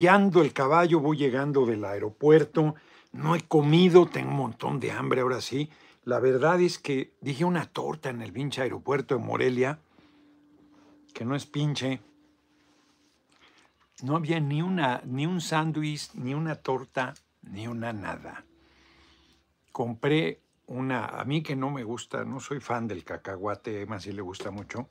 el 0.00 0.52
caballo, 0.52 1.00
voy 1.00 1.16
llegando 1.16 1.66
del 1.66 1.84
aeropuerto, 1.84 2.76
no 3.12 3.34
he 3.34 3.40
comido, 3.40 4.06
tengo 4.06 4.30
un 4.30 4.36
montón 4.36 4.78
de 4.78 4.92
hambre 4.92 5.22
ahora 5.22 5.40
sí. 5.40 5.70
La 6.04 6.20
verdad 6.20 6.60
es 6.60 6.78
que 6.78 7.14
dije 7.20 7.44
una 7.44 7.66
torta 7.66 8.10
en 8.10 8.22
el 8.22 8.32
pinche 8.32 8.62
aeropuerto 8.62 9.16
de 9.16 9.24
Morelia, 9.24 9.80
que 11.12 11.24
no 11.24 11.34
es 11.34 11.46
pinche. 11.46 12.00
No 14.02 14.14
había 14.14 14.38
ni, 14.38 14.62
una, 14.62 15.02
ni 15.04 15.26
un 15.26 15.40
sándwich, 15.40 16.14
ni 16.14 16.32
una 16.32 16.54
torta, 16.54 17.14
ni 17.42 17.66
una 17.66 17.92
nada. 17.92 18.44
Compré 19.72 20.40
una, 20.66 21.06
a 21.06 21.24
mí 21.24 21.42
que 21.42 21.56
no 21.56 21.70
me 21.70 21.82
gusta, 21.82 22.24
no 22.24 22.38
soy 22.38 22.60
fan 22.60 22.86
del 22.86 23.02
cacahuate, 23.02 23.84
más 23.86 24.04
si 24.04 24.12
le 24.12 24.22
gusta 24.22 24.52
mucho, 24.52 24.88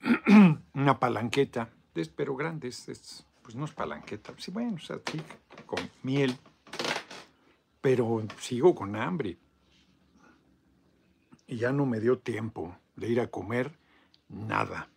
una 0.74 0.98
palanqueta, 0.98 1.70
pero 2.16 2.34
grande, 2.34 2.68
es, 2.68 3.24
pues 3.44 3.54
no 3.54 3.66
es 3.66 3.72
palanqueta, 3.72 4.32
sí, 4.38 4.50
bueno, 4.50 4.76
o 4.76 4.78
sea, 4.78 4.98
sí, 5.12 5.20
con 5.66 5.78
miel, 6.02 6.34
pero 7.82 8.24
sigo 8.40 8.74
con 8.74 8.96
hambre. 8.96 9.36
Y 11.46 11.58
ya 11.58 11.70
no 11.70 11.84
me 11.84 12.00
dio 12.00 12.18
tiempo 12.18 12.74
de 12.96 13.10
ir 13.10 13.20
a 13.20 13.26
comer 13.26 13.70
nada. 14.30 14.88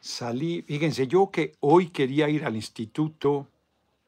Salí, 0.00 0.62
fíjense, 0.62 1.06
yo 1.06 1.30
que 1.30 1.54
hoy 1.60 1.90
quería 1.90 2.28
ir 2.28 2.44
al 2.44 2.56
Instituto 2.56 3.46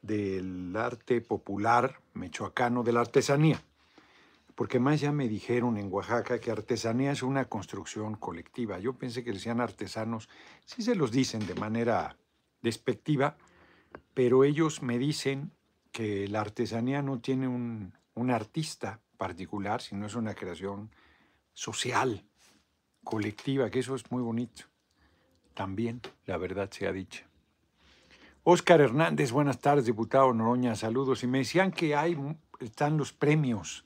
del 0.03 0.75
Arte 0.77 1.21
Popular 1.21 2.01
Michoacano 2.15 2.83
de 2.83 2.93
la 2.93 3.03
Artesanía, 3.03 3.63
porque 4.57 4.81
más 4.81 5.01
ya 5.01 5.13
me 5.13 5.29
dijeron 5.29 5.77
en 5.77 5.93
Oaxaca 5.93 6.41
que 6.41 6.51
artesanía 6.51 7.13
es 7.13 7.23
una 7.23 7.45
construcción 7.45 8.17
colectiva. 8.17 8.81
Yo 8.81 8.95
pensé 8.95 9.23
que 9.23 9.31
decían 9.31 9.61
artesanos, 9.61 10.29
sí 10.67 10.83
se 10.83 10.97
los 10.97 11.13
dicen 11.13 11.47
de 11.47 11.55
manera 11.55 12.17
despectiva, 12.61 13.37
pero 14.15 14.45
ellos 14.45 14.83
me 14.83 14.99
dicen 14.99 15.53
que 15.93 16.29
la 16.29 16.41
artesanía 16.41 17.03
no 17.03 17.21
tiene 17.21 17.49
un, 17.49 17.93
un 18.15 18.31
artista 18.31 19.01
particular, 19.17 19.81
sino 19.81 20.07
es 20.07 20.15
una 20.15 20.35
creación 20.35 20.91
social, 21.55 22.25
colectiva, 23.05 23.71
que 23.71 23.81
eso 23.81 23.95
es 23.95 24.11
muy 24.11 24.23
bonito. 24.23 24.65
También, 25.55 26.01
la 26.27 26.37
verdad 26.37 26.71
sea 26.71 26.93
dicha. 26.93 27.27
Óscar 28.45 28.81
Hernández, 28.81 29.33
buenas 29.33 29.61
tardes, 29.61 29.85
diputado 29.85 30.33
Noroña, 30.33 30.75
saludos. 30.75 31.23
Y 31.23 31.27
me 31.27 31.39
decían 31.39 31.71
que 31.71 31.95
hay, 31.95 32.17
están 32.61 32.97
los 32.97 33.13
premios, 33.13 33.85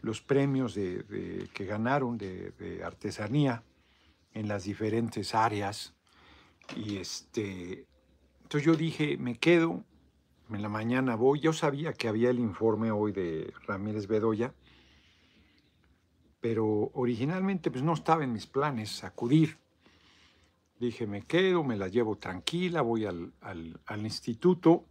los 0.00 0.20
premios 0.20 0.74
de, 0.74 1.48
que 1.52 1.64
ganaron 1.64 2.18
de, 2.18 2.50
de, 2.52 2.84
artesanía 2.84 3.62
en 4.32 4.46
las 4.46 4.64
diferentes 4.64 5.34
áreas. 5.34 5.94
Y 6.76 6.98
este, 6.98 7.86
entonces 8.44 8.66
yo 8.66 8.76
dije, 8.76 9.16
me 9.18 9.36
quedo, 9.36 9.82
en 10.50 10.62
la 10.62 10.68
mañana 10.68 11.16
voy. 11.16 11.40
Yo 11.40 11.52
sabía 11.52 11.92
que 11.92 12.08
había 12.08 12.30
el 12.30 12.38
informe 12.38 12.90
hoy 12.90 13.12
de 13.12 13.52
Ramírez 13.66 14.06
Bedoya, 14.06 14.54
pero 16.40 16.90
originalmente 16.94 17.70
pues 17.70 17.82
no 17.82 17.94
estaba 17.94 18.24
en 18.24 18.32
mis 18.32 18.46
planes 18.46 19.02
acudir. 19.02 19.58
Dije, 20.78 21.06
me 21.06 21.22
quedo, 21.22 21.64
me 21.64 21.76
la 21.76 21.88
llevo 21.88 22.16
tranquila, 22.16 22.82
voy 22.82 23.06
al, 23.06 23.32
al, 23.40 23.80
al 23.86 24.02
instituto. 24.02 24.84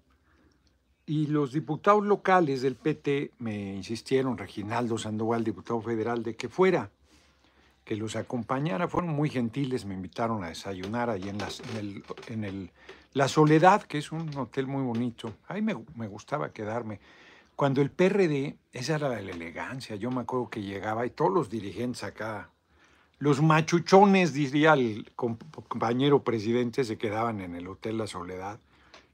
Y 1.05 1.27
los 1.27 1.51
diputados 1.51 2.03
locales 2.03 2.61
del 2.61 2.75
PT 2.75 3.31
me 3.39 3.75
insistieron, 3.75 4.37
Reginaldo 4.37 4.97
Sandoval, 4.97 5.43
diputado 5.43 5.81
federal, 5.81 6.23
de 6.23 6.35
que 6.35 6.49
fuera, 6.49 6.89
que 7.85 7.95
los 7.95 8.15
acompañara. 8.15 8.87
Fueron 8.87 9.11
muy 9.11 9.29
gentiles, 9.29 9.85
me 9.85 9.93
invitaron 9.93 10.43
a 10.43 10.49
desayunar 10.49 11.09
ahí 11.09 11.29
en, 11.29 11.37
las, 11.37 11.59
en, 11.59 11.77
el, 11.77 12.03
en 12.27 12.43
el 12.43 12.71
la 13.13 13.27
Soledad, 13.27 13.83
que 13.83 13.99
es 13.99 14.11
un 14.11 14.35
hotel 14.35 14.67
muy 14.67 14.83
bonito. 14.83 15.33
Ahí 15.47 15.61
me, 15.61 15.73
gustaba 15.73 16.51
quedarme. 16.51 16.99
Cuando 17.55 17.81
el 17.81 17.91
PRD, 17.91 18.57
esa 18.71 18.95
era 18.95 19.09
la 19.09 19.19
elegancia, 19.19 19.95
yo 19.95 20.09
me 20.09 20.21
acuerdo 20.21 20.49
que 20.49 20.61
llegaba 20.61 21.05
y 21.05 21.11
todos 21.11 21.31
los 21.31 21.49
dirigentes 21.49 22.03
acá, 22.03 22.49
los 23.19 23.41
machuchones, 23.41 24.33
diría 24.33 24.73
el 24.73 25.11
compañero 25.15 26.23
presidente, 26.23 26.83
se 26.83 26.97
quedaban 26.97 27.41
en 27.41 27.55
el 27.55 27.67
Hotel 27.67 27.99
La 27.99 28.07
Soledad. 28.07 28.59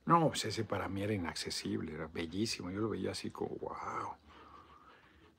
No, 0.05 0.29
pues 0.29 0.45
ese 0.45 0.63
para 0.63 0.88
mí 0.88 1.03
era 1.03 1.13
inaccesible, 1.13 1.94
era 1.94 2.07
bellísimo, 2.07 2.71
yo 2.71 2.79
lo 2.79 2.89
veía 2.89 3.11
así 3.11 3.29
como, 3.29 3.49
wow. 3.57 4.13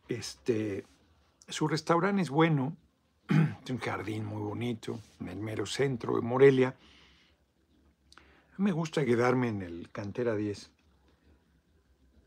Este, 0.09 0.85
su 1.49 1.67
restaurante 1.67 2.23
es 2.23 2.31
bueno, 2.31 2.77
un 3.71 3.79
jardín 3.79 4.25
muy 4.25 4.43
bonito, 4.43 5.01
en 5.21 5.29
el 5.29 5.39
mero 5.39 5.67
centro 5.67 6.17
de 6.17 6.23
Morelia 6.23 6.75
me 8.61 8.73
gusta 8.73 9.07
quedarme 9.07 9.49
en 9.49 9.63
el 9.63 9.91
Cantera 9.91 10.37
10. 10.37 10.71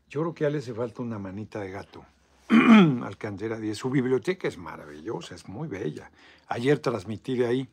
Yo 0.08 0.20
creo 0.20 0.34
que 0.34 0.42
ya 0.42 0.50
le 0.50 0.58
hace 0.58 0.74
falta 0.74 1.00
una 1.00 1.16
manita 1.16 1.60
de 1.60 1.70
gato 1.70 2.04
al 2.48 3.16
Cantera 3.18 3.60
10. 3.60 3.78
Su 3.78 3.88
biblioteca 3.88 4.48
es 4.48 4.58
maravillosa, 4.58 5.36
es 5.36 5.46
muy 5.48 5.68
bella. 5.68 6.10
Ayer 6.48 6.80
transmití 6.80 7.36
de 7.36 7.46
ahí. 7.46 7.68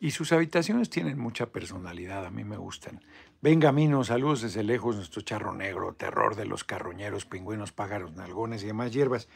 Y 0.00 0.10
sus 0.10 0.32
habitaciones 0.32 0.90
tienen 0.90 1.18
mucha 1.18 1.46
personalidad, 1.46 2.26
a 2.26 2.30
mí 2.30 2.44
me 2.44 2.58
gustan. 2.58 3.00
Benjamino, 3.40 4.04
saludos 4.04 4.42
desde 4.42 4.64
lejos, 4.64 4.96
nuestro 4.96 5.22
charro 5.22 5.54
negro, 5.54 5.94
terror 5.94 6.36
de 6.36 6.44
los 6.44 6.64
carroñeros, 6.64 7.24
pingüinos, 7.24 7.72
pájaros, 7.72 8.12
nalgones 8.12 8.64
y 8.64 8.66
demás 8.66 8.92
hierbas. 8.92 9.28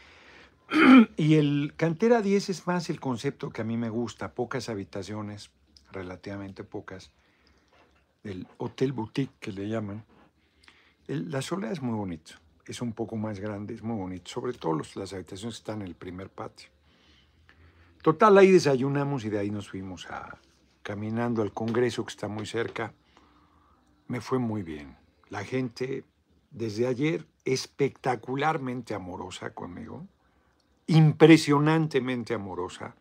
y 1.17 1.35
el 1.35 1.75
Cantera 1.77 2.23
10 2.23 2.51
es 2.51 2.67
más 2.67 2.91
el 2.91 3.01
concepto 3.01 3.51
que 3.51 3.63
a 3.63 3.65
mí 3.65 3.77
me 3.77 3.89
gusta, 3.89 4.35
pocas 4.35 4.69
habitaciones, 4.69 5.51
relativamente 5.93 6.65
pocas 6.65 7.13
el 8.25 8.47
Hotel 8.59 8.93
Boutique 8.93 9.33
que 9.39 9.53
le 9.53 9.69
llaman. 9.69 10.05
la 11.07 11.43
soledad 11.43 11.73
es 11.73 11.83
muy 11.83 11.95
bonito, 11.95 12.33
es 12.67 12.81
un 12.83 12.93
poco 12.93 13.17
más 13.17 13.39
grande, 13.39 13.75
es 13.75 13.83
muy 13.83 13.97
bonito, 13.97 14.29
sobre 14.29 14.53
todo 14.53 14.81
las 14.97 15.13
habitaciones 15.13 15.57
que 15.57 15.61
están 15.61 15.83
en 15.83 15.89
el 15.89 15.95
primer 15.95 16.29
patio. 16.29 16.69
Total, 18.03 18.37
ahí 18.39 18.51
desayunamos 18.51 19.25
y 19.25 19.31
de 19.31 19.39
ahí 19.39 19.51
nos 19.51 19.69
fuimos 19.69 20.07
a, 20.11 20.39
caminando 20.83 21.43
al 21.43 21.53
Congreso 21.53 22.05
que 22.05 22.11
está 22.11 22.29
muy 22.29 22.47
cerca. 22.47 22.93
Me 24.07 24.21
fue 24.21 24.39
muy 24.39 24.63
bien. 24.63 24.97
La 25.29 25.45
gente 25.45 26.05
desde 26.51 26.87
ayer 26.87 27.27
espectacularmente 27.45 28.95
amorosa 28.95 29.51
conmigo, 29.51 30.07
impresionantemente 30.87 32.35
amorosa. 32.35 32.95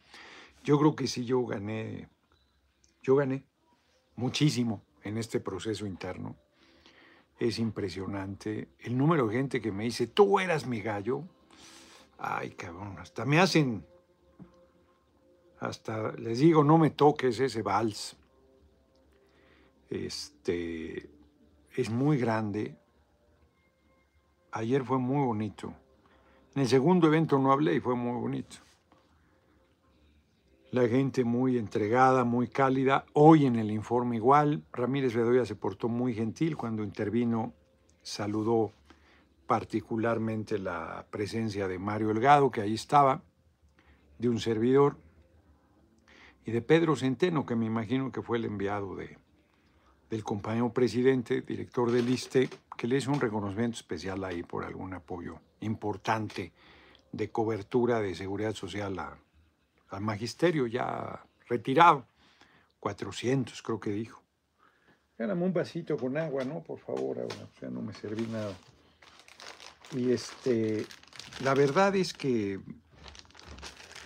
Yo 0.64 0.80
creo 0.80 0.96
que 0.96 1.08
sí, 1.08 1.26
yo 1.26 1.46
gané, 1.46 2.10
yo 3.02 3.16
gané 3.16 3.46
muchísimo 4.16 4.84
en 5.04 5.18
este 5.18 5.40
proceso 5.40 5.86
interno. 5.86 6.36
Es 7.38 7.60
impresionante 7.60 8.70
el 8.80 8.98
número 8.98 9.28
de 9.28 9.36
gente 9.36 9.62
que 9.62 9.72
me 9.72 9.84
dice, 9.84 10.08
tú 10.08 10.40
eras 10.40 10.66
mi 10.66 10.82
gallo. 10.82 11.24
Ay, 12.18 12.52
cabrón, 12.52 12.98
hasta 12.98 13.26
me 13.26 13.40
hacen, 13.40 13.86
hasta 15.60 16.14
les 16.14 16.40
digo, 16.40 16.64
no 16.64 16.78
me 16.78 16.90
toques 16.90 17.40
ese 17.40 17.62
vals. 17.62 18.16
Este, 19.90 21.10
es 21.76 21.90
muy 21.90 22.18
grande. 22.18 22.76
Ayer 24.52 24.84
fue 24.84 24.98
muy 24.98 25.26
bonito. 25.26 25.76
En 26.56 26.62
el 26.62 26.68
segundo 26.68 27.08
evento 27.08 27.38
no 27.38 27.52
hablé 27.52 27.76
y 27.76 27.80
fue 27.80 27.96
muy 27.96 28.20
bonito 28.20 28.58
la 30.76 30.90
gente 30.90 31.24
muy 31.24 31.58
entregada, 31.58 32.26
muy 32.26 32.50
cálida. 32.50 33.06
Hoy 33.14 33.46
en 33.46 33.56
el 33.56 33.72
informe 33.72 34.18
igual, 34.18 34.62
Ramírez 34.74 35.16
Bedoya 35.16 35.46
se 35.46 35.56
portó 35.56 35.88
muy 35.88 36.14
gentil 36.14 36.58
cuando 36.58 36.84
intervino, 36.84 37.54
saludó 38.02 38.74
particularmente 39.48 40.60
la 40.60 41.06
presencia 41.10 41.70
de 41.70 41.80
Mario 41.80 42.12
Elgado, 42.12 42.52
que 42.52 42.60
ahí 42.60 42.74
estaba, 42.74 43.24
de 44.20 44.28
un 44.28 44.42
servidor, 44.42 44.98
y 46.46 46.52
de 46.52 46.62
Pedro 46.62 46.98
Centeno, 46.98 47.46
que 47.46 47.56
me 47.56 47.66
imagino 47.66 48.12
que 48.12 48.22
fue 48.22 48.38
el 48.38 48.44
enviado 48.44 48.98
de, 48.98 49.18
del 50.10 50.26
compañero 50.26 50.74
presidente, 50.74 51.40
director 51.40 51.90
del 51.90 52.10
ISTE, 52.10 52.50
que 52.78 52.88
le 52.88 52.98
hizo 52.98 53.12
un 53.12 53.22
reconocimiento 53.22 53.78
especial 53.78 54.24
ahí 54.24 54.44
por 54.44 54.66
algún 54.66 54.94
apoyo 54.94 55.40
importante 55.62 56.52
de 57.12 57.32
cobertura 57.32 58.00
de 58.00 58.16
seguridad 58.16 58.54
social 58.54 58.98
a, 59.00 59.18
al 59.90 60.02
magisterio 60.02 60.68
ya 60.68 61.24
retirado. 61.48 62.06
400 62.80 63.62
creo 63.62 63.80
que 63.80 63.92
dijo. 63.92 64.22
Gáname 65.18 65.46
un 65.46 65.54
vasito 65.54 65.98
con 65.98 66.18
agua, 66.18 66.44
¿no? 66.44 66.62
Por 66.62 66.78
favor, 66.80 67.20
ahora, 67.20 67.36
o 67.36 67.60
sea, 67.60 67.70
no 67.70 67.82
me 67.82 67.94
serví 67.94 68.28
nada. 68.28 68.54
Y 69.92 70.12
este, 70.12 70.86
la 71.44 71.54
verdad 71.54 71.96
es 71.96 72.14
que 72.14 72.60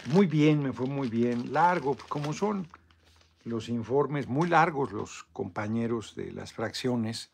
muy 0.05 0.27
bien, 0.27 0.61
me 0.61 0.71
fue 0.71 0.85
muy 0.85 1.09
bien, 1.09 1.51
largo, 1.51 1.97
como 2.07 2.33
son 2.33 2.67
los 3.43 3.69
informes, 3.69 4.27
muy 4.27 4.47
largos 4.47 4.91
los 4.91 5.23
compañeros 5.33 6.15
de 6.15 6.31
las 6.31 6.53
fracciones 6.53 7.31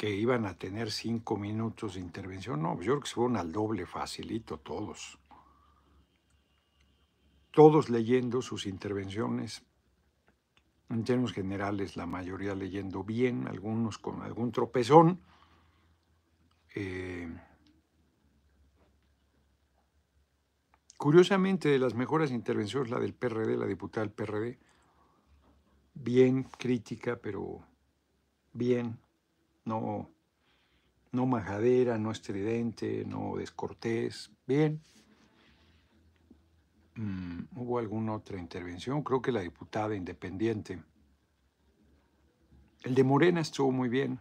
que 0.00 0.08
iban 0.08 0.46
a 0.46 0.56
tener 0.56 0.90
cinco 0.90 1.36
minutos 1.36 1.92
de 1.92 2.00
intervención. 2.00 2.62
No, 2.62 2.76
yo 2.76 2.92
creo 2.92 3.00
que 3.00 3.08
se 3.08 3.16
fueron 3.16 3.36
al 3.36 3.52
doble 3.52 3.84
facilito 3.84 4.56
todos 4.56 5.18
todos 7.50 7.90
leyendo 7.90 8.40
sus 8.40 8.64
intervenciones 8.64 9.62
En 10.88 11.04
términos 11.04 11.34
generales, 11.34 11.98
la 11.98 12.06
mayoría 12.06 12.54
leyendo 12.54 13.04
bien, 13.04 13.46
algunos 13.46 13.98
con 13.98 14.22
algún 14.22 14.52
tropezón. 14.52 15.20
Eh, 16.74 17.28
curiosamente, 20.96 21.68
de 21.68 21.78
las 21.78 21.92
mejores 21.94 22.30
intervenciones, 22.30 22.90
la 22.90 23.00
del 23.00 23.12
PRD, 23.12 23.58
la 23.58 23.66
diputada 23.66 24.06
del 24.06 24.14
PRD, 24.14 24.58
bien 25.92 26.44
crítica, 26.44 27.20
pero 27.22 27.60
bien, 28.54 28.98
no, 29.64 30.10
no 31.12 31.26
majadera, 31.26 31.98
no 31.98 32.10
estridente, 32.10 33.04
no 33.06 33.36
descortés, 33.36 34.30
bien. 34.46 34.80
Mm, 36.96 37.44
¿Hubo 37.56 37.78
alguna 37.78 38.14
otra 38.14 38.38
intervención? 38.38 39.02
Creo 39.02 39.22
que 39.22 39.32
la 39.32 39.40
diputada 39.40 39.94
independiente. 39.94 40.82
El 42.82 42.94
de 42.94 43.04
Morena 43.04 43.40
estuvo 43.40 43.70
muy 43.70 43.88
bien. 43.88 44.18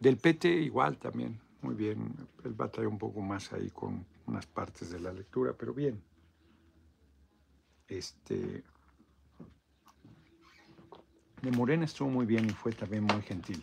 Del 0.00 0.16
PT 0.18 0.48
igual 0.48 0.98
también, 0.98 1.40
muy 1.62 1.74
bien. 1.74 2.14
Él 2.44 2.54
traer 2.70 2.88
un 2.88 2.98
poco 2.98 3.20
más 3.20 3.52
ahí 3.52 3.70
con 3.70 4.04
unas 4.26 4.46
partes 4.46 4.90
de 4.90 5.00
la 5.00 5.12
lectura, 5.12 5.54
pero 5.56 5.72
bien. 5.72 6.02
Este, 7.88 8.64
de 11.42 11.50
Morena 11.50 11.84
estuvo 11.84 12.08
muy 12.08 12.26
bien 12.26 12.46
y 12.46 12.52
fue 12.52 12.72
también 12.72 13.04
muy 13.04 13.22
gentil. 13.22 13.62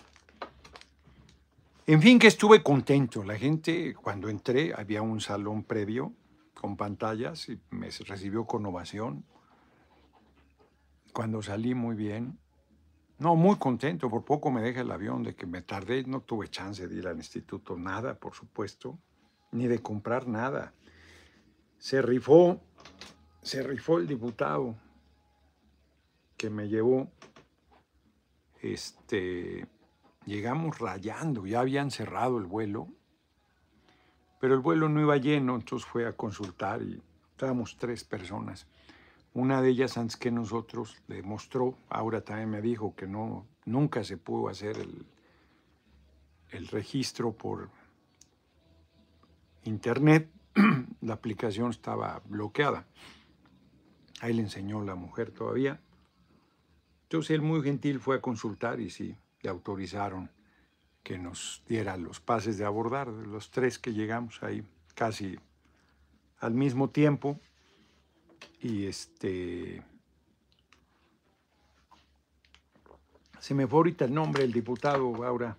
En 1.87 1.99
fin, 1.99 2.19
que 2.19 2.27
estuve 2.27 2.61
contento. 2.61 3.23
La 3.23 3.37
gente, 3.37 3.95
cuando 3.95 4.29
entré, 4.29 4.71
había 4.75 5.01
un 5.01 5.19
salón 5.19 5.63
previo 5.63 6.13
con 6.53 6.77
pantallas 6.77 7.49
y 7.49 7.59
me 7.71 7.89
recibió 7.89 8.45
con 8.45 8.65
ovación. 8.67 9.25
Cuando 11.11 11.41
salí 11.41 11.73
muy 11.73 11.95
bien, 11.95 12.37
no, 13.17 13.35
muy 13.35 13.57
contento, 13.57 14.09
por 14.09 14.23
poco 14.23 14.51
me 14.51 14.61
deja 14.61 14.81
el 14.81 14.91
avión 14.91 15.23
de 15.23 15.35
que 15.35 15.45
me 15.45 15.63
tardé, 15.63 16.03
no 16.03 16.21
tuve 16.21 16.49
chance 16.49 16.87
de 16.87 16.95
ir 16.95 17.07
al 17.07 17.17
instituto, 17.17 17.75
nada, 17.77 18.13
por 18.13 18.35
supuesto, 18.35 18.97
ni 19.51 19.67
de 19.67 19.79
comprar 19.79 20.27
nada. 20.27 20.73
Se 21.79 22.01
rifó, 22.01 22.61
se 23.41 23.63
rifó 23.63 23.97
el 23.97 24.07
diputado 24.07 24.75
que 26.37 26.49
me 26.49 26.69
llevó 26.69 27.11
este, 28.61 29.67
llegamos 30.31 30.79
rayando, 30.79 31.45
ya 31.45 31.59
habían 31.59 31.91
cerrado 31.91 32.37
el 32.37 32.45
vuelo, 32.45 32.87
pero 34.39 34.53
el 34.53 34.61
vuelo 34.61 34.87
no 34.87 35.01
iba 35.01 35.17
lleno, 35.17 35.55
entonces 35.55 35.85
fue 35.85 36.07
a 36.07 36.13
consultar 36.13 36.81
y 36.81 37.01
estábamos 37.31 37.75
tres 37.77 38.05
personas. 38.05 38.65
Una 39.33 39.61
de 39.61 39.69
ellas, 39.69 39.97
antes 39.97 40.15
que 40.15 40.31
nosotros, 40.31 41.01
le 41.07 41.21
mostró, 41.21 41.77
ahora 41.89 42.21
también 42.21 42.49
me 42.49 42.61
dijo 42.61 42.95
que 42.95 43.07
no, 43.07 43.45
nunca 43.65 44.05
se 44.05 44.15
pudo 44.15 44.47
hacer 44.47 44.77
el, 44.77 45.05
el 46.51 46.67
registro 46.67 47.33
por 47.33 47.69
internet, 49.63 50.31
la 51.01 51.13
aplicación 51.13 51.71
estaba 51.71 52.21
bloqueada. 52.25 52.87
Ahí 54.21 54.33
le 54.33 54.43
enseñó 54.43 54.81
la 54.81 54.95
mujer 54.95 55.31
todavía. 55.31 55.81
Entonces 57.03 57.31
él 57.31 57.41
muy 57.41 57.61
gentil 57.63 57.99
fue 57.99 58.15
a 58.15 58.21
consultar 58.21 58.79
y 58.79 58.89
sí, 58.89 59.17
le 59.41 59.49
autorizaron 59.49 60.29
que 61.03 61.17
nos 61.17 61.63
diera 61.67 61.97
los 61.97 62.19
pases 62.19 62.57
de 62.57 62.65
abordar, 62.65 63.07
los 63.07 63.49
tres 63.49 63.79
que 63.79 63.93
llegamos 63.93 64.41
ahí 64.43 64.63
casi 64.93 65.37
al 66.39 66.53
mismo 66.53 66.89
tiempo. 66.89 67.39
Y 68.61 68.85
este... 68.85 69.83
Se 73.39 73.55
me 73.55 73.65
fue 73.65 73.77
ahorita 73.77 74.05
el 74.05 74.13
nombre 74.13 74.43
del 74.43 74.53
diputado, 74.53 75.23
ahora. 75.25 75.57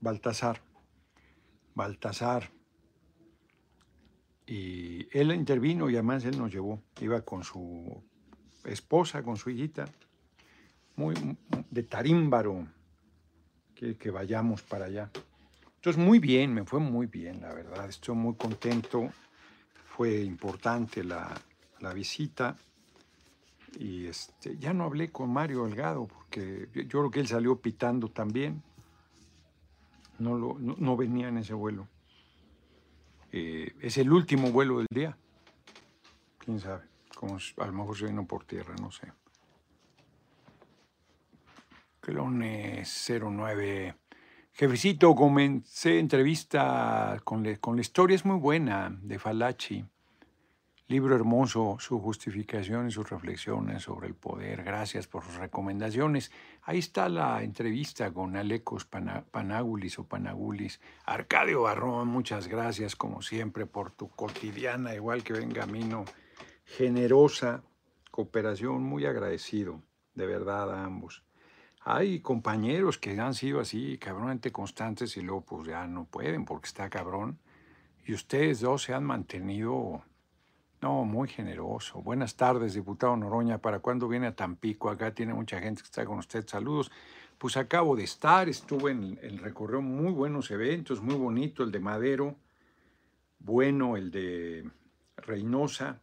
Baltasar. 0.00 0.60
Baltasar. 1.74 2.50
Y 4.46 5.08
él 5.18 5.32
intervino 5.32 5.88
y 5.88 5.94
además 5.94 6.26
él 6.26 6.38
nos 6.38 6.52
llevó. 6.52 6.82
Iba 7.00 7.22
con 7.22 7.42
su 7.42 8.02
esposa, 8.66 9.22
con 9.22 9.36
su 9.36 9.50
hijita, 9.50 9.86
muy 10.96 11.14
de 11.70 11.82
tarímbaro, 11.82 12.66
que, 13.74 13.96
que 13.96 14.10
vayamos 14.10 14.62
para 14.62 14.86
allá. 14.86 15.10
Entonces, 15.76 16.02
muy 16.02 16.18
bien, 16.18 16.52
me 16.52 16.64
fue 16.64 16.80
muy 16.80 17.06
bien, 17.06 17.40
la 17.40 17.54
verdad. 17.54 17.88
Estoy 17.88 18.16
muy 18.16 18.34
contento. 18.34 19.10
Fue 19.84 20.20
importante 20.22 21.04
la, 21.04 21.32
la 21.80 21.92
visita. 21.92 22.56
Y 23.78 24.06
este, 24.06 24.56
ya 24.58 24.72
no 24.72 24.84
hablé 24.84 25.10
con 25.12 25.30
Mario 25.30 25.64
Delgado, 25.64 26.06
porque 26.06 26.68
yo, 26.74 26.88
creo 26.88 27.10
que 27.10 27.20
él 27.20 27.28
salió 27.28 27.60
pitando 27.60 28.08
también. 28.08 28.62
No, 30.18 30.36
lo, 30.36 30.58
no 30.58 30.96
venía 30.96 31.28
en 31.28 31.38
ese 31.38 31.54
vuelo. 31.54 31.86
Eh, 33.32 33.74
es 33.80 33.98
el 33.98 34.10
último 34.10 34.50
vuelo 34.50 34.78
del 34.78 34.86
día. 34.90 35.16
¿Quién 36.38 36.58
sabe? 36.58 36.84
Como 37.16 37.38
a 37.38 37.66
lo 37.66 37.72
mejor 37.72 37.96
se 37.96 38.04
vino 38.04 38.26
por 38.26 38.44
tierra, 38.44 38.74
no 38.78 38.92
sé. 38.92 39.10
Clone 42.00 42.84
09. 42.84 43.94
Jefecito, 44.52 45.14
comencé 45.14 45.98
entrevista 45.98 47.18
con, 47.24 47.54
con 47.56 47.76
la 47.76 47.80
historia, 47.80 48.14
es 48.14 48.26
muy 48.26 48.38
buena, 48.38 48.94
de 49.00 49.18
Falachi. 49.18 49.84
Libro 50.88 51.16
hermoso, 51.16 51.78
su 51.80 51.98
justificación 51.98 52.88
y 52.88 52.90
sus 52.92 53.08
reflexiones 53.08 53.84
sobre 53.84 54.08
el 54.08 54.14
poder. 54.14 54.62
Gracias 54.62 55.06
por 55.06 55.24
sus 55.24 55.36
recomendaciones. 55.36 56.30
Ahí 56.62 56.78
está 56.78 57.08
la 57.08 57.42
entrevista 57.42 58.12
con 58.12 58.36
Alecos 58.36 58.84
Panagulis 58.84 59.98
o 59.98 60.04
Panagulis. 60.04 60.80
Arcadio 61.06 61.62
Barrón, 61.62 62.08
muchas 62.08 62.46
gracias 62.46 62.94
como 62.94 63.22
siempre 63.22 63.64
por 63.64 63.90
tu 63.90 64.10
cotidiana, 64.10 64.94
igual 64.94 65.24
que 65.24 65.32
Benjamino, 65.32 66.04
generosa 66.66 67.62
cooperación. 68.10 68.82
Muy 68.82 69.06
agradecido, 69.06 69.80
de 70.14 70.26
verdad, 70.26 70.70
a 70.74 70.84
ambos. 70.84 71.22
Hay 71.80 72.20
compañeros 72.20 72.98
que 72.98 73.18
han 73.18 73.34
sido 73.34 73.60
así, 73.60 73.96
cabronamente 73.96 74.52
constantes 74.52 75.16
y 75.16 75.22
luego 75.22 75.44
pues 75.44 75.68
ya 75.68 75.86
no 75.86 76.04
pueden 76.04 76.44
porque 76.44 76.66
está 76.66 76.90
cabrón. 76.90 77.38
Y 78.04 78.12
ustedes 78.12 78.60
dos 78.60 78.82
se 78.82 78.92
han 78.92 79.04
mantenido 79.04 80.02
no, 80.82 81.04
muy 81.04 81.28
generoso. 81.28 82.02
Buenas 82.02 82.36
tardes, 82.36 82.74
diputado 82.74 83.16
Noroña. 83.16 83.58
¿Para 83.58 83.78
cuándo 83.78 84.08
viene 84.08 84.26
a 84.26 84.36
Tampico? 84.36 84.90
Acá 84.90 85.14
tiene 85.14 85.32
mucha 85.32 85.60
gente 85.60 85.80
que 85.82 85.86
está 85.86 86.04
con 86.04 86.18
usted. 86.18 86.46
Saludos. 86.46 86.90
Pues 87.38 87.56
acabo 87.56 87.96
de 87.96 88.04
estar, 88.04 88.48
estuve 88.48 88.92
en 88.92 89.18
el 89.22 89.38
recorrido 89.38 89.82
muy 89.82 90.12
buenos 90.12 90.50
eventos, 90.50 91.02
muy 91.02 91.16
bonito 91.16 91.62
el 91.62 91.70
de 91.70 91.80
Madero, 91.80 92.36
bueno 93.38 93.96
el 93.96 94.10
de 94.10 94.70
Reynosa. 95.16 96.00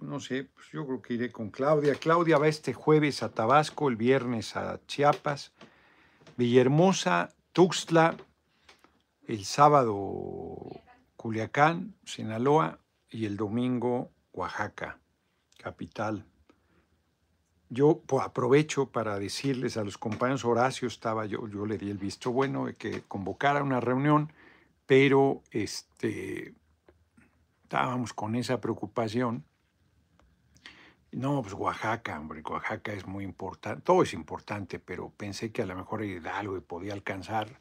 No 0.00 0.20
sé, 0.20 0.44
pues 0.44 0.68
yo 0.72 0.86
creo 0.86 1.02
que 1.02 1.14
iré 1.14 1.32
con 1.32 1.50
Claudia. 1.50 1.94
Claudia 1.94 2.38
va 2.38 2.48
este 2.48 2.72
jueves 2.72 3.22
a 3.22 3.30
Tabasco, 3.30 3.88
el 3.88 3.96
viernes 3.96 4.56
a 4.56 4.80
Chiapas, 4.86 5.52
Villahermosa, 6.36 7.30
Tuxtla, 7.52 8.16
el 9.26 9.44
sábado 9.44 10.82
Culiacán, 11.16 11.94
Sinaloa 12.04 12.78
y 13.10 13.26
el 13.26 13.36
domingo 13.36 14.10
Oaxaca, 14.32 14.98
capital. 15.58 16.24
Yo 17.68 18.02
pues, 18.06 18.22
aprovecho 18.22 18.90
para 18.90 19.18
decirles 19.18 19.76
a 19.76 19.84
los 19.84 19.96
compañeros, 19.98 20.44
Horacio 20.44 20.88
estaba, 20.88 21.26
yo, 21.26 21.48
yo 21.48 21.64
le 21.64 21.78
di 21.78 21.90
el 21.90 21.98
visto 21.98 22.30
bueno 22.30 22.66
de 22.66 22.74
que 22.74 23.02
convocara 23.02 23.62
una 23.62 23.80
reunión, 23.80 24.32
pero 24.86 25.42
este, 25.50 26.54
estábamos 27.62 28.12
con 28.12 28.34
esa 28.34 28.60
preocupación. 28.60 29.44
No, 31.12 31.42
pues 31.42 31.54
Oaxaca, 31.54 32.18
hombre, 32.18 32.42
Oaxaca 32.42 32.92
es 32.92 33.06
muy 33.06 33.24
importante, 33.24 33.82
todo 33.82 34.02
es 34.02 34.14
importante, 34.14 34.78
pero 34.78 35.10
pensé 35.10 35.52
que 35.52 35.62
a 35.62 35.66
lo 35.66 35.76
mejor 35.76 36.04
Hidalgo 36.04 36.60
podía 36.62 36.94
alcanzar 36.94 37.58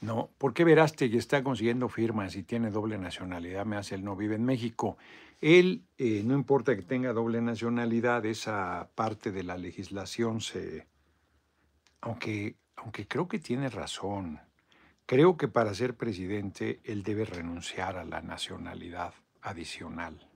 no, 0.00 0.30
porque 0.38 0.62
Verástegui 0.62 1.18
está 1.18 1.42
consiguiendo 1.42 1.88
firmas 1.88 2.36
y 2.36 2.44
tiene 2.44 2.70
doble 2.70 2.98
nacionalidad, 2.98 3.66
me 3.66 3.76
hace 3.76 3.96
él 3.96 4.04
no 4.04 4.14
vive 4.14 4.36
en 4.36 4.44
México. 4.44 4.96
Él, 5.40 5.82
eh, 5.98 6.22
no 6.24 6.34
importa 6.34 6.76
que 6.76 6.82
tenga 6.82 7.12
doble 7.12 7.40
nacionalidad, 7.40 8.24
esa 8.24 8.90
parte 8.94 9.32
de 9.32 9.42
la 9.42 9.56
legislación 9.56 10.40
se... 10.40 10.86
Aunque, 12.00 12.56
aunque 12.76 13.08
creo 13.08 13.26
que 13.26 13.40
tiene 13.40 13.68
razón, 13.70 14.40
creo 15.04 15.36
que 15.36 15.48
para 15.48 15.74
ser 15.74 15.96
presidente 15.96 16.80
él 16.84 17.02
debe 17.02 17.24
renunciar 17.24 17.96
a 17.96 18.04
la 18.04 18.22
nacionalidad 18.22 19.14
adicional, 19.42 20.27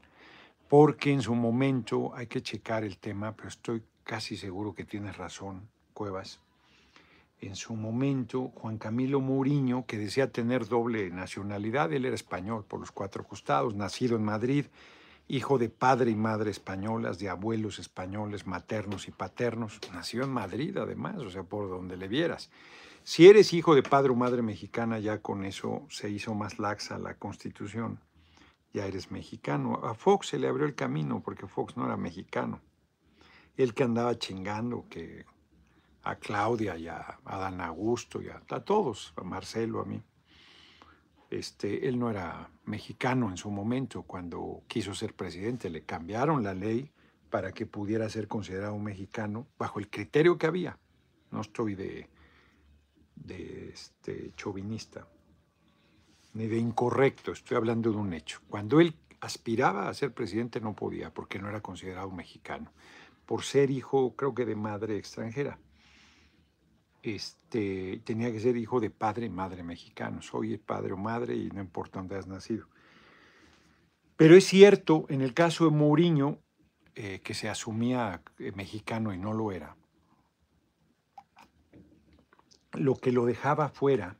porque 0.73 1.12
en 1.12 1.21
su 1.21 1.35
momento 1.35 2.14
hay 2.14 2.29
que 2.29 2.41
checar 2.41 2.83
el 2.83 2.97
tema, 2.97 3.37
pero 3.37 3.50
estoy 3.50 3.83
casi 4.05 4.38
seguro 4.38 4.73
que 4.73 4.87
tiene 4.87 5.12
razón, 5.12 5.69
Cuevas 5.93 6.41
en 7.43 7.57
su 7.57 7.75
momento 7.75 8.52
Juan 8.55 8.79
Camilo 8.79 9.21
Mourinho, 9.21 9.85
que 9.85 9.99
decía 9.99 10.33
tener 10.33 10.67
doble 10.67 11.11
nacionalidad, 11.11 11.93
él 11.93 12.07
era 12.07 12.14
español 12.14 12.64
por 12.67 12.81
los 12.81 12.91
cuatro 12.91 13.23
costados, 13.25 13.75
nacido 13.75 14.17
en 14.17 14.25
Madrid, 14.25 14.64
hijo 15.29 15.59
de 15.59 15.69
padre 15.69 16.11
y 16.12 16.17
madre 16.17 16.50
españolas, 16.50 17.19
de 17.19 17.29
abuelos 17.29 17.79
españoles, 17.79 18.47
maternos 18.47 19.09
y 19.09 19.11
paternos, 19.11 19.79
nació 19.93 20.23
en 20.23 20.31
Madrid 20.31 20.75
además, 20.79 21.19
o 21.19 21.31
sea, 21.31 21.43
por 21.43 21.69
donde 21.69 21.99
le 21.99 22.09
vieras. 22.09 22.49
Si 23.02 23.29
eres 23.29 23.52
hijo 23.52 23.75
de 23.75 23.83
padre 23.83 24.12
o 24.12 24.14
madre 24.14 24.41
mexicana, 24.41 25.00
ya 25.00 25.19
con 25.19 25.45
eso 25.45 25.83
se 25.91 26.09
hizo 26.09 26.35
más 26.35 26.59
laxa 26.59 26.97
la 26.97 27.12
constitución, 27.12 27.99
ya 28.73 28.87
eres 28.87 29.11
mexicano. 29.11 29.81
A 29.85 29.95
Fox 29.95 30.29
se 30.29 30.38
le 30.38 30.49
abrió 30.49 30.67
el 30.67 30.75
camino 30.75 31.23
porque 31.23 31.47
Fox 31.47 31.76
no 31.76 31.85
era 31.85 31.97
mexicano. 31.97 32.61
Él 33.57 33.75
que 33.75 33.85
andaba 33.85 34.19
chingando, 34.19 34.87
que 34.88 35.26
a 36.02 36.17
Claudia 36.17 36.76
y 36.76 36.88
a 36.88 37.19
Adán 37.25 37.61
Augusto 37.61 38.21
y 38.23 38.29
a, 38.29 38.41
todos, 38.41 39.12
a 39.17 39.23
Marcelo, 39.23 39.81
a 39.81 39.85
mí. 39.85 40.02
Este, 41.31 41.88
él 41.88 41.99
no 41.99 42.11
era 42.11 42.50
mexicano 42.64 43.31
en 43.31 43.37
su 43.37 43.50
momento 43.50 44.02
cuando 44.02 44.62
quiso 44.67 44.95
ser 44.95 45.14
presidente. 45.14 45.71
Le 45.71 45.85
cambiaron 45.85 46.43
la 46.43 46.55
ley 46.55 46.91
para 47.31 47.52
que 47.52 47.67
pudiera 47.67 48.09
ser 48.09 48.29
considerado 48.29 48.75
un 48.75 48.85
mexicano 48.85 49.47
bajo 49.59 49.79
el 49.79 49.88
criterio 49.88 50.38
que 50.38 50.47
había. 50.47 50.79
No 51.31 51.41
estoy 51.41 51.75
de, 51.75 52.09
de 53.14 53.71
este, 53.71 54.33
chauvinista 54.37 55.07
ni 56.35 56.47
de 56.47 56.59
incorrecto, 56.59 57.33
estoy 57.33 57.57
hablando 57.57 57.91
de 57.91 57.97
un 57.97 58.12
hecho. 58.12 58.41
Cuando 58.49 58.81
él 58.81 58.95
aspiraba 59.21 59.89
a 59.89 59.95
ser 59.95 60.12
presidente 60.12 60.61
no 60.61 60.75
podía 60.75 61.12
porque 61.12 61.39
no 61.39 61.49
era 61.49 61.61
considerado 61.61 62.11
mexicano, 62.11 62.73
por 63.27 63.43
ser 63.43 63.71
hijo 63.71 64.17
creo 64.17 64.35
que 64.35 64.45
de 64.45 64.57
madre 64.57 64.97
extranjera 64.97 65.59
este, 67.03 68.01
tenía 68.05 68.31
que 68.31 68.41
ser 68.41 68.57
hijo 68.57 68.81
de 68.81 68.91
padre 68.91 69.27
y 69.27 69.31
madre 69.31 69.62
mexicano. 69.62 70.23
Soy 70.23 70.57
padre 70.57 70.93
o 70.93 70.97
madre 70.97 71.35
y 71.37 71.51
no 71.51 71.61
importa 71.61 71.99
dónde 71.99 72.17
has 72.17 72.27
nacido. 72.27 72.67
Pero 74.17 74.37
es 74.37 74.47
cierto, 74.47 75.07
en 75.09 75.21
el 75.21 75.35
caso 75.35 75.65
de 75.65 75.71
Mourinho, 75.73 76.39
eh, 76.95 77.21
que 77.25 77.35
se 77.35 77.49
asumía 77.49 78.23
eh, 78.39 78.53
mexicano 78.53 79.12
y 79.12 79.19
no 79.19 79.33
lo 79.33 79.51
era, 79.51 79.77
lo 82.73 82.95
que 82.97 83.12
lo 83.12 83.25
dejaba 83.25 83.69
fuera, 83.69 84.19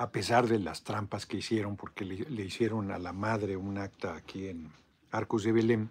a 0.00 0.10
pesar 0.12 0.48
de 0.48 0.58
las 0.58 0.82
trampas 0.82 1.26
que 1.26 1.36
hicieron, 1.36 1.76
porque 1.76 2.06
le, 2.06 2.42
hicieron 2.42 2.90
a 2.90 2.98
la 2.98 3.12
madre 3.12 3.58
un 3.58 3.76
acta 3.76 4.16
aquí 4.16 4.48
en 4.48 4.72
Arcos 5.10 5.44
de 5.44 5.52
Belén, 5.52 5.90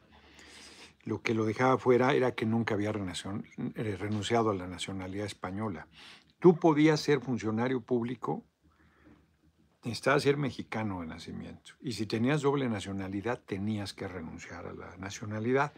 lo 1.04 1.22
que 1.22 1.36
lo 1.36 1.46
dejaba 1.46 1.78
fuera 1.78 2.16
era 2.16 2.34
que 2.34 2.48
nunca 2.48 2.74
había 2.74 2.90
eh, 2.90 3.98
renunciado 4.00 4.50
a 4.50 4.56
la 4.56 4.66
nacionalidad 4.66 5.28
española. 5.28 5.86
Tú 6.40 6.56
podías 6.56 7.00
ser 7.02 7.22
funcionario 7.22 7.82
público, 7.82 8.44
necesitabas 9.84 10.24
ser 10.24 10.38
mexicano 10.38 11.02
de 11.02 11.06
nacimiento. 11.06 11.74
Y 11.80 11.92
si 11.92 12.08
tenías 12.08 12.42
doble 12.42 12.68
nacionalidad, 12.68 13.40
tenías 13.46 13.94
que 13.94 14.08
renunciar 14.08 14.66
a 14.66 14.74
la 14.74 14.98
nacionalidad. 14.98 15.72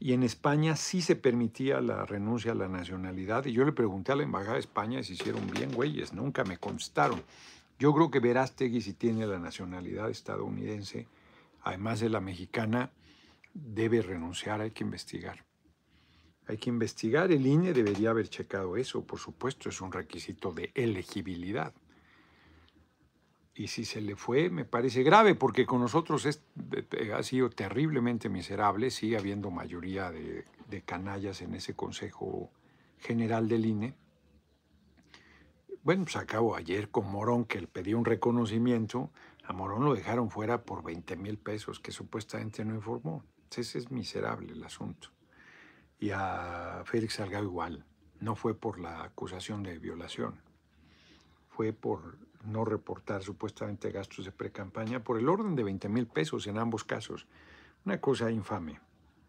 Y 0.00 0.12
en 0.12 0.24
España 0.24 0.74
sí 0.74 1.02
se 1.02 1.14
permitía 1.14 1.80
la 1.80 2.04
renuncia 2.04 2.50
a 2.50 2.56
la 2.56 2.66
nacionalidad. 2.66 3.46
Y 3.46 3.52
yo 3.52 3.64
le 3.64 3.70
pregunté 3.70 4.10
a 4.10 4.16
la 4.16 4.24
Embajada 4.24 4.54
de 4.54 4.60
España 4.60 5.04
si 5.04 5.12
hicieron 5.12 5.48
bien, 5.52 5.72
güeyes. 5.72 6.12
Nunca 6.12 6.42
me 6.42 6.58
contestaron. 6.58 7.22
Yo 7.78 7.92
creo 7.92 8.10
que 8.10 8.20
Verástegui, 8.20 8.80
si 8.80 8.94
tiene 8.94 9.26
la 9.26 9.38
nacionalidad 9.38 10.08
estadounidense, 10.08 11.08
además 11.62 12.00
de 12.00 12.08
la 12.08 12.20
mexicana, 12.20 12.90
debe 13.52 14.02
renunciar, 14.02 14.60
hay 14.60 14.70
que 14.70 14.84
investigar. 14.84 15.44
Hay 16.46 16.58
que 16.58 16.70
investigar, 16.70 17.32
el 17.32 17.46
INE 17.46 17.72
debería 17.72 18.10
haber 18.10 18.28
checado 18.28 18.76
eso, 18.76 19.04
por 19.04 19.18
supuesto, 19.18 19.68
es 19.68 19.80
un 19.80 19.92
requisito 19.92 20.52
de 20.52 20.70
elegibilidad. 20.74 21.74
Y 23.54 23.68
si 23.68 23.84
se 23.84 24.00
le 24.00 24.16
fue, 24.16 24.48
me 24.48 24.64
parece 24.64 25.02
grave, 25.02 25.34
porque 25.34 25.66
con 25.66 25.80
nosotros 25.80 26.24
es, 26.24 26.42
ha 27.14 27.22
sido 27.22 27.50
terriblemente 27.50 28.28
miserable, 28.28 28.90
sigue 28.90 29.16
habiendo 29.16 29.50
mayoría 29.50 30.10
de, 30.10 30.44
de 30.68 30.82
canallas 30.82 31.42
en 31.42 31.54
ese 31.54 31.74
Consejo 31.74 32.50
General 32.98 33.48
del 33.48 33.66
INE. 33.66 33.94
Bueno, 35.86 36.02
pues 36.02 36.16
acabo 36.16 36.56
ayer 36.56 36.90
con 36.90 37.08
Morón, 37.08 37.44
que 37.44 37.60
le 37.60 37.68
pedía 37.68 37.96
un 37.96 38.04
reconocimiento, 38.04 39.12
a 39.44 39.52
Morón 39.52 39.84
lo 39.84 39.94
dejaron 39.94 40.32
fuera 40.32 40.64
por 40.64 40.82
20 40.82 41.14
mil 41.14 41.38
pesos, 41.38 41.78
que 41.78 41.92
supuestamente 41.92 42.64
no 42.64 42.74
informó. 42.74 43.22
Ese 43.56 43.78
es 43.78 43.92
miserable 43.92 44.52
el 44.52 44.64
asunto 44.64 45.10
y 46.00 46.10
a 46.10 46.82
Félix 46.86 47.14
Salgado 47.14 47.44
igual. 47.44 47.84
No 48.18 48.34
fue 48.34 48.56
por 48.58 48.80
la 48.80 49.04
acusación 49.04 49.62
de 49.62 49.78
violación, 49.78 50.40
fue 51.50 51.72
por 51.72 52.18
no 52.44 52.64
reportar 52.64 53.22
supuestamente 53.22 53.92
gastos 53.92 54.24
de 54.24 54.32
precampaña 54.32 55.04
por 55.04 55.20
el 55.20 55.28
orden 55.28 55.54
de 55.54 55.62
20 55.62 55.88
mil 55.88 56.08
pesos 56.08 56.48
en 56.48 56.58
ambos 56.58 56.82
casos. 56.82 57.28
Una 57.84 58.00
cosa 58.00 58.32
infame, 58.32 58.80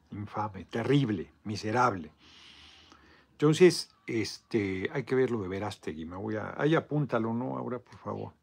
infame, 0.10 0.66
terrible, 0.66 1.32
miserable. 1.44 2.12
Entonces, 3.34 3.96
este, 4.08 4.90
hay 4.92 5.04
que 5.04 5.16
verlo 5.16 5.42
de 5.42 5.50
Verástegui. 5.50 6.06
Me 6.06 6.16
voy 6.16 6.38
a, 6.38 6.56
ahí 6.58 6.74
apúntalo, 6.74 7.34
¿no? 7.34 7.58
Ahora, 7.58 7.80
por 7.80 7.98
favor. 7.98 8.34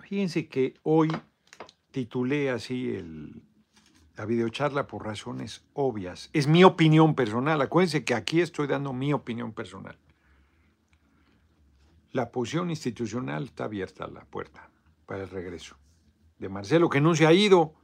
Fíjense 0.00 0.48
que 0.48 0.74
hoy 0.82 1.10
titulé 1.90 2.50
así 2.50 2.94
el, 2.94 3.42
la 4.16 4.24
videocharla 4.24 4.86
por 4.86 5.04
razones 5.04 5.64
obvias. 5.74 6.30
Es 6.32 6.48
mi 6.48 6.64
opinión 6.64 7.14
personal. 7.14 7.60
Acuérdense 7.60 8.04
que 8.04 8.14
aquí 8.14 8.40
estoy 8.40 8.66
dando 8.66 8.92
mi 8.92 9.12
opinión 9.12 9.52
personal. 9.52 9.96
La 12.12 12.32
posición 12.32 12.70
institucional 12.70 13.44
está 13.44 13.64
abierta 13.64 14.04
a 14.04 14.08
la 14.08 14.24
puerta 14.24 14.70
para 15.06 15.22
el 15.22 15.30
regreso 15.30 15.76
de 16.38 16.48
Marcelo, 16.48 16.88
que 16.88 17.00
no 17.00 17.14
se 17.14 17.26
ha 17.26 17.32
ido. 17.32 17.74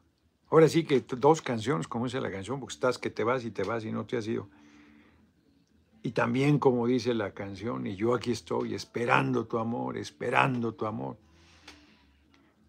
Ahora 0.51 0.69
sí 0.69 0.85
que 0.85 1.01
dos 1.01 1.43
canciones, 1.43 1.89
como 1.89 2.05
dice 2.05 2.21
la 2.21 2.31
canción, 2.31 2.61
porque 2.61 2.75
estás 2.75 2.99
que 2.99 3.11
te 3.11 3.25
vas 3.25 3.45
y 3.45 3.51
te 3.51 3.65
vas 3.65 3.85
y 3.85 3.93
no 3.93 4.07
te 4.07 4.17
has 4.17 4.27
ido. 4.27 4.49
Y 6.03 6.13
también 6.13 6.59
como 6.59 6.87
dice 6.87 7.15
la 7.15 7.33
canción, 7.33 7.87
y 7.87 7.97
yo 7.97 8.15
aquí 8.15 8.31
estoy 8.31 8.75
esperando 8.75 9.47
tu 9.47 9.59
amor, 9.59 9.97
esperando 9.97 10.75
tu 10.75 10.87
amor. 10.87 11.17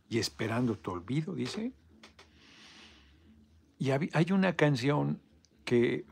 Y 0.08 0.20
esperando 0.20 0.78
tu 0.78 0.92
olvido, 0.92 1.34
dice. 1.34 1.74
Y 3.78 3.90
hay 3.92 4.32
una 4.32 4.56
canción 4.56 5.20
que 5.66 6.06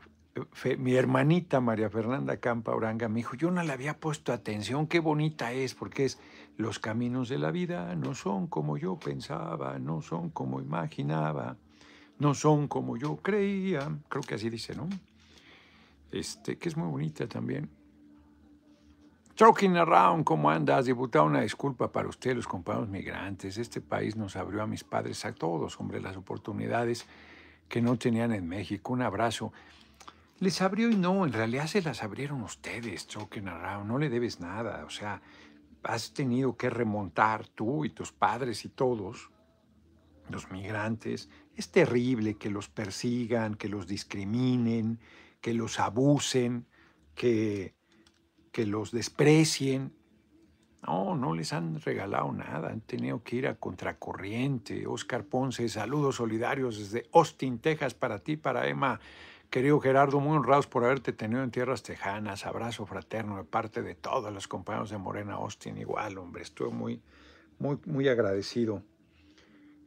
mi 0.78 0.94
hermanita 0.94 1.60
María 1.60 1.88
Fernanda 1.90 2.36
Campa 2.38 2.74
Oranga 2.74 3.08
me 3.08 3.20
dijo, 3.20 3.36
yo 3.36 3.50
no 3.50 3.62
le 3.62 3.72
había 3.72 3.98
puesto 3.98 4.32
atención, 4.32 4.86
qué 4.86 4.98
bonita 5.00 5.52
es, 5.52 5.74
porque 5.74 6.06
es, 6.06 6.18
los 6.56 6.78
caminos 6.78 7.28
de 7.28 7.38
la 7.38 7.50
vida 7.50 7.94
no 7.94 8.14
son 8.14 8.46
como 8.48 8.76
yo 8.76 8.96
pensaba, 8.96 9.78
no 9.78 10.02
son 10.02 10.30
como 10.30 10.60
imaginaba, 10.60 11.56
no 12.18 12.34
son 12.34 12.68
como 12.68 12.96
yo 12.96 13.16
creía, 13.16 13.96
creo 14.08 14.22
que 14.22 14.34
así 14.34 14.50
dice, 14.50 14.74
¿no? 14.74 14.88
Este, 16.10 16.58
que 16.58 16.68
es 16.68 16.76
muy 16.76 16.88
bonita 16.88 17.26
también. 17.26 17.68
Talking 19.34 19.76
around, 19.76 20.22
¿cómo 20.22 20.48
andas? 20.48 20.86
Diputado, 20.86 21.24
una 21.24 21.40
disculpa 21.40 21.90
para 21.90 22.08
usted, 22.08 22.36
los 22.36 22.46
compañeros 22.46 22.88
migrantes. 22.88 23.58
Este 23.58 23.80
país 23.80 24.14
nos 24.14 24.36
abrió 24.36 24.62
a 24.62 24.66
mis 24.68 24.84
padres, 24.84 25.24
a 25.24 25.32
todos, 25.32 25.80
hombre, 25.80 26.00
las 26.00 26.16
oportunidades 26.16 27.04
que 27.68 27.82
no 27.82 27.96
tenían 27.96 28.32
en 28.32 28.46
México. 28.46 28.92
Un 28.92 29.02
abrazo. 29.02 29.52
Les 30.44 30.60
abrió 30.60 30.90
y 30.90 30.96
no, 30.96 31.24
en 31.24 31.32
realidad 31.32 31.66
se 31.68 31.80
las 31.80 32.02
abrieron 32.02 32.42
ustedes, 32.42 33.08
Choquen 33.08 33.48
Around. 33.48 33.88
No 33.88 33.96
le 33.96 34.10
debes 34.10 34.40
nada. 34.40 34.84
O 34.84 34.90
sea, 34.90 35.22
has 35.82 36.12
tenido 36.12 36.58
que 36.58 36.68
remontar 36.68 37.48
tú 37.48 37.86
y 37.86 37.88
tus 37.88 38.12
padres 38.12 38.66
y 38.66 38.68
todos, 38.68 39.30
los 40.28 40.50
migrantes. 40.50 41.30
Es 41.56 41.70
terrible 41.70 42.34
que 42.36 42.50
los 42.50 42.68
persigan, 42.68 43.54
que 43.54 43.70
los 43.70 43.86
discriminen, 43.86 45.00
que 45.40 45.54
los 45.54 45.80
abusen, 45.80 46.66
que, 47.14 47.74
que 48.52 48.66
los 48.66 48.92
desprecien. 48.92 49.94
No, 50.86 51.16
no 51.16 51.32
les 51.32 51.54
han 51.54 51.80
regalado 51.80 52.30
nada, 52.32 52.68
han 52.68 52.82
tenido 52.82 53.22
que 53.22 53.36
ir 53.36 53.46
a 53.46 53.54
contracorriente. 53.54 54.86
Oscar 54.86 55.24
Ponce, 55.24 55.70
saludos 55.70 56.16
solidarios 56.16 56.78
desde 56.78 57.08
Austin, 57.14 57.60
Texas, 57.60 57.94
para 57.94 58.18
ti, 58.18 58.36
para 58.36 58.68
Emma. 58.68 59.00
Querido 59.54 59.78
Gerardo, 59.78 60.18
muy 60.18 60.36
honrados 60.36 60.66
por 60.66 60.84
haberte 60.84 61.12
tenido 61.12 61.40
en 61.44 61.52
tierras 61.52 61.84
tejanas. 61.84 62.44
Abrazo 62.44 62.86
fraterno 62.86 63.36
de 63.36 63.44
parte 63.44 63.82
de 63.82 63.94
todos 63.94 64.32
los 64.32 64.48
compañeros 64.48 64.90
de 64.90 64.98
Morena 64.98 65.34
Austin. 65.34 65.78
Igual, 65.78 66.18
hombre, 66.18 66.42
estoy 66.42 66.72
muy, 66.72 67.00
muy, 67.60 67.78
muy 67.86 68.08
agradecido. 68.08 68.82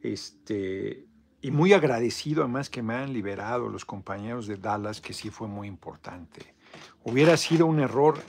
Este, 0.00 1.04
y 1.42 1.50
muy 1.50 1.74
agradecido 1.74 2.44
además 2.44 2.70
que 2.70 2.82
me 2.82 2.94
han 2.94 3.12
liberado 3.12 3.68
los 3.68 3.84
compañeros 3.84 4.46
de 4.46 4.56
Dallas, 4.56 5.02
que 5.02 5.12
sí 5.12 5.28
fue 5.28 5.48
muy 5.48 5.68
importante. 5.68 6.54
Hubiera 7.04 7.36
sido 7.36 7.66
un 7.66 7.80
error 7.80 8.22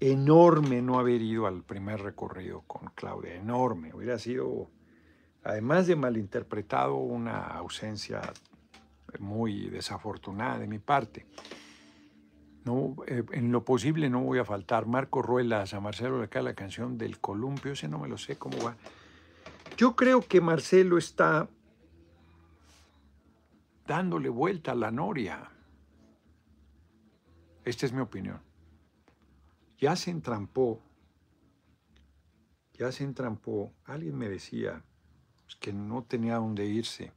enorme 0.00 0.80
no 0.80 0.98
haber 0.98 1.20
ido 1.20 1.46
al 1.46 1.62
primer 1.62 2.00
recorrido 2.00 2.62
con 2.62 2.90
Claudia, 2.94 3.34
enorme. 3.34 3.92
Hubiera 3.92 4.18
sido, 4.18 4.70
además 5.44 5.86
de 5.86 5.96
malinterpretado, 5.96 6.94
una 6.94 7.48
ausencia 7.48 8.22
muy 9.18 9.68
desafortunada 9.68 10.58
de 10.58 10.66
mi 10.66 10.78
parte. 10.78 11.26
No, 12.64 12.96
eh, 13.06 13.24
en 13.32 13.52
lo 13.52 13.64
posible 13.64 14.10
no 14.10 14.20
voy 14.20 14.38
a 14.38 14.44
faltar. 14.44 14.86
Marco 14.86 15.22
Ruelas, 15.22 15.72
a 15.72 15.80
Marcelo 15.80 16.22
acá 16.22 16.42
la 16.42 16.54
canción 16.54 16.98
del 16.98 17.18
columpio, 17.18 17.72
ese 17.72 17.88
no 17.88 17.98
me 17.98 18.08
lo 18.08 18.18
sé 18.18 18.36
cómo 18.36 18.62
va. 18.62 18.76
Yo 19.76 19.96
creo 19.96 20.20
que 20.20 20.40
Marcelo 20.40 20.98
está 20.98 21.48
dándole 23.86 24.28
vuelta 24.28 24.72
a 24.72 24.74
la 24.74 24.90
noria. 24.90 25.50
Esta 27.64 27.86
es 27.86 27.92
mi 27.92 28.00
opinión. 28.00 28.40
Ya 29.78 29.96
se 29.96 30.10
entrampó, 30.10 30.82
ya 32.74 32.92
se 32.92 33.04
entrampó. 33.04 33.72
Alguien 33.84 34.16
me 34.16 34.28
decía 34.28 34.84
que 35.60 35.72
no 35.72 36.04
tenía 36.04 36.36
dónde 36.36 36.66
irse 36.66 37.12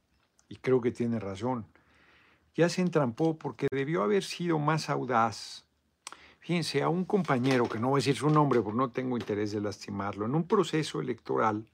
y 0.48 0.56
creo 0.56 0.80
que 0.80 0.90
tiene 0.90 1.20
razón 1.20 1.66
ya 2.54 2.68
se 2.68 2.82
entrampó 2.82 3.36
porque 3.36 3.68
debió 3.70 4.02
haber 4.02 4.22
sido 4.22 4.58
más 4.58 4.88
audaz. 4.88 5.66
Fíjense, 6.38 6.82
a 6.82 6.88
un 6.88 7.04
compañero, 7.04 7.68
que 7.68 7.78
no 7.78 7.88
voy 7.88 7.98
a 7.98 8.00
decir 8.00 8.16
su 8.16 8.30
nombre 8.30 8.60
porque 8.60 8.76
no 8.76 8.90
tengo 8.90 9.16
interés 9.16 9.52
de 9.52 9.60
lastimarlo, 9.60 10.26
en 10.26 10.34
un 10.34 10.46
proceso 10.46 11.00
electoral, 11.00 11.66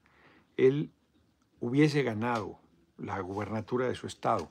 él 0.57 0.91
hubiese 1.59 2.03
ganado 2.03 2.59
la 2.97 3.19
gubernatura 3.19 3.87
de 3.87 3.95
su 3.95 4.07
estado. 4.07 4.49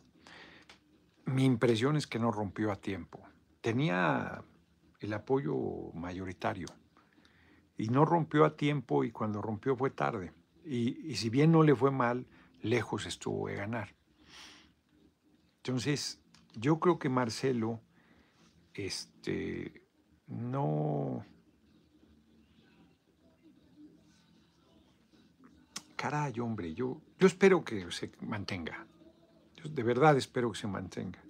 Mi 1.24 1.44
impresión 1.44 1.96
es 1.96 2.06
que 2.06 2.18
no 2.18 2.30
rompió 2.30 2.70
a 2.70 2.76
tiempo. 2.76 3.20
Tenía 3.60 4.44
el 5.00 5.12
apoyo 5.12 5.54
mayoritario 5.94 6.66
y 7.76 7.88
no 7.88 8.04
rompió 8.04 8.44
a 8.44 8.56
tiempo 8.56 9.04
y 9.04 9.10
cuando 9.10 9.40
rompió 9.40 9.74
fue 9.76 9.90
tarde. 9.90 10.32
Y, 10.64 11.10
y 11.10 11.16
si 11.16 11.30
bien 11.30 11.50
no 11.50 11.62
le 11.62 11.74
fue 11.74 11.90
mal, 11.90 12.26
lejos 12.60 13.06
estuvo 13.06 13.48
de 13.48 13.56
ganar. 13.56 13.94
Entonces, 15.62 16.19
yo 16.54 16.78
creo 16.80 16.98
que 16.98 17.08
Marcelo, 17.08 17.80
este, 18.74 19.82
no... 20.26 21.24
Caray, 25.96 26.40
hombre, 26.40 26.72
yo, 26.72 27.00
yo 27.18 27.26
espero 27.26 27.62
que 27.62 27.90
se 27.90 28.10
mantenga. 28.20 28.86
Yo 29.56 29.68
de 29.68 29.82
verdad 29.82 30.16
espero 30.16 30.50
que 30.50 30.58
se 30.58 30.66
mantenga. 30.66 31.22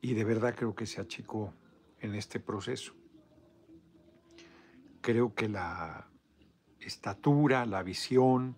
Y 0.00 0.14
de 0.14 0.24
verdad 0.24 0.54
creo 0.54 0.76
que 0.76 0.86
se 0.86 1.00
achicó 1.00 1.52
en 1.98 2.14
este 2.14 2.38
proceso. 2.38 2.94
Creo 5.00 5.34
que 5.34 5.48
la 5.48 6.08
estatura, 6.78 7.66
la 7.66 7.82
visión, 7.82 8.56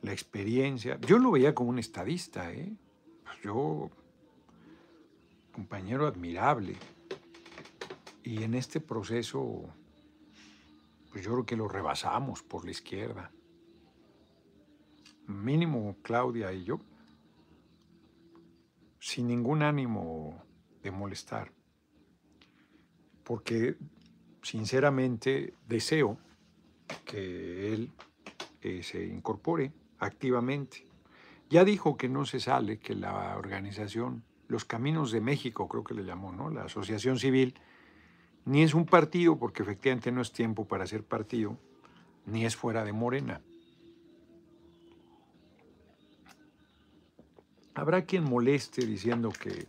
la 0.00 0.12
experiencia, 0.12 0.98
yo 1.00 1.18
lo 1.18 1.32
veía 1.32 1.54
como 1.54 1.70
un 1.70 1.80
estadista, 1.80 2.52
¿eh? 2.52 2.76
Pues 3.24 3.40
yo 3.42 3.90
compañero 5.52 6.06
admirable. 6.06 6.76
Y 8.24 8.42
en 8.42 8.54
este 8.54 8.80
proceso, 8.80 9.62
pues 11.10 11.24
yo 11.24 11.32
creo 11.32 11.46
que 11.46 11.56
lo 11.56 11.68
rebasamos 11.68 12.42
por 12.42 12.64
la 12.64 12.70
izquierda. 12.70 13.30
Mínimo 15.26 15.96
Claudia 16.02 16.52
y 16.52 16.64
yo, 16.64 16.80
sin 18.98 19.28
ningún 19.28 19.62
ánimo 19.62 20.42
de 20.82 20.90
molestar. 20.90 21.52
Porque 23.24 23.76
sinceramente 24.42 25.54
deseo 25.66 26.18
que 27.04 27.72
él 27.72 27.90
eh, 28.60 28.82
se 28.82 29.06
incorpore 29.06 29.72
activamente. 29.98 30.86
Ya 31.48 31.64
dijo 31.64 31.96
que 31.96 32.08
no 32.08 32.24
se 32.24 32.40
sale, 32.40 32.78
que 32.78 32.94
la 32.94 33.36
organización 33.36 34.24
los 34.48 34.64
Caminos 34.64 35.12
de 35.12 35.20
México, 35.20 35.68
creo 35.68 35.84
que 35.84 35.94
le 35.94 36.04
llamó, 36.04 36.32
¿no? 36.32 36.50
La 36.50 36.64
Asociación 36.64 37.18
Civil, 37.18 37.54
ni 38.44 38.62
es 38.62 38.74
un 38.74 38.86
partido, 38.86 39.38
porque 39.38 39.62
efectivamente 39.62 40.12
no 40.12 40.20
es 40.20 40.32
tiempo 40.32 40.66
para 40.66 40.86
ser 40.86 41.04
partido, 41.04 41.56
ni 42.26 42.44
es 42.44 42.56
fuera 42.56 42.84
de 42.84 42.92
Morena. 42.92 43.40
Habrá 47.74 48.04
quien 48.04 48.24
moleste 48.24 48.84
diciendo 48.84 49.30
que, 49.30 49.66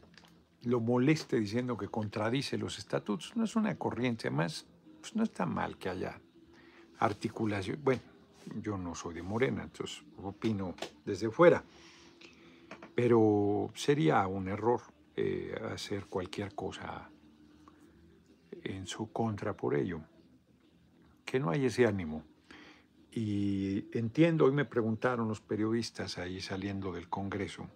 lo 0.64 0.80
moleste 0.80 1.40
diciendo 1.40 1.78
que 1.78 1.88
contradice 1.88 2.58
los 2.58 2.78
estatutos. 2.78 3.36
No 3.36 3.44
es 3.44 3.56
una 3.56 3.76
corriente, 3.76 4.28
además, 4.28 4.66
pues 5.02 5.16
no 5.16 5.24
está 5.24 5.46
mal 5.46 5.78
que 5.78 5.90
haya 5.90 6.20
articulación. 7.00 7.80
Bueno, 7.84 8.02
yo 8.62 8.78
no 8.78 8.96
soy 8.96 9.16
de 9.16 9.22
Morena, 9.22 9.64
entonces 9.64 10.04
opino 10.22 10.76
desde 11.06 11.30
fuera. 11.30 11.64
Pero 12.96 13.72
sería 13.74 14.28
un 14.28 14.48
error 14.48 14.82
eh, 15.16 15.56
hacer 15.72 16.06
cualquier 16.08 16.54
cosa 16.56 17.10
en 18.64 18.88
su 18.88 19.12
contra 19.12 19.56
por 19.56 19.76
ello. 19.76 20.02
Que 21.26 21.40
no 21.40 21.50
hay 21.50 21.66
ese 21.66 21.86
ánimo. 21.86 22.24
Y 23.12 23.86
entiendo, 23.98 24.46
hoy 24.46 24.52
me 24.52 24.66
preguntaron 24.66 25.28
los 25.28 25.40
periodistas 25.40 26.18
ahí 26.18 26.42
saliendo 26.42 26.92
del 26.92 27.10
Congreso, 27.10 27.68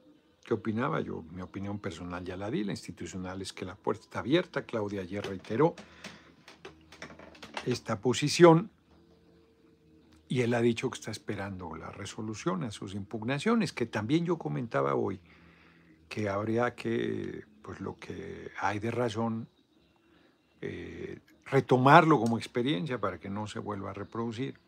¿qué 0.44 0.56
opinaba 0.56 1.00
yo? 1.02 1.24
Mi 1.32 1.42
opinión 1.42 1.80
personal 1.80 2.24
ya 2.24 2.36
la 2.36 2.50
di, 2.50 2.64
la 2.64 2.72
institucional 2.72 3.42
es 3.42 3.54
que 3.54 3.66
la 3.66 3.76
puerta 3.76 4.04
está 4.04 4.20
abierta. 4.20 4.66
Claudia 4.66 5.02
ayer 5.02 5.24
reiteró 5.24 5.76
esta 7.66 8.00
posición 8.02 8.72
y 10.30 10.42
él 10.42 10.54
ha 10.54 10.62
dicho 10.62 10.90
que 10.90 11.00
está 11.00 11.12
esperando 11.12 11.76
la 11.76 11.90
resolución 11.92 12.64
a 12.64 12.72
sus 12.72 12.94
impugnaciones, 12.94 13.74
que 13.74 13.86
también 13.86 14.26
yo 14.26 14.38
comentaba 14.38 14.96
hoy 14.96 15.20
que 16.10 16.30
habría 16.30 16.76
que, 16.76 17.46
pues 17.62 17.80
lo 17.80 17.98
que 17.98 18.52
hay 18.60 18.80
de 18.80 18.92
razón, 18.92 19.48
eh, 20.62 21.20
retomarlo 21.46 22.20
como 22.20 22.38
experiencia 22.38 23.00
para 23.00 23.20
que 23.20 23.30
no 23.30 23.48
se 23.48 23.60
vuelva 23.60 23.92
a 23.92 23.94
reproducir. 23.94 24.60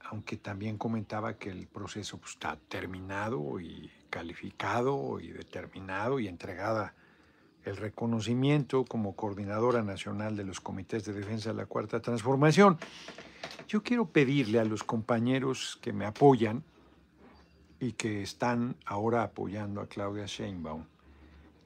Aunque 0.00 0.36
también 0.36 0.76
comentaba 0.76 1.38
que 1.38 1.50
el 1.50 1.66
proceso 1.66 2.18
pues, 2.18 2.32
está 2.32 2.58
terminado 2.68 3.58
y 3.60 3.90
calificado 4.10 5.18
y 5.20 5.28
determinado 5.28 6.20
y 6.20 6.28
entregada 6.28 6.94
el 7.64 7.76
reconocimiento 7.78 8.84
como 8.84 9.16
coordinadora 9.16 9.82
nacional 9.82 10.36
de 10.36 10.44
los 10.44 10.60
comités 10.60 11.04
de 11.06 11.14
defensa 11.14 11.50
de 11.50 11.56
la 11.56 11.66
Cuarta 11.66 12.00
Transformación. 12.00 12.78
Yo 13.68 13.82
quiero 13.82 14.06
pedirle 14.06 14.58
a 14.58 14.64
los 14.64 14.82
compañeros 14.82 15.78
que 15.80 15.92
me 15.92 16.06
apoyan 16.06 16.64
y 17.80 17.92
que 17.92 18.22
están 18.22 18.76
ahora 18.86 19.22
apoyando 19.22 19.80
a 19.80 19.86
Claudia 19.86 20.26
Sheinbaum 20.26 20.84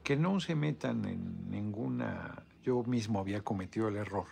que 0.08 0.16
no 0.16 0.40
se 0.40 0.54
metan 0.54 1.04
en 1.04 1.50
ninguna... 1.50 2.46
Yo 2.62 2.82
mismo 2.82 3.20
había 3.20 3.42
cometido 3.42 3.88
el 3.88 3.96
error 3.96 4.24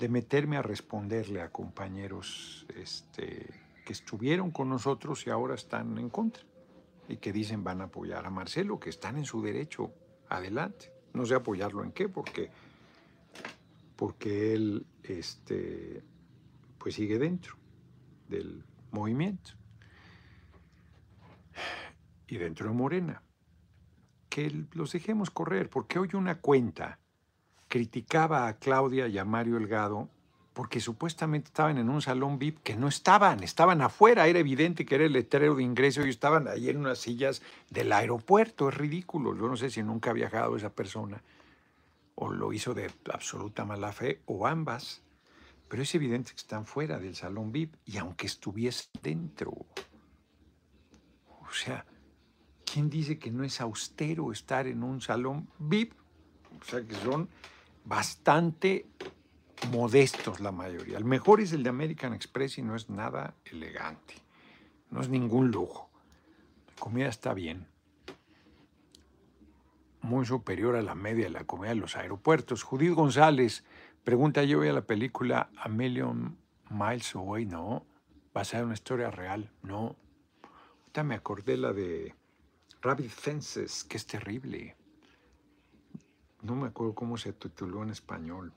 de 0.00 0.08
meterme 0.08 0.56
a 0.56 0.62
responderle 0.62 1.42
a 1.42 1.52
compañeros 1.52 2.66
este, 2.74 3.46
que 3.84 3.92
estuvieron 3.92 4.50
con 4.50 4.68
nosotros 4.68 5.24
y 5.28 5.30
ahora 5.30 5.54
están 5.54 5.96
en 5.96 6.10
contra 6.10 6.42
y 7.08 7.18
que 7.18 7.32
dicen 7.32 7.62
van 7.62 7.82
a 7.82 7.84
apoyar 7.84 8.26
a 8.26 8.30
Marcelo, 8.30 8.80
que 8.80 8.90
están 8.90 9.16
en 9.16 9.24
su 9.24 9.40
derecho, 9.40 9.92
adelante. 10.28 10.92
No 11.12 11.24
sé 11.24 11.36
apoyarlo 11.36 11.84
en 11.84 11.92
qué, 11.92 12.08
porque, 12.08 12.50
porque 13.94 14.54
él 14.54 14.86
este, 15.04 16.02
pues 16.80 16.94
sigue 16.94 17.18
dentro 17.18 17.56
del 18.26 18.64
movimiento. 18.90 19.52
Y 22.26 22.38
dentro 22.38 22.68
de 22.68 22.74
Morena. 22.74 23.22
Que 24.28 24.66
los 24.72 24.92
dejemos 24.92 25.30
correr, 25.30 25.68
porque 25.68 25.98
hoy 25.98 26.10
una 26.14 26.40
cuenta 26.40 26.98
criticaba 27.68 28.48
a 28.48 28.58
Claudia 28.58 29.08
y 29.08 29.18
a 29.18 29.24
Mario 29.24 29.58
Elgado 29.58 30.08
porque 30.52 30.80
supuestamente 30.80 31.48
estaban 31.48 31.78
en 31.78 31.88
un 31.88 32.02
salón 32.02 32.38
VIP 32.38 32.58
que 32.62 32.76
no 32.76 32.88
estaban, 32.88 33.42
estaban 33.42 33.80
afuera, 33.82 34.26
era 34.26 34.40
evidente 34.40 34.84
que 34.84 34.96
era 34.96 35.04
el 35.04 35.12
letrero 35.12 35.54
de 35.54 35.62
ingreso 35.62 36.04
y 36.04 36.10
estaban 36.10 36.48
ahí 36.48 36.68
en 36.68 36.78
unas 36.78 36.98
sillas 36.98 37.40
del 37.70 37.92
aeropuerto, 37.92 38.68
es 38.68 38.76
ridículo, 38.76 39.36
yo 39.36 39.48
no 39.48 39.56
sé 39.56 39.70
si 39.70 39.82
nunca 39.82 40.10
ha 40.10 40.12
viajado 40.12 40.56
esa 40.56 40.70
persona 40.70 41.22
o 42.16 42.30
lo 42.30 42.52
hizo 42.52 42.74
de 42.74 42.90
absoluta 43.12 43.64
mala 43.64 43.92
fe 43.92 44.20
o 44.26 44.46
ambas 44.46 45.02
pero 45.70 45.84
es 45.84 45.94
evidente 45.94 46.32
que 46.32 46.38
están 46.38 46.66
fuera 46.66 46.98
del 46.98 47.14
salón 47.14 47.52
VIP 47.52 47.76
y 47.86 47.98
aunque 47.98 48.26
estuviese 48.26 48.88
dentro. 49.00 49.52
O 51.28 51.52
sea, 51.52 51.86
¿quién 52.64 52.90
dice 52.90 53.20
que 53.20 53.30
no 53.30 53.44
es 53.44 53.60
austero 53.60 54.32
estar 54.32 54.66
en 54.66 54.82
un 54.82 55.00
salón 55.00 55.48
VIP? 55.60 55.92
O 56.60 56.64
sea, 56.64 56.84
que 56.84 56.96
son 56.96 57.28
bastante 57.84 58.86
modestos 59.70 60.40
la 60.40 60.50
mayoría. 60.50 60.98
El 60.98 61.04
mejor 61.04 61.40
es 61.40 61.52
el 61.52 61.62
de 61.62 61.68
American 61.68 62.14
Express 62.14 62.58
y 62.58 62.62
no 62.62 62.74
es 62.74 62.90
nada 62.90 63.36
elegante. 63.44 64.14
No 64.90 65.00
es 65.00 65.08
ningún 65.08 65.52
lujo. 65.52 65.88
La 66.66 66.74
comida 66.80 67.08
está 67.08 67.32
bien. 67.32 67.68
Muy 70.02 70.26
superior 70.26 70.74
a 70.74 70.82
la 70.82 70.96
media 70.96 71.26
de 71.26 71.30
la 71.30 71.44
comida 71.44 71.68
de 71.68 71.76
los 71.76 71.94
aeropuertos. 71.94 72.64
Judith 72.64 72.94
González, 72.94 73.62
Pregunta 74.04 74.42
yo 74.44 74.58
voy 74.58 74.68
a 74.68 74.72
la 74.72 74.86
película 74.86 75.50
A 75.56 75.68
Million 75.68 76.36
Miles 76.70 77.14
Away, 77.14 77.44
no. 77.44 77.84
Basada 78.32 78.60
en 78.60 78.66
una 78.66 78.74
historia 78.74 79.10
real, 79.10 79.50
no. 79.62 79.96
Ahorita 80.80 81.04
me 81.04 81.14
acordé 81.14 81.56
la 81.56 81.72
de 81.72 82.14
Rabbit 82.80 83.10
Fences, 83.10 83.84
que 83.84 83.96
es 83.96 84.06
terrible. 84.06 84.76
no 86.42 86.56
me 86.56 86.68
acuerdo 86.68 86.94
cómo 86.94 87.18
se 87.18 87.32
tituló 87.32 87.82
en 87.82 87.90
español. 87.90 88.52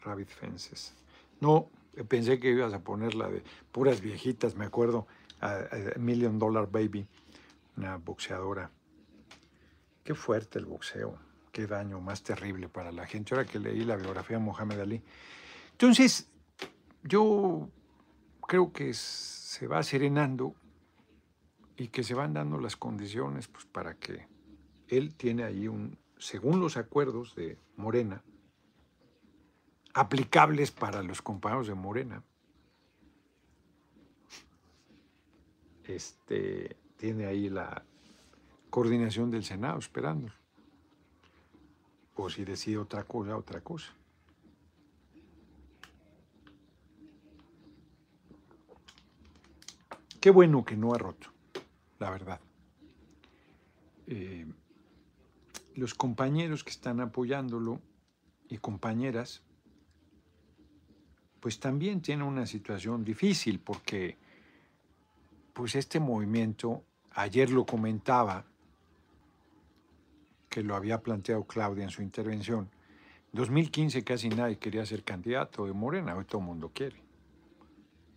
Rabbit 0.00 0.28
Fences. 0.28 0.94
No, 1.40 1.68
pensé 2.08 2.40
que 2.40 2.50
ibas 2.50 2.72
a 2.72 2.80
poner 2.82 3.14
la 3.14 3.28
de 3.28 3.42
puras 3.72 4.00
viejitas, 4.00 4.54
me 4.56 4.64
acuerdo, 4.64 5.06
a, 5.40 5.64
Million 5.98 6.38
Dollar 6.38 6.70
Baby, 6.70 7.06
una 7.76 7.96
boxeadora. 7.96 8.70
Qué 10.04 10.14
fuerte 10.14 10.58
el 10.58 10.64
boxeo, 10.64 11.18
qué 11.56 11.66
daño 11.66 12.02
más 12.02 12.22
terrible 12.22 12.68
para 12.68 12.92
la 12.92 13.06
gente. 13.06 13.34
Ahora 13.34 13.46
que 13.46 13.58
leí 13.58 13.82
la 13.82 13.96
biografía 13.96 14.36
de 14.36 14.44
Mohamed 14.44 14.78
Ali. 14.78 15.02
Entonces, 15.72 16.28
yo 17.02 17.70
creo 18.46 18.74
que 18.74 18.92
se 18.92 19.66
va 19.66 19.82
serenando 19.82 20.54
y 21.78 21.88
que 21.88 22.04
se 22.04 22.12
van 22.12 22.34
dando 22.34 22.58
las 22.58 22.76
condiciones 22.76 23.48
pues, 23.48 23.64
para 23.64 23.94
que 23.94 24.28
él 24.88 25.14
tiene 25.14 25.44
ahí 25.44 25.66
un, 25.66 25.98
según 26.18 26.60
los 26.60 26.76
acuerdos 26.76 27.34
de 27.34 27.58
Morena, 27.76 28.22
aplicables 29.94 30.72
para 30.72 31.02
los 31.02 31.22
compañeros 31.22 31.68
de 31.68 31.74
Morena, 31.74 32.22
este, 35.84 36.76
tiene 36.98 37.24
ahí 37.24 37.48
la 37.48 37.82
coordinación 38.68 39.30
del 39.30 39.42
Senado 39.42 39.78
esperando. 39.78 40.30
O 42.16 42.30
si 42.30 42.44
decide 42.44 42.78
otra 42.78 43.04
cosa, 43.04 43.36
otra 43.36 43.60
cosa. 43.60 43.92
Qué 50.20 50.30
bueno 50.30 50.64
que 50.64 50.76
no 50.76 50.92
ha 50.92 50.98
roto, 50.98 51.28
la 52.00 52.10
verdad. 52.10 52.40
Eh, 54.08 54.46
los 55.76 55.94
compañeros 55.94 56.64
que 56.64 56.70
están 56.70 57.00
apoyándolo 57.00 57.80
y 58.48 58.58
compañeras, 58.58 59.42
pues 61.38 61.60
también 61.60 62.00
tienen 62.00 62.26
una 62.26 62.46
situación 62.46 63.04
difícil 63.04 63.60
porque 63.60 64.16
pues 65.52 65.74
este 65.74 66.00
movimiento, 66.00 66.84
ayer 67.12 67.50
lo 67.50 67.64
comentaba, 67.64 68.44
que 70.56 70.62
lo 70.62 70.74
había 70.74 71.02
planteado 71.02 71.44
Claudia 71.44 71.84
en 71.84 71.90
su 71.90 72.00
intervención, 72.00 72.70
2015 73.32 74.02
casi 74.04 74.30
nadie 74.30 74.56
quería 74.56 74.86
ser 74.86 75.04
candidato 75.04 75.66
de 75.66 75.74
Morena, 75.74 76.16
hoy 76.16 76.24
todo 76.24 76.40
el 76.40 76.46
mundo 76.46 76.70
quiere. 76.72 76.96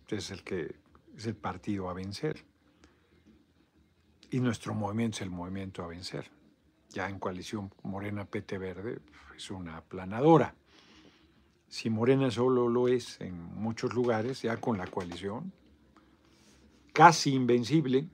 Es 0.08 0.30
el 0.30 0.42
que 0.42 0.74
es 1.14 1.26
el 1.26 1.36
partido 1.36 1.90
a 1.90 1.92
vencer. 1.92 2.42
Y 4.30 4.40
nuestro 4.40 4.72
movimiento 4.72 5.16
es 5.16 5.20
el 5.20 5.28
movimiento 5.28 5.84
a 5.84 5.88
vencer 5.88 6.30
ya 6.88 7.10
en 7.10 7.18
coalición 7.18 7.70
Morena 7.82 8.24
PT 8.24 8.56
Verde, 8.56 9.00
es 9.36 9.50
una 9.50 9.76
aplanadora. 9.76 10.54
Si 11.68 11.90
Morena 11.90 12.30
solo 12.30 12.70
lo 12.70 12.88
es 12.88 13.20
en 13.20 13.38
muchos 13.54 13.92
lugares, 13.92 14.40
ya 14.40 14.56
con 14.56 14.78
la 14.78 14.86
coalición, 14.86 15.52
casi 16.94 17.34
invencible, 17.34 18.08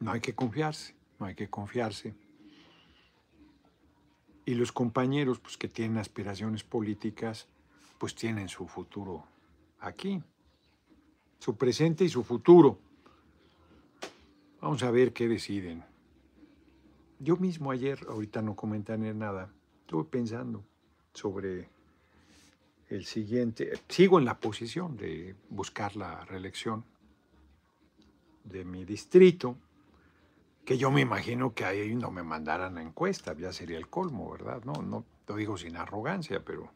no 0.00 0.12
hay 0.12 0.20
que 0.20 0.34
confiarse, 0.34 0.94
no 1.18 1.24
hay 1.24 1.34
que 1.34 1.48
confiarse. 1.48 2.14
Y 4.46 4.54
los 4.54 4.72
compañeros 4.72 5.38
pues, 5.40 5.56
que 5.56 5.68
tienen 5.68 5.98
aspiraciones 5.98 6.64
políticas, 6.64 7.48
pues 7.98 8.14
tienen 8.14 8.48
su 8.48 8.66
futuro 8.66 9.24
aquí, 9.80 10.22
su 11.38 11.56
presente 11.56 12.04
y 12.04 12.08
su 12.08 12.22
futuro. 12.22 12.78
Vamos 14.60 14.82
a 14.82 14.90
ver 14.90 15.12
qué 15.12 15.28
deciden. 15.28 15.84
Yo 17.18 17.36
mismo 17.36 17.70
ayer, 17.70 17.98
ahorita 18.08 18.42
no 18.42 18.56
comentaré 18.56 19.14
nada, 19.14 19.50
estuve 19.80 20.04
pensando 20.04 20.64
sobre 21.12 21.68
el 22.88 23.04
siguiente. 23.04 23.72
Sigo 23.88 24.18
en 24.18 24.24
la 24.24 24.38
posición 24.38 24.96
de 24.96 25.34
buscar 25.48 25.96
la 25.96 26.24
reelección 26.24 26.84
de 28.44 28.64
mi 28.64 28.84
distrito, 28.84 29.56
que 30.64 30.78
yo 30.78 30.90
me 30.90 31.02
imagino 31.02 31.54
que 31.54 31.64
ahí 31.64 31.94
no 31.94 32.10
me 32.10 32.22
mandaran 32.22 32.78
a 32.78 32.82
encuesta, 32.82 33.34
ya 33.36 33.52
sería 33.52 33.76
el 33.76 33.88
colmo, 33.88 34.30
¿verdad? 34.30 34.62
No, 34.64 34.82
no 34.82 35.04
lo 35.26 35.36
digo 35.36 35.56
sin 35.58 35.76
arrogancia, 35.76 36.42
pero 36.44 36.72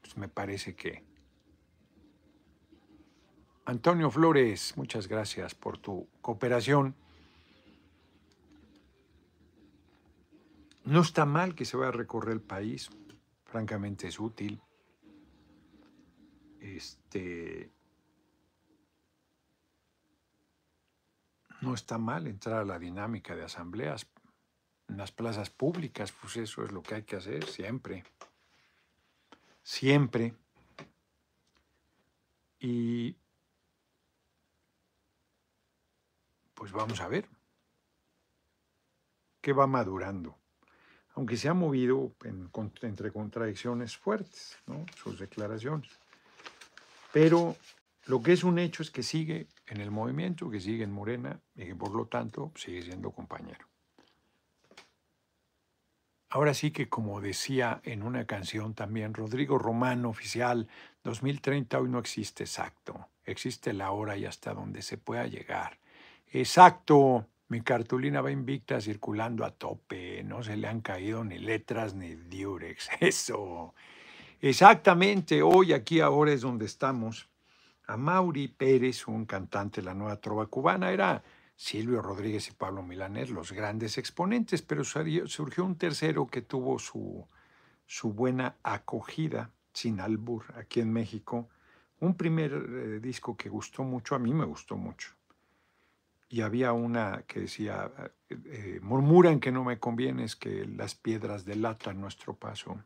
pues, 0.00 0.16
me 0.16 0.28
parece 0.28 0.74
que... 0.74 1.04
Antonio 3.64 4.10
Flores, 4.10 4.76
muchas 4.76 5.06
gracias 5.06 5.54
por 5.54 5.78
tu 5.78 6.08
cooperación. 6.20 6.96
No 10.84 11.00
está 11.00 11.24
mal 11.24 11.54
que 11.54 11.64
se 11.64 11.76
vaya 11.76 11.90
a 11.90 11.92
recorrer 11.92 12.32
el 12.32 12.40
país, 12.40 12.90
francamente 13.44 14.08
es 14.08 14.18
útil. 14.18 14.60
Este, 16.58 17.70
no 21.62 21.74
está 21.74 21.96
mal 21.96 22.26
entrar 22.26 22.60
a 22.60 22.64
la 22.64 22.78
dinámica 22.78 23.34
de 23.34 23.44
asambleas 23.44 24.06
en 24.88 24.98
las 24.98 25.12
plazas 25.12 25.48
públicas, 25.48 26.12
pues 26.12 26.36
eso 26.36 26.62
es 26.64 26.72
lo 26.72 26.82
que 26.82 26.96
hay 26.96 27.02
que 27.04 27.16
hacer 27.16 27.46
siempre. 27.46 28.04
Siempre. 29.62 30.34
Y 32.60 33.16
pues 36.54 36.70
vamos 36.72 37.00
a 37.00 37.08
ver 37.08 37.26
qué 39.40 39.52
va 39.52 39.66
madurando 39.66 40.36
aunque 41.14 41.36
se 41.36 41.48
ha 41.48 41.54
movido 41.54 42.14
entre 42.82 43.12
contradicciones 43.12 43.96
fuertes, 43.96 44.56
sus 44.96 45.18
declaraciones. 45.18 45.90
Pero 47.12 47.56
lo 48.06 48.22
que 48.22 48.32
es 48.32 48.42
un 48.42 48.58
hecho 48.58 48.82
es 48.82 48.90
que 48.90 49.02
sigue 49.02 49.46
en 49.66 49.80
el 49.80 49.90
movimiento, 49.90 50.50
que 50.50 50.60
sigue 50.60 50.84
en 50.84 50.92
Morena 50.92 51.40
y 51.54 51.66
que 51.66 51.74
por 51.74 51.94
lo 51.94 52.06
tanto 52.06 52.52
sigue 52.56 52.82
siendo 52.82 53.12
compañero. 53.12 53.66
Ahora 56.30 56.54
sí 56.54 56.70
que 56.70 56.88
como 56.88 57.20
decía 57.20 57.80
en 57.84 58.02
una 58.02 58.26
canción 58.26 58.74
también 58.74 59.12
Rodrigo 59.12 59.58
Romano, 59.58 60.08
oficial, 60.08 60.66
2030 61.04 61.78
hoy 61.78 61.90
no 61.90 61.98
existe 61.98 62.44
exacto, 62.44 63.08
existe 63.24 63.74
la 63.74 63.90
hora 63.90 64.16
y 64.16 64.24
hasta 64.24 64.54
donde 64.54 64.80
se 64.80 64.96
pueda 64.96 65.26
llegar. 65.26 65.78
Exacto, 66.28 67.26
mi 67.48 67.60
cartulina 67.60 68.22
va 68.22 68.30
invicta 68.30 68.80
circulando 68.80 69.44
a 69.44 69.50
tope, 69.50 70.22
no 70.24 70.42
se 70.42 70.56
le 70.56 70.68
han 70.68 70.80
caído 70.80 71.22
ni 71.22 71.38
letras 71.38 71.94
ni 71.94 72.14
diurex. 72.14 72.88
Eso. 73.00 73.74
Exactamente, 74.40 75.42
hoy 75.42 75.74
aquí 75.74 76.00
ahora 76.00 76.32
es 76.32 76.40
donde 76.40 76.64
estamos. 76.64 77.28
A 77.92 77.98
Mauri 77.98 78.48
Pérez, 78.48 79.06
un 79.06 79.26
cantante 79.26 79.82
de 79.82 79.84
la 79.84 79.92
nueva 79.92 80.16
trova 80.16 80.46
cubana, 80.46 80.92
era 80.92 81.22
Silvio 81.54 82.00
Rodríguez 82.00 82.48
y 82.48 82.52
Pablo 82.52 82.82
Milanés 82.82 83.28
los 83.28 83.52
grandes 83.52 83.98
exponentes, 83.98 84.62
pero 84.62 84.82
surgió 84.82 85.62
un 85.62 85.76
tercero 85.76 86.26
que 86.26 86.40
tuvo 86.40 86.78
su, 86.78 87.28
su 87.84 88.14
buena 88.14 88.56
acogida, 88.62 89.50
sin 89.74 90.00
albur, 90.00 90.44
aquí 90.56 90.80
en 90.80 90.90
México. 90.90 91.50
Un 92.00 92.14
primer 92.14 92.52
eh, 92.54 93.00
disco 93.00 93.36
que 93.36 93.50
gustó 93.50 93.84
mucho, 93.84 94.14
a 94.14 94.18
mí 94.18 94.32
me 94.32 94.46
gustó 94.46 94.78
mucho 94.78 95.10
y 96.30 96.40
había 96.40 96.72
una 96.72 97.24
que 97.26 97.40
decía, 97.40 97.90
eh, 98.30 98.36
eh, 98.46 98.80
murmuran 98.80 99.38
que 99.38 99.52
no 99.52 99.64
me 99.64 99.78
convienes, 99.78 100.34
que 100.34 100.64
las 100.64 100.94
piedras 100.94 101.44
delatan 101.44 102.00
nuestro 102.00 102.34
paso. 102.34 102.82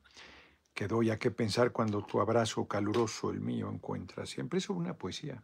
Quedó 0.77 1.03
ya 1.03 1.19
que 1.19 1.31
pensar 1.31 1.73
cuando 1.73 2.03
tu 2.03 2.21
abrazo 2.21 2.69
caluroso 2.69 3.31
el 3.31 3.41
mío 3.41 3.71
encuentra. 3.73 4.27
Siempre 4.27 4.59
es 4.59 4.69
una 4.69 4.93
poesía. 4.93 5.43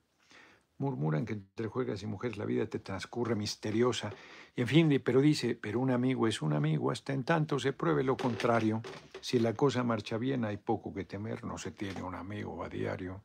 Murmuran 0.76 1.24
que 1.24 1.32
entre 1.32 1.68
juegas 1.68 2.02
y 2.02 2.06
mujeres 2.06 2.36
la 2.36 2.44
vida 2.44 2.66
te 2.66 2.80
transcurre 2.80 3.34
misteriosa. 3.34 4.12
Y 4.54 4.60
en 4.60 4.66
fin, 4.68 5.02
pero 5.02 5.22
dice, 5.22 5.54
pero 5.54 5.80
un 5.80 5.90
amigo 5.90 6.28
es 6.28 6.42
un 6.42 6.52
amigo 6.52 6.90
hasta 6.90 7.14
en 7.14 7.24
tanto 7.24 7.58
se 7.58 7.72
pruebe 7.72 8.04
lo 8.04 8.14
contrario. 8.14 8.82
Si 9.22 9.38
la 9.38 9.54
cosa 9.54 9.82
marcha 9.82 10.18
bien 10.18 10.44
hay 10.44 10.58
poco 10.58 10.92
que 10.92 11.06
temer, 11.06 11.44
no 11.44 11.56
se 11.56 11.70
tiene 11.70 12.02
un 12.02 12.14
amigo 12.14 12.62
a 12.62 12.68
diario. 12.68 13.22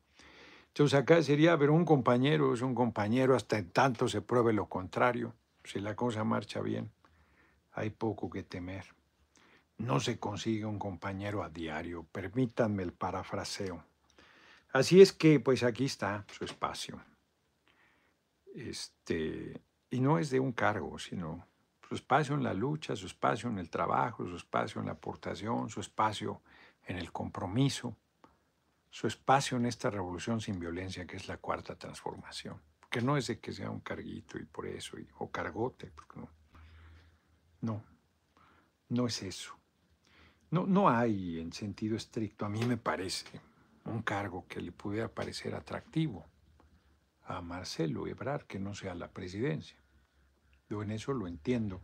Entonces 0.69 0.97
acá 0.97 1.21
sería, 1.21 1.57
pero 1.57 1.73
un 1.73 1.83
compañero 1.83 2.53
es 2.53 2.61
un 2.61 2.73
compañero 2.73 3.35
hasta 3.35 3.57
en 3.57 3.69
tanto 3.71 4.07
se 4.07 4.21
pruebe 4.21 4.53
lo 4.53 4.67
contrario. 4.67 5.33
Si 5.65 5.81
la 5.81 5.93
cosa 5.93 6.23
marcha 6.23 6.61
bien, 6.61 6.89
hay 7.73 7.89
poco 7.89 8.29
que 8.29 8.43
temer. 8.43 8.96
No 9.77 9.99
se 9.99 10.19
consigue 10.19 10.65
un 10.65 10.79
compañero 10.79 11.43
a 11.43 11.49
diario, 11.49 12.03
permítanme 12.11 12.83
el 12.83 12.93
parafraseo. 12.93 13.83
Así 14.73 15.01
es 15.01 15.13
que, 15.13 15.39
pues 15.39 15.63
aquí 15.63 15.85
está 15.85 16.25
su 16.31 16.45
espacio. 16.45 17.01
Este, 18.55 19.61
y 19.89 19.99
no 19.99 20.17
es 20.17 20.29
de 20.29 20.39
un 20.39 20.51
cargo, 20.51 20.97
sino 20.97 21.45
su 21.87 21.95
espacio 21.95 22.35
en 22.35 22.43
la 22.43 22.53
lucha, 22.53 22.95
su 22.95 23.05
espacio 23.05 23.49
en 23.49 23.59
el 23.59 23.69
trabajo, 23.69 24.25
su 24.25 24.35
espacio 24.35 24.81
en 24.81 24.87
la 24.87 24.93
aportación, 24.93 25.69
su 25.69 25.79
espacio 25.79 26.41
en 26.85 26.97
el 26.97 27.11
compromiso 27.11 27.95
su 28.89 29.05
espacio 29.05 29.57
en 29.57 29.65
esta 29.65 29.89
revolución 29.89 30.41
sin 30.41 30.59
violencia 30.59 31.05
que 31.05 31.17
es 31.17 31.27
la 31.27 31.37
cuarta 31.37 31.75
transformación. 31.75 32.59
Que 32.89 33.01
no 33.01 33.17
es 33.17 33.27
de 33.27 33.39
que 33.39 33.51
sea 33.51 33.69
un 33.69 33.81
carguito 33.81 34.39
y 34.39 34.45
por 34.45 34.65
eso, 34.65 34.97
o 35.19 35.29
cargote, 35.29 35.91
porque 35.93 36.19
no. 36.19 36.29
No, 37.61 37.83
no 38.89 39.07
es 39.07 39.21
eso. 39.21 39.55
No, 40.49 40.65
no 40.65 40.89
hay 40.89 41.39
en 41.39 41.51
sentido 41.51 41.95
estricto, 41.97 42.45
a 42.45 42.49
mí 42.49 42.63
me 42.65 42.77
parece, 42.77 43.41
un 43.85 44.01
cargo 44.01 44.45
que 44.47 44.61
le 44.61 44.71
pudiera 44.71 45.07
parecer 45.07 45.55
atractivo 45.55 46.25
a 47.25 47.41
Marcelo 47.41 48.07
Ebrard 48.07 48.43
que 48.43 48.59
no 48.59 48.73
sea 48.73 48.95
la 48.95 49.09
presidencia. 49.09 49.77
Yo 50.69 50.81
en 50.83 50.91
eso 50.91 51.13
lo 51.13 51.27
entiendo. 51.27 51.81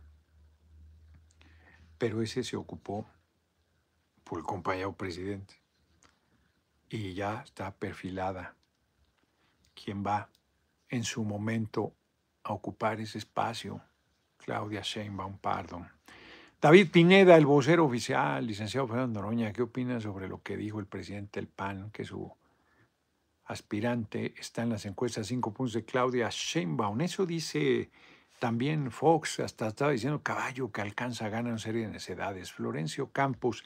Pero 1.98 2.22
ese 2.22 2.42
se 2.42 2.56
ocupó 2.56 3.06
por 4.24 4.38
el 4.38 4.44
compañero 4.44 4.94
presidente. 4.94 5.54
Y 6.88 7.14
ya 7.14 7.42
está 7.42 7.74
perfilada 7.74 8.56
quien 9.74 10.04
va 10.04 10.30
en 10.88 11.04
su 11.04 11.24
momento 11.24 11.94
a 12.42 12.52
ocupar 12.52 13.00
ese 13.00 13.18
espacio, 13.18 13.80
Claudia 14.38 14.82
Sheinbaum 14.82 15.38
Pardo. 15.38 15.86
David 16.64 16.92
Pineda, 16.92 17.36
el 17.36 17.44
vocero 17.44 17.84
oficial, 17.84 18.46
licenciado 18.46 18.88
Fernando 18.88 19.20
Noroña, 19.20 19.52
¿qué 19.52 19.60
opina 19.60 20.00
sobre 20.00 20.28
lo 20.28 20.42
que 20.42 20.56
dijo 20.56 20.80
el 20.80 20.86
presidente 20.86 21.38
del 21.38 21.46
PAN, 21.46 21.90
que 21.90 22.06
su 22.06 22.32
aspirante 23.44 24.32
está 24.38 24.62
en 24.62 24.70
las 24.70 24.86
encuestas 24.86 25.26
cinco 25.26 25.52
puntos 25.52 25.74
de 25.74 25.84
Claudia 25.84 26.30
Sheinbaum? 26.30 27.02
Eso 27.02 27.26
dice 27.26 27.90
también 28.38 28.90
Fox, 28.90 29.40
hasta 29.40 29.68
estaba 29.68 29.90
diciendo 29.90 30.22
caballo 30.22 30.72
que 30.72 30.80
alcanza 30.80 31.26
a 31.26 31.28
ganar 31.28 31.52
una 31.52 31.58
serie 31.58 31.82
de 31.82 31.92
necedades. 31.92 32.50
Florencio 32.50 33.10
Campos, 33.12 33.62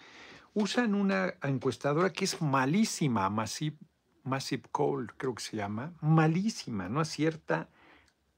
usan 0.54 0.96
una 0.96 1.34
encuestadora 1.44 2.12
que 2.12 2.24
es 2.24 2.42
malísima, 2.42 3.30
Massive, 3.30 3.76
Massive 4.24 4.64
Call, 4.72 5.12
creo 5.16 5.36
que 5.36 5.42
se 5.44 5.56
llama, 5.56 5.92
malísima, 6.00 6.88
no 6.88 6.98
acierta 6.98 7.68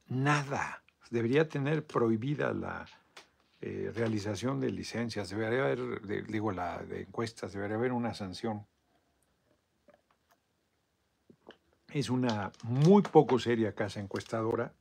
nada. 0.07 0.83
Debería 1.09 1.49
tener 1.49 1.87
prohibida 1.87 2.53
la 2.53 2.85
eh, 3.61 3.93
realización 3.95 4.61
de 4.61 4.71
licencias, 4.71 5.31
debería 5.31 5.65
haber, 5.65 6.27
digo, 6.27 6.53
la 6.53 6.79
de 6.79 7.03
encuestas, 7.03 7.53
debería 7.53 7.77
haber 7.77 7.93
una 7.93 8.15
sanción. 8.15 8.67
Es 11.89 12.09
una 12.09 12.53
muy 12.63 13.03
poco 13.03 13.39
seria 13.39 13.75
casa 13.75 14.01
encuestadora 14.01 14.73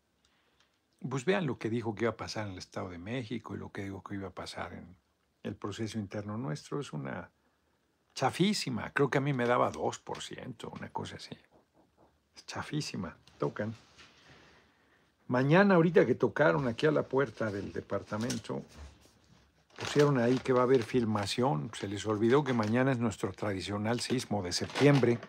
pues 1.07 1.23
vean 1.25 1.45
lo 1.45 1.57
que 1.57 1.69
dijo 1.69 1.95
que 1.95 2.05
iba 2.05 2.11
a 2.11 2.17
pasar 2.17 2.47
en 2.47 2.53
el 2.53 2.59
Estado 2.59 2.89
de 2.89 2.97
México 2.97 3.55
y 3.55 3.57
lo 3.57 3.71
que 3.71 3.83
dijo 3.83 4.03
que 4.03 4.15
iba 4.15 4.27
a 4.27 4.33
pasar 4.33 4.73
en 4.73 4.97
el 5.43 5.55
proceso 5.55 5.97
interno 5.97 6.37
nuestro. 6.37 6.79
Es 6.79 6.91
una 6.91 7.31
chafísima. 8.13 8.91
Creo 8.91 9.09
que 9.09 9.19
a 9.19 9.21
mí 9.21 9.31
me 9.31 9.45
daba 9.45 9.71
2%, 9.71 10.77
una 10.77 10.89
cosa 10.89 11.15
así. 11.15 11.37
Es 12.35 12.45
chafísima. 12.45 13.17
Tocan. 13.37 13.73
Mañana, 15.29 15.75
ahorita 15.75 16.07
que 16.07 16.15
tocaron 16.15 16.67
aquí 16.67 16.87
a 16.87 16.91
la 16.91 17.03
puerta 17.03 17.51
del 17.51 17.71
departamento, 17.71 18.63
pusieron 19.79 20.17
ahí 20.17 20.39
que 20.39 20.53
va 20.53 20.61
a 20.61 20.63
haber 20.63 20.81
filmación. 20.81 21.69
Se 21.77 21.87
les 21.87 22.03
olvidó 22.07 22.43
que 22.43 22.53
mañana 22.53 22.91
es 22.91 22.97
nuestro 22.97 23.31
tradicional 23.31 23.99
sismo 23.99 24.41
de 24.41 24.51
septiembre, 24.51 25.19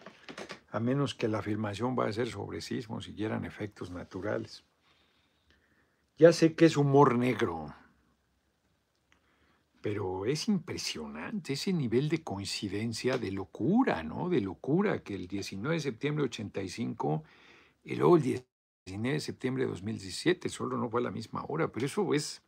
a 0.70 0.80
menos 0.80 1.14
que 1.14 1.28
la 1.28 1.42
filmación 1.42 1.98
va 1.98 2.06
a 2.06 2.12
ser 2.14 2.30
sobre 2.30 2.62
sismos 2.62 3.08
y 3.08 3.12
quieran 3.12 3.44
efectos 3.44 3.90
naturales. 3.90 4.64
Ya 6.16 6.32
sé 6.32 6.54
que 6.54 6.64
es 6.64 6.78
humor 6.78 7.18
negro, 7.18 7.66
pero 9.82 10.24
es 10.24 10.48
impresionante 10.48 11.52
ese 11.52 11.74
nivel 11.74 12.08
de 12.08 12.22
coincidencia, 12.22 13.18
de 13.18 13.32
locura, 13.32 14.02
¿no? 14.02 14.30
De 14.30 14.40
locura 14.40 15.02
que 15.02 15.14
el 15.14 15.26
19 15.26 15.74
de 15.74 15.80
septiembre 15.80 16.22
de 16.22 16.28
85 16.28 17.22
y 17.84 17.96
luego 17.96 18.16
el 18.16 18.22
19 18.86 19.14
de 19.14 19.20
septiembre 19.20 19.64
de 19.64 19.70
2017, 19.70 20.48
solo 20.48 20.76
no 20.76 20.88
fue 20.88 21.00
a 21.00 21.04
la 21.04 21.10
misma 21.10 21.44
hora, 21.46 21.70
pero 21.70 21.86
eso 21.86 22.12
es 22.14 22.42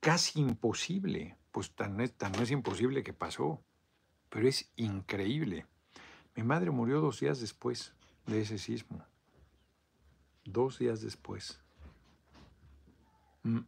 casi 0.00 0.40
imposible, 0.40 1.36
pues 1.50 1.72
tan, 1.72 1.96
tan 2.10 2.32
no 2.32 2.42
es 2.42 2.50
imposible 2.50 3.02
que 3.02 3.12
pasó, 3.12 3.62
pero 4.28 4.48
es 4.48 4.70
increíble. 4.76 5.66
Mi 6.34 6.42
madre 6.42 6.70
murió 6.70 7.00
dos 7.00 7.20
días 7.20 7.40
después 7.40 7.94
de 8.26 8.40
ese 8.40 8.58
sismo, 8.58 9.04
dos 10.44 10.78
días 10.78 11.02
después. 11.02 11.60
Mm. 13.42 13.60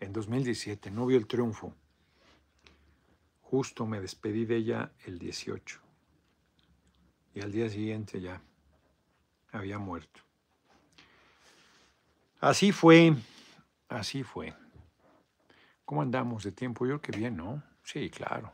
En 0.00 0.12
2017, 0.12 0.90
no 0.90 1.06
vio 1.06 1.16
el 1.16 1.26
triunfo. 1.26 1.74
Justo 3.40 3.86
me 3.86 4.00
despedí 4.00 4.44
de 4.44 4.56
ella 4.56 4.92
el 5.06 5.18
18. 5.18 5.80
Y 7.34 7.40
al 7.40 7.52
día 7.52 7.68
siguiente 7.70 8.20
ya 8.20 8.42
había 9.52 9.78
muerto. 9.78 10.25
Así 12.46 12.70
fue, 12.70 13.12
así 13.88 14.22
fue. 14.22 14.54
¿Cómo 15.84 16.00
andamos 16.00 16.44
de 16.44 16.52
tiempo? 16.52 16.86
Yo 16.86 17.00
que 17.00 17.10
bien, 17.10 17.36
¿no? 17.36 17.60
Sí, 17.82 18.08
claro. 18.08 18.52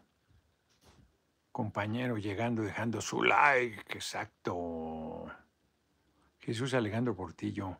Compañero 1.50 2.16
llegando, 2.16 2.62
dejando 2.62 3.02
su 3.02 3.22
like, 3.22 3.82
exacto. 3.90 5.26
Jesús 6.38 6.72
Alejandro 6.72 7.14
Portillo. 7.14 7.76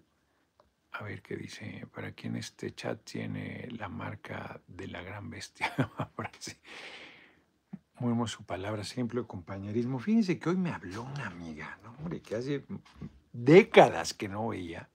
A 0.90 1.02
ver 1.02 1.22
qué 1.22 1.34
dice. 1.34 1.86
Para 1.94 2.12
quien 2.12 2.36
este 2.36 2.74
chat 2.74 3.02
tiene 3.04 3.68
la 3.70 3.88
marca 3.88 4.60
de 4.66 4.88
la 4.88 5.00
gran 5.00 5.30
bestia. 5.30 5.72
Muy 8.00 8.28
su 8.28 8.44
palabra, 8.44 8.82
ejemplo 8.82 9.26
compañerismo. 9.26 9.98
Fíjense 9.98 10.38
que 10.38 10.50
hoy 10.50 10.58
me 10.58 10.72
habló 10.72 11.04
una 11.04 11.28
amiga, 11.28 11.78
¿no? 11.82 11.92
Hombre, 11.92 12.20
que 12.20 12.36
hace 12.36 12.66
décadas 13.32 14.12
que 14.12 14.28
no 14.28 14.48
veía. 14.48 14.90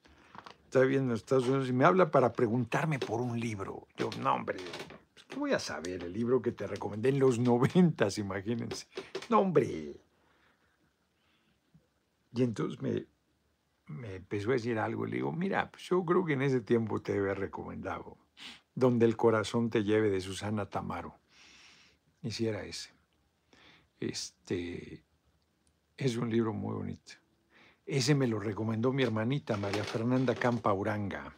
Está 0.67 0.82
viendo 0.82 1.13
Estados 1.13 1.47
Unidos 1.47 1.69
y 1.69 1.71
me 1.71 1.86
habla 1.86 2.12
para 2.12 2.34
preguntarme 2.34 2.99
por 2.99 3.21
un 3.21 3.39
libro. 3.39 3.88
Yo, 3.95 4.10
no, 4.21 4.34
hombre, 4.34 4.58
pues, 5.13 5.25
¿qué 5.25 5.38
voy 5.38 5.53
a 5.53 5.60
saber? 5.60 6.03
El 6.03 6.12
libro 6.12 6.41
que 6.41 6.51
te 6.51 6.67
recomendé 6.67 7.08
en 7.08 7.19
los 7.19 7.39
noventas, 7.39 8.17
imagínense. 8.17 8.86
No, 9.30 9.39
hombre. 9.39 9.95
Y 12.34 12.43
entonces 12.43 12.82
me, 12.82 13.06
me 13.86 14.15
empezó 14.15 14.49
a 14.49 14.56
decir 14.56 14.77
algo. 14.77 15.06
Le 15.06 15.15
digo, 15.15 15.32
mira, 15.32 15.71
pues 15.71 15.84
yo 15.84 16.03
creo 16.03 16.25
que 16.25 16.34
en 16.34 16.41
ese 16.41 16.60
tiempo 16.60 17.01
te 17.01 17.17
había 17.17 17.34
recomendado 17.34 18.17
Donde 18.75 19.06
el 19.06 19.15
corazón 19.15 19.69
te 19.69 19.86
lleve 19.86 20.10
de 20.10 20.19
Susana 20.19 20.65
Tamaro. 20.65 21.15
Y 22.21 22.32
si 22.32 22.45
era 22.45 22.65
ese. 22.65 22.89
Este 24.01 25.01
es 25.95 26.17
un 26.17 26.30
libro 26.30 26.51
muy 26.51 26.75
bonito. 26.75 27.13
Ese 27.88 28.13
me 28.13 28.28
lo 28.28 28.39
recomendó 28.39 28.91
mi 28.91 29.04
hermanita 29.04 29.56
María 29.56 29.84
Fernanda 29.84 30.36
Campa 30.36 30.73
Uranga. 30.73 31.34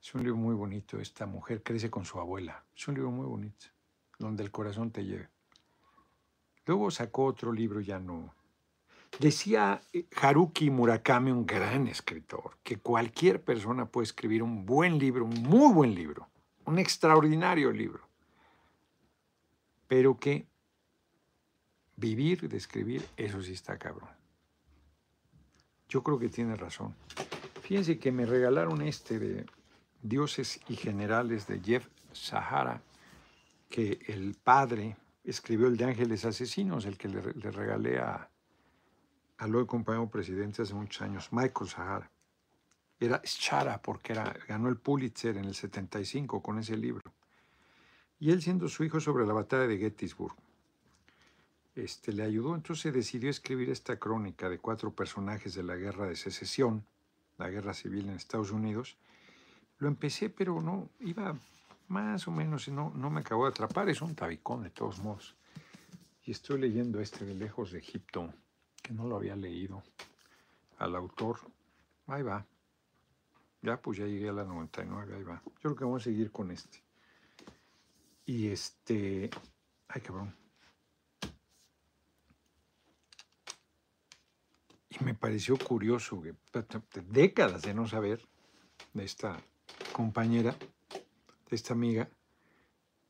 Es 0.00 0.14
un 0.14 0.22
libro 0.22 0.36
muy 0.36 0.54
bonito. 0.54 1.00
Esta 1.00 1.26
mujer 1.26 1.62
crece 1.62 1.90
con 1.90 2.04
su 2.04 2.20
abuela. 2.20 2.64
Es 2.74 2.86
un 2.86 2.94
libro 2.94 3.10
muy 3.10 3.26
bonito. 3.26 3.66
Donde 4.16 4.44
el 4.44 4.52
corazón 4.52 4.92
te 4.92 5.04
lleve. 5.04 5.28
Luego 6.66 6.90
sacó 6.92 7.24
otro 7.24 7.52
libro, 7.52 7.80
ya 7.80 7.98
no, 7.98 8.32
Decía 9.18 9.80
eh, 9.92 10.06
Haruki 10.20 10.70
Murakami, 10.70 11.32
un 11.32 11.44
gran 11.44 11.88
escritor, 11.88 12.56
que 12.62 12.78
cualquier 12.78 13.42
persona 13.42 13.86
puede 13.86 14.04
escribir 14.04 14.42
un 14.42 14.64
buen 14.64 14.98
libro, 14.98 15.24
un 15.24 15.42
muy 15.42 15.72
buen 15.72 15.94
libro, 15.94 16.28
un 16.66 16.78
extraordinario 16.78 17.72
libro, 17.72 18.06
pero 19.88 20.18
que 20.18 20.46
vivir 21.96 22.48
de 22.48 22.56
escribir, 22.58 23.04
eso 23.16 23.42
sí 23.42 23.54
está 23.54 23.76
cabrón. 23.76 24.10
Yo 25.88 26.02
creo 26.02 26.18
que 26.18 26.28
tiene 26.28 26.56
razón. 26.56 26.94
Fíjense 27.62 27.98
que 27.98 28.12
me 28.12 28.26
regalaron 28.26 28.82
este 28.82 29.18
de 29.18 29.46
Dioses 30.02 30.60
y 30.68 30.76
Generales 30.76 31.46
de 31.46 31.60
Jeff 31.60 31.86
Sahara, 32.12 32.82
que 33.68 33.98
el 34.06 34.34
padre 34.34 34.96
escribió 35.24 35.66
el 35.66 35.76
de 35.76 35.84
Ángeles 35.84 36.24
Asesinos, 36.24 36.86
el 36.86 36.96
que 36.96 37.08
le 37.08 37.50
regalé 37.50 37.98
a, 37.98 38.30
al 39.38 39.54
hoy 39.54 39.66
compañero 39.66 40.08
presidente 40.08 40.62
hace 40.62 40.74
muchos 40.74 41.02
años, 41.02 41.28
Michael 41.32 41.70
Sahara. 41.70 42.10
Era 43.00 43.22
Schara 43.24 43.80
porque 43.80 44.14
ganó 44.48 44.68
el 44.68 44.76
Pulitzer 44.76 45.36
en 45.36 45.44
el 45.44 45.54
75 45.54 46.42
con 46.42 46.58
ese 46.58 46.76
libro. 46.76 47.14
Y 48.18 48.32
él 48.32 48.42
siendo 48.42 48.68
su 48.68 48.82
hijo 48.82 48.98
sobre 48.98 49.24
la 49.24 49.32
batalla 49.32 49.68
de 49.68 49.78
Gettysburg, 49.78 50.34
este, 51.78 52.12
le 52.12 52.22
ayudó, 52.22 52.54
entonces 52.54 52.92
decidió 52.92 53.30
escribir 53.30 53.70
esta 53.70 53.98
crónica 53.98 54.48
de 54.48 54.58
cuatro 54.58 54.92
personajes 54.92 55.54
de 55.54 55.62
la 55.62 55.76
guerra 55.76 56.06
de 56.06 56.16
secesión, 56.16 56.84
la 57.36 57.48
guerra 57.48 57.74
civil 57.74 58.08
en 58.08 58.16
Estados 58.16 58.50
Unidos. 58.50 58.96
Lo 59.78 59.88
empecé, 59.88 60.28
pero 60.28 60.60
no, 60.60 60.90
iba 61.00 61.36
más 61.86 62.26
o 62.26 62.30
menos, 62.30 62.68
no, 62.68 62.90
no 62.90 63.10
me 63.10 63.20
acabó 63.20 63.44
de 63.44 63.50
atrapar, 63.50 63.88
es 63.88 64.02
un 64.02 64.14
tabicón 64.14 64.62
de 64.62 64.70
todos 64.70 64.98
modos. 64.98 65.36
Y 66.24 66.32
estoy 66.32 66.60
leyendo 66.60 67.00
este 67.00 67.24
de 67.24 67.34
Lejos 67.34 67.70
de 67.70 67.78
Egipto, 67.78 68.32
no 68.90 69.06
lo 69.06 69.16
había 69.16 69.36
leído 69.36 69.82
al 70.78 70.96
autor. 70.96 71.38
Ahí 72.06 72.22
va. 72.22 72.46
Ya, 73.62 73.80
pues 73.80 73.98
ya 73.98 74.06
llegué 74.06 74.28
a 74.28 74.32
la 74.32 74.44
99, 74.44 75.16
ahí 75.16 75.22
va. 75.22 75.42
Yo 75.44 75.52
creo 75.60 75.76
que 75.76 75.84
vamos 75.84 76.02
a 76.02 76.04
seguir 76.04 76.30
con 76.30 76.50
este. 76.50 76.82
Y 78.24 78.48
este... 78.48 79.30
Ay, 79.88 80.00
cabrón. 80.00 80.34
Y 84.90 85.04
me 85.04 85.14
pareció 85.14 85.58
curioso 85.58 86.22
que 86.22 86.34
décadas 87.02 87.62
de 87.62 87.74
no 87.74 87.86
saber 87.86 88.26
de 88.94 89.04
esta 89.04 89.36
compañera, 89.92 90.56
de 91.50 91.56
esta 91.56 91.74
amiga, 91.74 92.08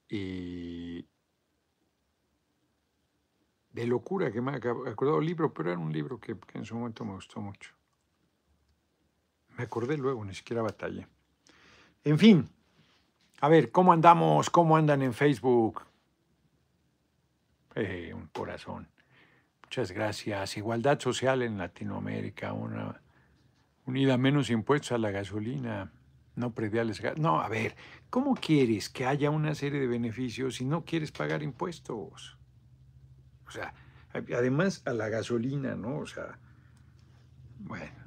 y 0.09 1.07
de 3.73 3.87
locura 3.87 4.33
que 4.33 4.41
me 4.41 4.53
ha 4.53 4.57
acordado 4.57 5.19
el 5.19 5.27
libro, 5.27 5.53
pero 5.53 5.71
era 5.71 5.79
un 5.79 5.93
libro 5.93 6.19
que, 6.19 6.37
en 6.55 6.65
su 6.65 6.75
momento 6.75 7.05
me 7.05 7.13
gustó 7.13 7.41
mucho. 7.41 7.75
Me 9.57 9.65
acordé 9.65 9.97
luego, 9.97 10.25
ni 10.25 10.35
siquiera 10.35 10.63
batallé. 10.63 11.07
En 12.05 12.19
fin, 12.19 12.49
a 13.41 13.49
ver, 13.49 13.71
¿cómo 13.71 13.93
andamos? 13.93 14.51
¿Cómo 14.51 14.77
andan 14.77 15.03
en 15.03 15.13
Facebook? 15.13 15.83
Eh, 17.75 18.13
un 18.15 18.29
corazón. 18.29 18.89
Muchas 19.69 19.93
gracias. 19.93 20.57
Igualdad 20.57 20.99
social 20.99 21.43
en 21.43 21.59
Latinoamérica, 21.59 22.55
una 22.55 23.03
unida 23.85 24.17
menos 24.17 24.49
impuestos 24.49 24.93
a 24.93 24.99
la 24.99 25.11
gasolina, 25.11 25.93
no 26.37 26.55
prediales. 26.55 27.03
No, 27.19 27.43
a 27.43 27.51
ver, 27.51 27.77
¿cómo 28.09 28.35
quieres 28.35 28.89
que 28.89 29.05
haya 29.05 29.29
una 29.29 29.55
serie 29.55 29.79
de 29.79 29.87
beneficios 29.87 30.55
si 30.55 30.65
no 30.65 30.87
quieres 30.87 31.13
pagar 31.13 31.43
impuestos? 31.43 32.39
O 33.47 33.51
sea, 33.51 33.75
además 34.15 34.81
a 34.87 34.95
la 34.95 35.11
gasolina, 35.11 35.75
¿no? 35.75 35.99
O 35.99 36.07
sea, 36.07 36.39
bueno. 37.59 38.07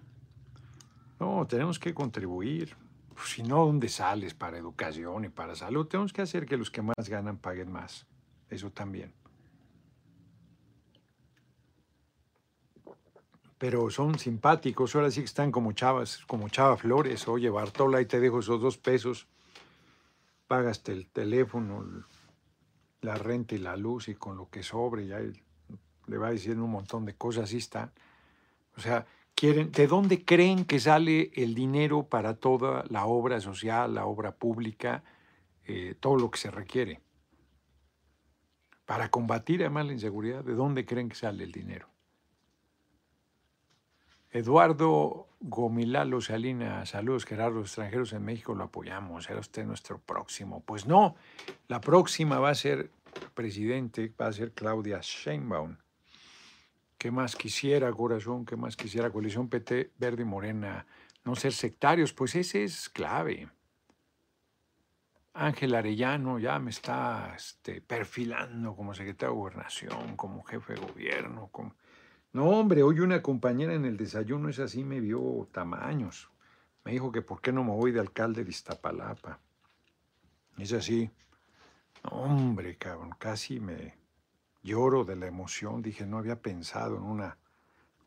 No, 1.20 1.46
tenemos 1.46 1.78
que 1.78 1.94
contribuir. 1.94 2.76
Si 3.24 3.44
no, 3.44 3.68
¿dónde 3.68 3.88
sales 3.88 4.34
para 4.34 4.58
educación 4.58 5.26
y 5.26 5.30
para 5.30 5.54
salud? 5.54 5.86
Tenemos 5.86 6.12
que 6.12 6.24
hacer 6.24 6.48
que 6.48 6.58
los 6.58 6.72
que 6.72 6.82
más 6.82 7.08
ganan 7.08 7.38
paguen 7.38 7.72
más. 7.72 8.08
Eso 8.50 8.72
también. 8.72 9.14
Pero 13.62 13.92
son 13.92 14.18
simpáticos, 14.18 14.96
ahora 14.96 15.12
sí 15.12 15.20
que 15.20 15.26
están 15.26 15.52
como 15.52 15.72
chavas, 15.74 16.26
como 16.26 16.50
chava 16.50 16.78
flores, 16.78 17.28
oye 17.28 17.48
Bartola, 17.52 18.00
ahí 18.00 18.08
te 18.08 18.20
dejo 18.20 18.40
esos 18.40 18.60
dos 18.60 18.80
pesos, 18.80 19.28
pagas 20.48 20.82
el 20.88 21.06
teléfono, 21.06 21.86
la 23.02 23.14
renta 23.14 23.54
y 23.54 23.60
la 23.60 23.78
luz 23.78 24.08
y 24.08 24.16
con 24.16 24.36
lo 24.36 24.50
que 24.50 24.64
sobre, 24.64 25.06
ya 25.06 25.20
le 25.20 26.18
va 26.18 26.32
diciendo 26.32 26.66
un 26.66 26.72
montón 26.72 27.06
de 27.06 27.14
cosas, 27.14 27.44
así 27.44 27.58
está. 27.58 27.94
O 28.78 28.82
sea, 28.82 29.06
quieren, 29.36 29.72
¿de 29.72 29.86
dónde 29.86 30.26
creen 30.26 30.66
que 30.66 30.80
sale 30.80 31.30
el 31.36 31.54
dinero 31.54 32.02
para 32.02 32.34
toda 32.34 32.84
la 32.90 33.06
obra 33.06 33.42
social, 33.42 33.94
la 33.94 34.08
obra 34.08 34.32
pública, 34.32 35.04
eh, 35.68 35.94
todo 36.00 36.16
lo 36.16 36.32
que 36.32 36.40
se 36.40 36.50
requiere? 36.50 37.00
Para 38.88 39.12
combatir 39.12 39.62
además 39.62 39.86
la 39.86 39.94
inseguridad, 39.94 40.44
¿de 40.44 40.56
dónde 40.56 40.84
creen 40.84 41.10
que 41.10 41.16
sale 41.16 41.44
el 41.44 41.52
dinero? 41.52 41.91
Eduardo 44.34 45.28
Gomilalo 45.42 46.22
Salinas, 46.22 46.90
saludos 46.90 47.26
Gerardo, 47.26 47.60
extranjeros 47.60 48.14
en 48.14 48.24
México 48.24 48.56
lo 48.56 48.64
apoyamos, 48.64 49.26
será 49.26 49.42
usted 49.42 49.66
nuestro 49.66 50.00
próximo. 50.00 50.64
Pues 50.64 50.86
no, 50.86 51.16
la 51.68 51.82
próxima 51.82 52.40
va 52.40 52.52
a 52.52 52.56
ser 52.56 52.92
presidente, 53.34 54.14
va 54.20 54.28
a 54.28 54.32
ser 54.32 54.54
Claudia 54.54 55.00
Sheinbaum. 55.02 55.76
¿Qué 56.98 57.12
más 57.12 57.36
quisiera, 57.36 57.92
corazón? 57.92 58.46
¿Qué 58.46 58.56
más 58.56 58.78
quisiera? 58.78 59.10
Coalición 59.10 59.50
PT, 59.50 59.92
Verde 59.98 60.22
y 60.22 60.26
Morena. 60.26 60.86
No 61.26 61.36
ser 61.36 61.52
sectarios, 61.52 62.14
pues 62.14 62.36
ese 62.36 62.64
es 62.64 62.88
clave. 62.88 63.50
Ángel 65.34 65.76
Arellano 65.76 66.40
ya 66.40 66.58
me 66.60 66.70
está 66.70 67.34
este, 67.36 67.82
perfilando 67.82 68.76
como 68.76 68.94
secretario 68.94 69.34
de 69.34 69.40
Gobernación, 69.40 70.16
como 70.16 70.44
jefe 70.44 70.76
de 70.76 70.80
gobierno, 70.80 71.50
como 71.52 71.74
no, 72.34 72.50
hombre, 72.50 72.82
hoy 72.82 73.02
una 73.02 73.22
compañera 73.22 73.74
en 73.74 73.84
el 73.84 73.98
desayuno 73.98 74.48
es 74.48 74.60
así, 74.60 74.86
me 74.86 75.02
vio 75.02 75.50
tamaños. 75.52 76.30
Me 76.86 76.94
dijo 76.94 77.12
que 77.12 77.22
por 77.22 77.42
qué 77.42 77.52
no 77.52 77.64
me 77.64 77.72
voy 77.72 77.92
de 77.92 78.00
alcalde 78.00 78.46
de 78.46 78.50
Iztapalapa. 78.50 79.40
Es 80.58 80.72
así. 80.72 81.12
No, 82.04 82.12
hombre, 82.12 82.78
cabrón, 82.78 83.14
casi 83.20 83.60
me 83.60 83.96
lloro 84.64 85.04
de 85.04 85.18
la 85.18 85.28
emoción. 85.28 85.82
Dije, 85.82 86.06
no 86.06 86.18
había 86.18 86.42
pensado 86.42 86.96
en 86.96 87.04
una 87.04 87.38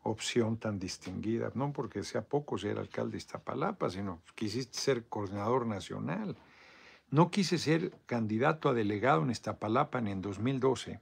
opción 0.01 0.57
tan 0.57 0.79
distinguida. 0.79 1.51
No 1.53 1.71
porque 1.71 2.03
sea 2.03 2.23
poco 2.23 2.57
ser 2.57 2.79
alcalde 2.79 3.11
de 3.11 3.17
Iztapalapa, 3.19 3.91
sino 3.91 4.23
quisiste 4.33 4.77
ser 4.79 5.05
coordinador 5.05 5.67
nacional. 5.67 6.35
No 7.11 7.29
quise 7.29 7.59
ser 7.59 7.91
candidato 8.07 8.69
a 8.69 8.73
delegado 8.73 9.21
en 9.21 9.29
Iztapalapa 9.29 10.01
ni 10.01 10.11
en 10.11 10.23
2012 10.23 10.99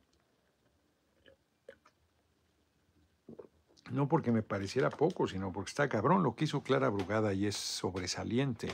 no 3.92 4.08
porque 4.08 4.32
me 4.32 4.44
pareciera 4.44 4.90
poco, 4.90 5.28
sino 5.28 5.52
porque 5.52 5.70
está 5.70 5.90
cabrón. 5.90 6.24
Lo 6.24 6.36
que 6.36 6.46
hizo 6.46 6.64
Clara 6.64 6.90
Brugada 6.90 7.34
y 7.34 7.48
es 7.48 7.56
sobresaliente. 7.56 8.70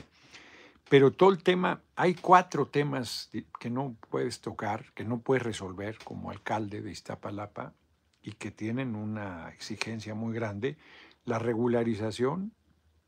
Pero 0.88 1.12
todo 1.12 1.30
el 1.30 1.42
tema, 1.42 1.82
hay 1.94 2.14
cuatro 2.14 2.66
temas 2.66 3.30
que 3.60 3.70
no 3.70 3.96
puedes 4.08 4.40
tocar, 4.40 4.92
que 4.94 5.04
no 5.04 5.20
puedes 5.20 5.42
resolver 5.42 5.98
como 6.02 6.30
alcalde 6.30 6.82
de 6.82 6.90
Iztapalapa 6.90 7.74
y 8.22 8.32
que 8.32 8.50
tienen 8.50 8.96
una 8.96 9.50
exigencia 9.50 10.14
muy 10.14 10.34
grande. 10.34 10.76
La 11.24 11.38
regularización, 11.38 12.52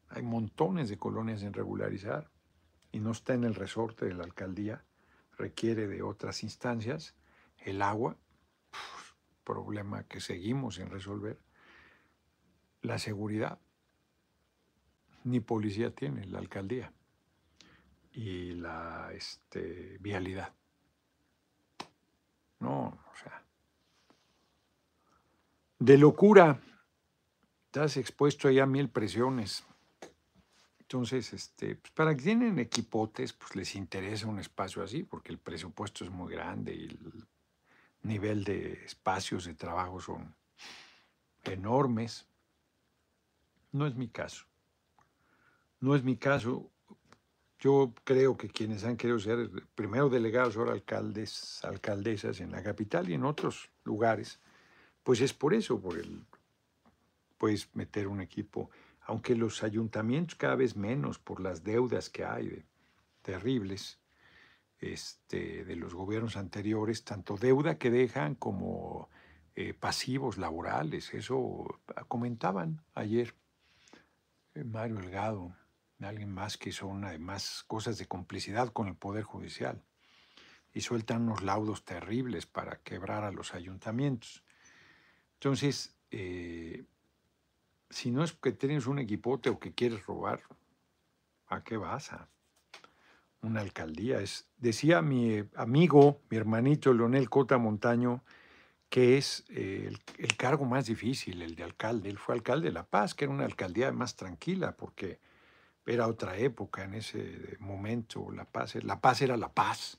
hay 0.08 0.22
montones 0.22 0.88
de 0.90 0.98
colonias 0.98 1.42
en 1.42 1.54
regularizar 1.54 2.30
y 2.92 3.00
no 3.00 3.10
está 3.10 3.34
en 3.34 3.44
el 3.44 3.54
resorte 3.54 4.04
de 4.04 4.14
la 4.14 4.24
alcaldía, 4.24 4.84
requiere 5.36 5.88
de 5.88 6.02
otras 6.02 6.42
instancias. 6.42 7.16
El 7.58 7.82
agua, 7.82 8.16
problema 9.44 10.04
que 10.04 10.20
seguimos 10.20 10.76
sin 10.76 10.88
resolver 10.88 11.38
la 12.82 12.98
seguridad. 12.98 13.58
Ni 15.24 15.40
policía 15.40 15.94
tiene 15.94 16.26
la 16.26 16.38
alcaldía. 16.38 16.92
Y 18.12 18.52
la 18.52 19.10
este, 19.14 19.96
vialidad. 20.00 20.52
No, 22.60 22.86
o 22.86 23.16
sea. 23.16 23.42
De 25.78 25.96
locura, 25.96 26.60
estás 27.66 27.96
expuesto 27.96 28.48
ahí 28.48 28.58
a 28.58 28.66
mil 28.66 28.88
presiones. 28.88 29.64
Entonces, 30.92 31.32
este, 31.32 31.76
pues 31.76 31.90
para 31.92 32.14
que 32.14 32.22
tienen 32.22 32.58
equipotes, 32.58 33.32
pues 33.32 33.56
les 33.56 33.74
interesa 33.74 34.26
un 34.26 34.38
espacio 34.38 34.82
así, 34.82 35.02
porque 35.02 35.32
el 35.32 35.38
presupuesto 35.38 36.04
es 36.04 36.10
muy 36.10 36.30
grande 36.30 36.74
y 36.74 36.84
el 36.84 37.26
nivel 38.02 38.44
de 38.44 38.84
espacios 38.84 39.46
de 39.46 39.54
trabajo 39.54 40.00
son 40.00 40.34
enormes. 41.44 42.26
No 43.72 43.86
es 43.86 43.94
mi 43.94 44.08
caso. 44.08 44.46
No 45.80 45.94
es 45.94 46.04
mi 46.04 46.16
caso. 46.16 46.70
Yo 47.58 47.94
creo 48.04 48.36
que 48.36 48.48
quienes 48.48 48.84
han 48.84 48.96
querido 48.96 49.18
ser 49.18 49.50
primero 49.74 50.08
delegados, 50.08 50.56
ahora 50.56 50.72
alcaldes, 50.72 51.64
alcaldesas 51.64 52.40
en 52.40 52.52
la 52.52 52.62
capital 52.62 53.08
y 53.08 53.14
en 53.14 53.24
otros 53.24 53.70
lugares, 53.84 54.40
pues 55.02 55.20
es 55.20 55.32
por 55.32 55.54
eso, 55.54 55.80
por 55.80 55.98
el, 55.98 56.24
puedes 57.38 57.74
meter 57.74 58.08
un 58.08 58.20
equipo, 58.20 58.70
aunque 59.00 59.34
los 59.34 59.62
ayuntamientos 59.62 60.36
cada 60.36 60.56
vez 60.56 60.76
menos 60.76 61.18
por 61.18 61.40
las 61.40 61.64
deudas 61.64 62.10
que 62.10 62.24
hay 62.24 62.64
terribles 63.22 64.00
este, 64.78 65.64
de 65.64 65.76
los 65.76 65.94
gobiernos 65.94 66.36
anteriores, 66.36 67.04
tanto 67.04 67.36
deuda 67.36 67.78
que 67.78 67.90
dejan 67.90 68.34
como 68.34 69.08
eh, 69.54 69.74
pasivos 69.74 70.38
laborales, 70.38 71.14
eso 71.14 71.80
comentaban 72.08 72.84
ayer. 72.94 73.34
Eh, 74.54 74.64
Mario 74.64 74.96
Delgado, 74.96 75.54
alguien 76.00 76.32
más 76.32 76.58
que 76.58 76.70
hizo 76.70 76.86
una 76.86 77.10
de 77.10 77.18
más 77.18 77.64
cosas 77.66 77.96
de 77.98 78.06
complicidad 78.06 78.68
con 78.68 78.88
el 78.88 78.96
Poder 78.96 79.24
Judicial 79.24 79.82
y 80.74 80.80
sueltan 80.80 81.22
unos 81.22 81.42
laudos 81.42 81.84
terribles 81.84 82.46
para 82.46 82.76
quebrar 82.78 83.24
a 83.24 83.30
los 83.30 83.54
ayuntamientos. 83.54 84.42
Entonces, 85.34 85.94
eh, 86.10 86.84
si 87.88 88.10
no 88.10 88.24
es 88.24 88.32
que 88.32 88.52
tienes 88.52 88.86
un 88.86 88.98
equipote 88.98 89.48
o 89.50 89.58
que 89.58 89.72
quieres 89.72 90.04
robar, 90.06 90.42
¿a 91.46 91.62
qué 91.62 91.76
vas 91.76 92.12
a? 92.12 92.28
Una 93.42 93.60
alcaldía. 93.60 94.20
Es, 94.20 94.48
decía 94.56 95.02
mi 95.02 95.44
amigo, 95.56 96.20
mi 96.30 96.36
hermanito 96.36 96.92
Leonel 96.92 97.28
Cota 97.28 97.58
Montaño, 97.58 98.22
que 98.92 99.16
es 99.16 99.46
eh, 99.48 99.90
el, 100.18 100.36
cargo 100.36 100.66
más 100.66 100.84
difícil, 100.84 101.40
el 101.40 101.54
de 101.54 101.62
alcalde. 101.62 102.10
Él 102.10 102.18
fue 102.18 102.34
alcalde 102.34 102.66
de 102.68 102.74
La 102.74 102.84
Paz, 102.84 103.14
que 103.14 103.24
era 103.24 103.32
una 103.32 103.46
alcaldía 103.46 103.90
más 103.90 104.16
tranquila, 104.16 104.76
porque 104.76 105.18
era 105.86 106.06
otra 106.06 106.36
época 106.36 106.84
en 106.84 106.92
ese 106.92 107.56
momento. 107.58 108.30
La 108.30 108.44
Paz, 108.44 108.74
la 108.84 109.00
paz 109.00 109.22
era 109.22 109.38
la 109.38 109.48
paz. 109.48 109.98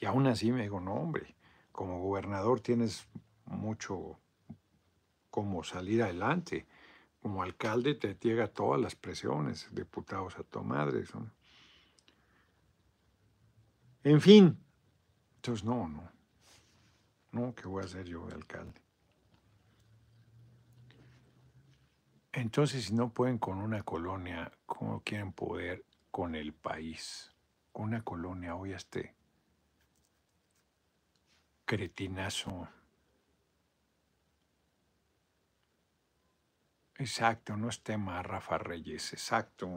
Y 0.00 0.06
aún 0.06 0.26
así 0.26 0.50
me 0.50 0.62
digo, 0.62 0.80
no, 0.80 0.94
hombre, 0.94 1.36
como 1.70 2.00
gobernador 2.00 2.58
tienes 2.58 3.06
mucho 3.44 4.18
como 5.30 5.62
salir 5.62 6.02
adelante. 6.02 6.66
Como 7.20 7.44
alcalde 7.44 7.94
te 7.94 8.16
llega 8.16 8.48
todas 8.48 8.80
las 8.80 8.96
presiones, 8.96 9.68
diputados 9.70 10.36
a 10.36 10.42
tu 10.42 10.64
madre. 10.64 11.04
En 14.02 14.20
fin, 14.20 14.58
entonces 15.36 15.64
no, 15.64 15.86
no. 15.86 16.11
No, 17.32 17.54
¿qué 17.54 17.66
voy 17.66 17.82
a 17.82 17.86
hacer 17.86 18.04
yo 18.06 18.26
de 18.26 18.34
alcalde? 18.34 18.80
Entonces, 22.32 22.84
si 22.84 22.94
no 22.94 23.10
pueden 23.12 23.38
con 23.38 23.58
una 23.58 23.82
colonia, 23.82 24.52
¿cómo 24.66 25.02
quieren 25.02 25.32
poder 25.32 25.84
con 26.10 26.34
el 26.34 26.52
país? 26.52 27.30
Una 27.72 28.02
colonia, 28.02 28.54
hoy 28.54 28.72
este, 28.72 29.14
cretinazo. 31.64 32.68
Exacto, 36.96 37.56
no 37.56 37.68
es 37.70 37.82
tema 37.82 38.22
Rafa 38.22 38.58
Reyes, 38.58 39.12
exacto. 39.14 39.74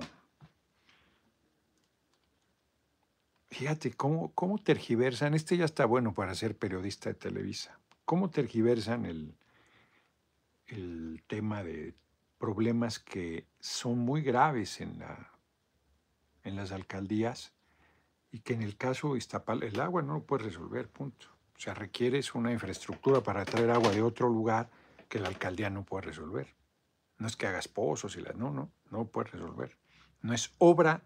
Fíjate 3.50 3.94
cómo, 3.94 4.34
cómo 4.34 4.58
tergiversan, 4.58 5.34
este 5.34 5.58
ya 5.58 5.66
está 5.66 5.86
bueno 5.86 6.14
para 6.14 6.36
ser 6.36 6.58
periodista 6.58 7.10
de 7.10 7.16
Televisa, 7.16 7.80
cómo 8.04 8.30
tergiversan 8.30 9.06
el, 9.06 9.36
el 10.68 11.24
tema 11.28 11.64
de 11.64 11.94
problemas 12.38 13.00
que 13.00 13.48
son 13.60 14.00
muy 14.00 14.22
graves 14.22 14.82
en, 14.82 15.00
la, 15.00 15.32
en 16.44 16.56
las 16.56 16.72
alcaldías 16.72 17.54
y 18.32 18.40
que 18.40 18.54
en 18.54 18.62
el 18.62 18.76
caso 18.76 19.14
de 19.14 19.66
el 19.66 19.80
agua 19.80 20.02
no 20.02 20.16
lo 20.16 20.24
puede 20.24 20.44
resolver, 20.46 20.90
punto. 20.90 21.28
O 21.56 21.60
sea, 21.60 21.74
requieres 21.74 22.36
una 22.36 22.52
infraestructura 22.52 23.22
para 23.22 23.46
traer 23.46 23.72
agua 23.72 23.92
de 23.92 24.02
otro 24.02 24.28
lugar 24.28 24.70
que 25.08 25.20
la 25.20 25.30
alcaldía 25.30 25.70
no 25.70 25.84
puede 25.84 26.08
resolver. 26.08 26.54
No 27.18 27.28
es 27.28 27.38
que 27.38 27.48
hagas 27.48 27.70
pozos 27.70 28.18
y 28.18 28.22
la, 28.22 28.34
no, 28.34 28.52
no, 28.52 28.72
no 28.92 29.06
puede 29.06 29.32
resolver. 29.32 29.78
No 30.22 30.34
es 30.34 30.54
obra 30.58 31.02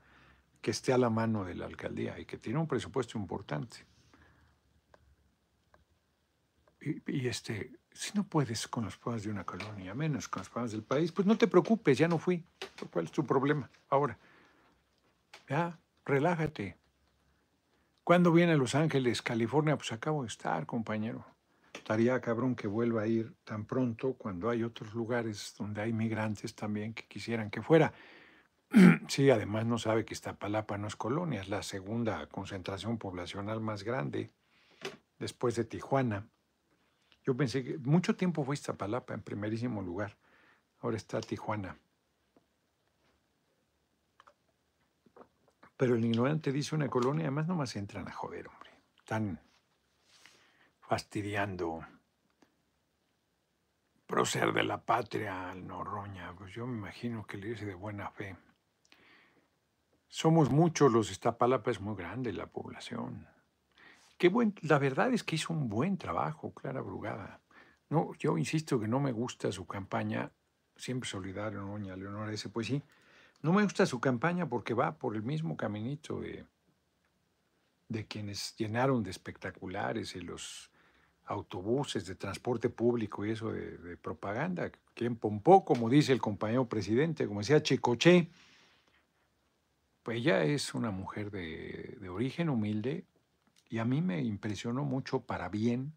que 0.61 0.71
esté 0.71 0.93
a 0.93 0.97
la 0.97 1.09
mano 1.09 1.45
de 1.45 1.55
la 1.55 1.65
alcaldía 1.65 2.19
y 2.19 2.25
que 2.25 2.37
tiene 2.37 2.59
un 2.59 2.67
presupuesto 2.67 3.17
importante. 3.17 3.85
Y, 6.81 7.27
este, 7.27 7.71
si 7.91 8.11
no 8.17 8.23
puedes 8.23 8.67
con 8.67 8.85
los 8.85 8.97
problemas 8.97 9.23
de 9.23 9.31
una 9.31 9.43
colonia, 9.43 9.93
menos 9.93 10.27
con 10.29 10.41
los 10.41 10.49
problemas 10.49 10.71
del 10.71 10.83
país, 10.83 11.11
pues 11.11 11.27
no 11.27 11.37
te 11.37 11.47
preocupes, 11.47 11.97
ya 11.97 12.07
no 12.07 12.17
fui. 12.17 12.43
¿Cuál 12.91 13.05
es 13.05 13.11
tu 13.11 13.25
problema? 13.25 13.69
Ahora, 13.89 14.17
ya, 15.47 15.77
relájate. 16.05 16.77
¿Cuándo 18.03 18.31
viene 18.31 18.53
a 18.53 18.57
Los 18.57 18.75
Ángeles, 18.75 19.21
California? 19.21 19.77
Pues 19.77 19.91
acabo 19.91 20.23
de 20.23 20.29
estar, 20.29 20.65
compañero. 20.65 21.25
Estaría 21.73 22.19
cabrón 22.21 22.55
que 22.55 22.67
vuelva 22.67 23.03
a 23.03 23.07
ir 23.07 23.35
tan 23.43 23.65
pronto 23.65 24.13
cuando 24.13 24.49
hay 24.49 24.63
otros 24.63 24.93
lugares 24.93 25.53
donde 25.57 25.81
hay 25.81 25.93
migrantes 25.93 26.55
también 26.55 26.93
que 26.93 27.03
quisieran 27.07 27.49
que 27.49 27.61
fuera. 27.61 27.93
Sí, 29.07 29.29
además 29.31 29.65
no 29.65 29.77
sabe 29.77 30.05
que 30.05 30.13
Iztapalapa 30.13 30.77
no 30.77 30.87
es 30.87 30.95
colonia, 30.95 31.41
es 31.41 31.49
la 31.49 31.63
segunda 31.63 32.27
concentración 32.27 32.97
poblacional 32.97 33.59
más 33.61 33.83
grande 33.83 34.31
después 35.17 35.55
de 35.55 35.65
Tijuana. 35.65 36.27
Yo 37.23 37.35
pensé 37.35 37.63
que 37.63 37.77
mucho 37.79 38.15
tiempo 38.15 38.43
fue 38.43 38.55
Iztapalapa 38.55 39.13
en 39.13 39.21
primerísimo 39.21 39.81
lugar, 39.81 40.17
ahora 40.79 40.97
está 40.97 41.19
Tijuana. 41.21 41.77
Pero 45.75 45.95
el 45.95 46.03
ignorante 46.03 46.51
dice 46.51 46.75
una 46.75 46.89
colonia, 46.89 47.23
además 47.23 47.47
nomás 47.47 47.75
entran 47.75 48.07
a 48.07 48.11
joder, 48.11 48.47
hombre. 48.47 48.69
Están 48.97 49.39
fastidiando 50.81 51.85
prócer 54.05 54.51
de 54.51 54.63
la 54.63 54.81
patria 54.81 55.49
al 55.49 55.65
Noroña. 55.65 56.33
Pues 56.35 56.53
yo 56.53 56.67
me 56.67 56.77
imagino 56.77 57.25
que 57.25 57.37
le 57.37 57.47
dice 57.47 57.65
de 57.65 57.75
buena 57.75 58.09
fe. 58.11 58.35
Somos 60.09 60.49
muchos, 60.49 60.91
los 60.91 61.11
Iztapalapa 61.11 61.69
es 61.69 61.79
muy 61.79 61.95
grande 61.95 62.33
la 62.33 62.47
población. 62.47 63.27
Buen, 64.31 64.53
la 64.63 64.79
verdad 64.79 65.13
es 65.13 65.23
que 65.23 65.35
hizo 65.35 65.53
un 65.53 65.69
buen 65.69 65.97
trabajo, 65.97 66.51
Clara 66.53 66.81
Brugada. 66.81 67.39
No, 67.89 68.13
yo 68.15 68.37
insisto 68.37 68.79
que 68.79 68.87
no 68.87 68.99
me 68.99 69.11
gusta 69.11 69.51
su 69.51 69.65
campaña, 69.65 70.31
siempre 70.75 71.07
solidario, 71.07 71.61
doña 71.61 71.95
Leonora 71.95 72.33
ese, 72.33 72.49
pues 72.49 72.67
sí, 72.67 72.83
no 73.41 73.53
me 73.53 73.63
gusta 73.63 73.85
su 73.85 73.99
campaña 73.99 74.49
porque 74.49 74.73
va 74.73 74.97
por 74.97 75.15
el 75.15 75.23
mismo 75.23 75.55
caminito 75.55 76.19
de, 76.19 76.45
de 77.87 78.07
quienes 78.07 78.55
llenaron 78.57 79.03
de 79.03 79.11
espectaculares 79.11 80.15
y 80.15 80.21
los 80.21 80.71
autobuses 81.25 82.05
de 82.07 82.15
transporte 82.15 82.69
público 82.69 83.25
y 83.25 83.31
eso 83.31 83.51
de, 83.51 83.95
propaganda. 83.97 84.71
Quien 84.95 85.15
pompó, 85.15 85.63
como 85.63 85.87
dice 85.87 86.11
el 86.11 86.19
compañero 86.19 86.67
presidente, 86.67 87.27
como 87.27 87.41
decía 87.41 87.61
Checoche, 87.61 88.29
pues 90.03 90.17
ella 90.19 90.43
es 90.43 90.73
una 90.73 90.91
mujer 90.91 91.31
de, 91.31 91.97
origen 92.09 92.49
humilde 92.49 93.05
y 93.69 93.79
a 93.79 93.85
mí 93.85 94.01
me 94.01 94.21
impresionó 94.21 94.83
mucho 94.83 95.21
para 95.21 95.49
bien 95.49 95.93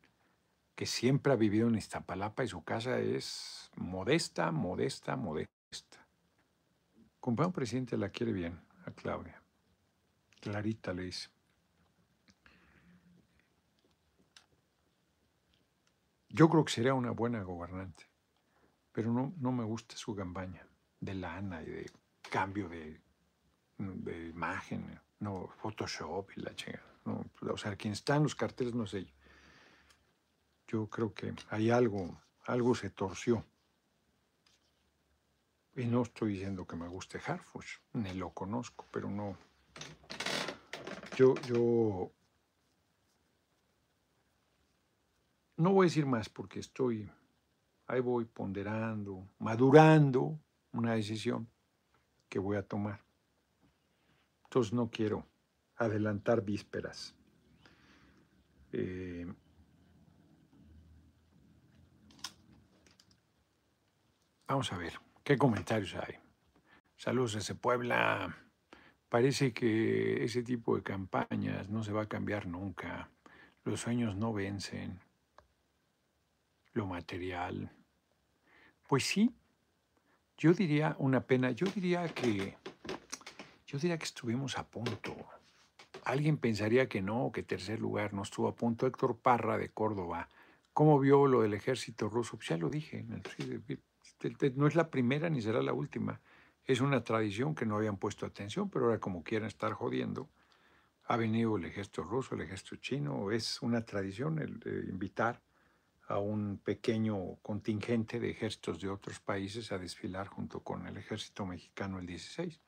que 0.74 0.86
siempre 0.86 1.32
ha 1.32 1.36
vivido 1.36 1.68
en 1.68 1.76
Iztapalapa 1.76 2.44
y 2.44 2.48
su 2.48 2.64
casa 2.64 2.98
es 2.98 3.70
modesta, 3.76 4.50
modesta, 4.50 5.16
modesta. 5.16 6.06
Compañero 7.20 7.52
presidente 7.52 7.96
la 7.96 8.08
quiere 8.08 8.32
bien 8.32 8.60
a 8.84 8.90
Claudia. 8.90 9.40
Clarita 10.40 10.92
le 10.92 11.04
dice. 11.04 11.28
Yo 16.28 16.48
creo 16.48 16.64
que 16.64 16.72
sería 16.72 16.94
una 16.94 17.10
buena 17.10 17.42
gobernante, 17.42 18.04
pero 18.90 19.12
no, 19.12 19.34
no 19.36 19.52
me 19.52 19.64
gusta 19.64 19.96
su 19.96 20.16
campaña 20.16 20.66
de 20.98 21.14
lana 21.14 21.62
y 21.62 21.66
de 21.66 21.90
cambio 22.30 22.68
de, 22.68 23.00
de 23.82 24.28
imagen, 24.28 25.00
no 25.20 25.48
Photoshop 25.60 26.30
y 26.36 26.40
la 26.40 26.54
chingada. 26.54 26.92
No, 27.04 27.24
o 27.50 27.56
sea, 27.56 27.76
quien 27.76 27.92
está 27.92 28.16
en 28.16 28.22
los 28.22 28.34
carteles 28.34 28.74
no 28.74 28.86
sé 28.86 29.04
yo. 29.04 29.12
Yo 30.68 30.86
creo 30.88 31.12
que 31.12 31.34
hay 31.50 31.70
algo, 31.70 32.20
algo 32.46 32.74
se 32.74 32.90
torció. 32.90 33.44
Y 35.74 35.86
no 35.86 36.02
estoy 36.02 36.34
diciendo 36.34 36.66
que 36.66 36.76
me 36.76 36.86
guste 36.86 37.20
Harfush, 37.24 37.78
ni 37.94 38.14
lo 38.14 38.30
conozco, 38.30 38.86
pero 38.90 39.10
no. 39.10 39.36
Yo, 41.16 41.34
yo 41.46 42.10
no 45.56 45.72
voy 45.72 45.84
a 45.84 45.88
decir 45.88 46.06
más 46.06 46.28
porque 46.28 46.60
estoy, 46.60 47.10
ahí 47.86 48.00
voy 48.00 48.24
ponderando, 48.24 49.28
madurando 49.38 50.38
una 50.72 50.94
decisión 50.94 51.48
que 52.28 52.38
voy 52.38 52.56
a 52.56 52.62
tomar. 52.62 53.00
Entonces 54.52 54.74
no 54.74 54.90
quiero 54.90 55.26
adelantar 55.76 56.44
vísperas. 56.44 57.14
Eh, 58.70 59.26
vamos 64.46 64.70
a 64.70 64.76
ver, 64.76 64.92
¿qué 65.24 65.38
comentarios 65.38 65.94
hay? 65.94 66.16
Saludos 66.98 67.32
desde 67.32 67.54
Puebla. 67.54 68.36
Parece 69.08 69.54
que 69.54 70.22
ese 70.22 70.42
tipo 70.42 70.76
de 70.76 70.82
campañas 70.82 71.70
no 71.70 71.82
se 71.82 71.94
va 71.94 72.02
a 72.02 72.08
cambiar 72.08 72.46
nunca. 72.46 73.08
Los 73.64 73.80
sueños 73.80 74.16
no 74.16 74.34
vencen 74.34 75.00
lo 76.74 76.86
material. 76.86 77.72
Pues 78.86 79.04
sí, 79.04 79.34
yo 80.36 80.52
diría 80.52 80.94
una 80.98 81.22
pena, 81.22 81.52
yo 81.52 81.66
diría 81.68 82.06
que, 82.08 82.58
yo 83.72 83.78
diría 83.78 83.96
que 83.96 84.04
estuvimos 84.04 84.58
a 84.58 84.68
punto. 84.68 85.16
Alguien 86.04 86.36
pensaría 86.36 86.90
que 86.90 87.00
no, 87.00 87.32
que 87.32 87.42
tercer 87.42 87.80
lugar 87.80 88.12
no 88.12 88.22
estuvo 88.22 88.46
a 88.46 88.54
punto. 88.54 88.86
Héctor 88.86 89.16
Parra 89.16 89.56
de 89.56 89.70
Córdoba, 89.70 90.28
¿cómo 90.74 91.00
vio 91.00 91.26
lo 91.26 91.40
del 91.40 91.54
ejército 91.54 92.10
ruso? 92.10 92.36
Pues 92.36 92.50
ya 92.50 92.58
lo 92.58 92.68
dije, 92.68 93.06
no 94.56 94.66
es 94.66 94.74
la 94.74 94.90
primera 94.90 95.30
ni 95.30 95.40
será 95.40 95.62
la 95.62 95.72
última. 95.72 96.20
Es 96.66 96.82
una 96.82 97.02
tradición 97.02 97.54
que 97.54 97.64
no 97.64 97.76
habían 97.76 97.96
puesto 97.96 98.26
atención, 98.26 98.68
pero 98.68 98.84
ahora 98.86 98.98
como 98.98 99.24
quieren 99.24 99.48
estar 99.48 99.72
jodiendo, 99.72 100.28
ha 101.04 101.16
venido 101.16 101.56
el 101.56 101.64
ejército 101.64 102.02
ruso, 102.02 102.34
el 102.34 102.42
ejército 102.42 102.76
chino, 102.76 103.30
es 103.30 103.62
una 103.62 103.86
tradición 103.86 104.38
el 104.38 104.60
de 104.60 104.80
invitar 104.90 105.40
a 106.08 106.18
un 106.18 106.58
pequeño 106.58 107.36
contingente 107.36 108.20
de 108.20 108.32
ejércitos 108.32 108.82
de 108.82 108.90
otros 108.90 109.18
países 109.18 109.72
a 109.72 109.78
desfilar 109.78 110.26
junto 110.26 110.60
con 110.60 110.86
el 110.86 110.98
ejército 110.98 111.46
mexicano 111.46 111.98
el 111.98 112.06
16. 112.06 112.60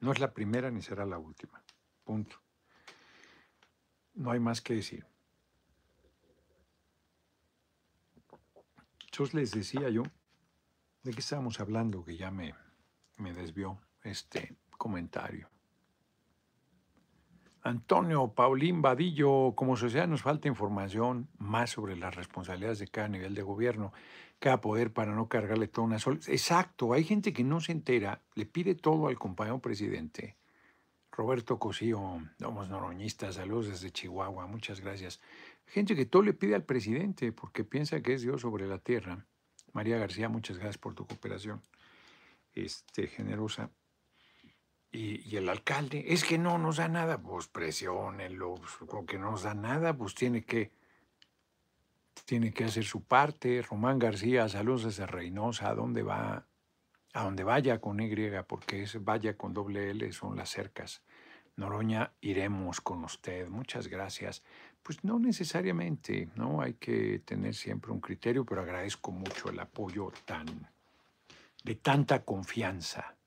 No 0.00 0.12
es 0.12 0.20
la 0.20 0.32
primera 0.32 0.70
ni 0.70 0.82
será 0.82 1.04
la 1.04 1.18
última. 1.18 1.62
Punto. 2.04 2.36
No 4.14 4.30
hay 4.30 4.40
más 4.40 4.60
que 4.60 4.74
decir. 4.74 5.06
Entonces 9.06 9.34
les 9.34 9.50
decía 9.50 9.88
yo, 9.90 10.04
¿de 11.02 11.12
qué 11.12 11.20
estábamos 11.20 11.58
hablando? 11.60 12.04
Que 12.04 12.16
ya 12.16 12.30
me, 12.30 12.54
me 13.16 13.32
desvió 13.32 13.80
este 14.02 14.56
comentario. 14.76 15.50
Antonio 17.62 18.32
Paulín 18.34 18.82
Vadillo, 18.82 19.54
como 19.54 19.76
sociedad 19.76 20.06
nos 20.06 20.22
falta 20.22 20.48
información 20.48 21.28
más 21.38 21.70
sobre 21.70 21.96
las 21.96 22.14
responsabilidades 22.14 22.78
de 22.78 22.88
cada 22.88 23.08
nivel 23.08 23.34
de 23.34 23.42
gobierno, 23.42 23.92
cada 24.38 24.60
poder 24.60 24.92
para 24.92 25.14
no 25.14 25.28
cargarle 25.28 25.68
toda 25.68 25.86
una 25.86 25.98
sola. 25.98 26.18
Exacto, 26.26 26.92
hay 26.92 27.04
gente 27.04 27.32
que 27.32 27.44
no 27.44 27.60
se 27.60 27.72
entera, 27.72 28.22
le 28.34 28.46
pide 28.46 28.74
todo 28.74 29.08
al 29.08 29.18
compañero 29.18 29.58
presidente. 29.60 30.36
Roberto 31.10 31.58
Cosío, 31.58 32.22
somos 32.38 32.68
noroñistas, 32.68 33.34
saludos 33.34 33.68
desde 33.68 33.90
Chihuahua, 33.90 34.46
muchas 34.46 34.80
gracias. 34.80 35.20
Gente 35.66 35.96
que 35.96 36.06
todo 36.06 36.22
le 36.22 36.32
pide 36.32 36.54
al 36.54 36.64
presidente 36.64 37.32
porque 37.32 37.64
piensa 37.64 38.00
que 38.00 38.14
es 38.14 38.22
Dios 38.22 38.40
sobre 38.40 38.66
la 38.68 38.78
tierra. 38.78 39.26
María 39.72 39.98
García, 39.98 40.28
muchas 40.28 40.58
gracias 40.58 40.78
por 40.78 40.94
tu 40.94 41.06
cooperación 41.06 41.60
este, 42.54 43.08
generosa. 43.08 43.70
Y, 44.90 45.36
el 45.36 45.48
alcalde, 45.48 46.06
es 46.08 46.24
que 46.24 46.38
no 46.38 46.56
nos 46.58 46.78
da 46.78 46.88
nada, 46.88 47.18
pues 47.18 47.46
presiónenlo, 47.48 48.54
pues, 48.54 48.90
con 48.90 49.06
que 49.06 49.18
no 49.18 49.32
nos 49.32 49.42
da 49.42 49.54
nada, 49.54 49.94
pues 49.94 50.14
tiene 50.14 50.44
que... 50.44 50.72
tiene 52.24 52.52
que 52.52 52.64
hacer 52.64 52.84
su 52.84 53.02
parte. 53.02 53.62
Román 53.62 53.98
García, 53.98 54.48
saludos 54.48 54.84
desde 54.84 55.06
Reynosa, 55.06 55.68
¿a 55.68 55.74
dónde 55.74 56.02
va? 56.02 56.46
A 57.12 57.24
donde 57.24 57.44
vaya 57.44 57.80
con 57.80 58.00
Y, 58.00 58.10
porque 58.46 58.82
es 58.82 59.04
vaya 59.04 59.36
con 59.36 59.52
doble 59.52 59.90
L, 59.90 60.10
son 60.12 60.36
las 60.36 60.50
cercas. 60.50 61.02
Noroña, 61.56 62.12
iremos 62.20 62.80
con 62.80 63.04
usted. 63.04 63.48
Muchas 63.48 63.88
gracias. 63.88 64.42
Pues 64.82 65.04
no 65.04 65.18
necesariamente, 65.18 66.28
¿no? 66.36 66.62
Hay 66.62 66.74
que 66.74 67.18
tener 67.18 67.54
siempre 67.54 67.90
un 67.92 68.00
criterio, 68.00 68.44
pero 68.44 68.62
agradezco 68.62 69.10
mucho 69.10 69.50
el 69.50 69.58
apoyo 69.58 70.12
tan 70.24 70.70
de 71.64 71.74
tanta 71.74 72.24
confianza. 72.24 73.17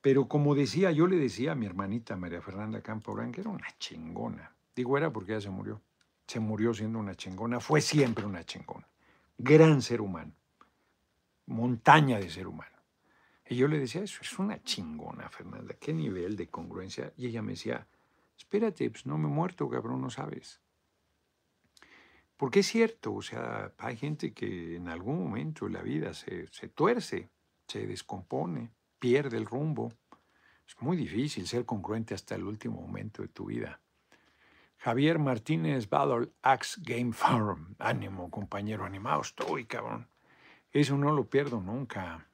Pero 0.00 0.28
como 0.28 0.54
decía, 0.54 0.90
yo 0.92 1.06
le 1.06 1.16
decía 1.16 1.52
a 1.52 1.54
mi 1.54 1.66
hermanita 1.66 2.16
María 2.16 2.40
Fernanda 2.40 2.80
Campo 2.80 3.14
que 3.32 3.40
era 3.40 3.50
una 3.50 3.68
chingona. 3.78 4.54
Digo, 4.74 4.96
era 4.96 5.12
porque 5.12 5.32
ella 5.32 5.42
se 5.42 5.50
murió. 5.50 5.80
Se 6.26 6.40
murió 6.40 6.72
siendo 6.72 6.98
una 6.98 7.14
chingona. 7.14 7.60
Fue 7.60 7.80
siempre 7.80 8.24
una 8.24 8.44
chingona. 8.44 8.86
Gran 9.36 9.82
ser 9.82 10.00
humano. 10.00 10.32
Montaña 11.46 12.18
de 12.18 12.30
ser 12.30 12.46
humano. 12.46 12.76
Y 13.46 13.56
yo 13.56 13.66
le 13.66 13.78
decía, 13.78 14.02
eso 14.02 14.20
es 14.22 14.38
una 14.38 14.62
chingona, 14.62 15.28
Fernanda. 15.28 15.74
¿Qué 15.78 15.92
nivel 15.92 16.36
de 16.36 16.48
congruencia? 16.48 17.12
Y 17.16 17.26
ella 17.26 17.42
me 17.42 17.52
decía, 17.52 17.86
espérate, 18.38 18.88
pues 18.90 19.06
no 19.06 19.18
me 19.18 19.26
he 19.26 19.30
muerto, 19.30 19.68
cabrón, 19.68 20.00
no 20.00 20.08
sabes. 20.08 20.60
Porque 22.36 22.60
es 22.60 22.68
cierto, 22.68 23.12
o 23.12 23.22
sea, 23.22 23.72
hay 23.76 23.96
gente 23.96 24.32
que 24.32 24.76
en 24.76 24.88
algún 24.88 25.22
momento 25.22 25.66
de 25.66 25.72
la 25.72 25.82
vida 25.82 26.14
se, 26.14 26.46
se 26.52 26.68
tuerce, 26.68 27.28
se 27.66 27.86
descompone 27.86 28.70
pierde 29.00 29.36
el 29.36 29.46
rumbo. 29.46 29.92
Es 30.68 30.80
muy 30.80 30.96
difícil 30.96 31.48
ser 31.48 31.64
congruente 31.64 32.14
hasta 32.14 32.36
el 32.36 32.44
último 32.44 32.80
momento 32.80 33.22
de 33.22 33.28
tu 33.28 33.46
vida. 33.46 33.80
Javier 34.76 35.18
Martínez 35.18 35.88
Battle 35.88 36.30
Axe 36.42 36.80
Game 36.82 37.12
Farm. 37.12 37.74
Ánimo, 37.78 38.30
compañero, 38.30 38.84
animado 38.84 39.22
estoy, 39.22 39.64
cabrón. 39.64 40.06
Eso 40.72 40.96
no 40.96 41.12
lo 41.12 41.28
pierdo 41.28 41.60
nunca. 41.60 42.28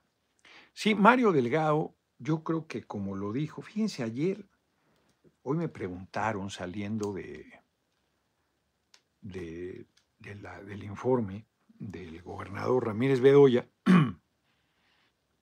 Sí, 0.75 0.95
Mario 0.95 1.33
Delgado, 1.33 1.95
yo 2.19 2.45
creo 2.45 2.67
que 2.67 2.83
como 2.83 3.17
lo 3.17 3.33
dijo, 3.33 3.63
fíjense, 3.63 4.03
ayer, 4.03 4.47
hoy 5.43 5.57
me 5.57 5.69
preguntaron 5.69 6.51
saliendo 6.51 7.15
de, 7.15 7.51
de, 9.23 9.87
del 10.19 10.85
informe 10.85 11.47
del 11.79 12.23
gobernador 12.23 12.87
Ramírez 12.87 13.21
Bedoya, 13.21 13.67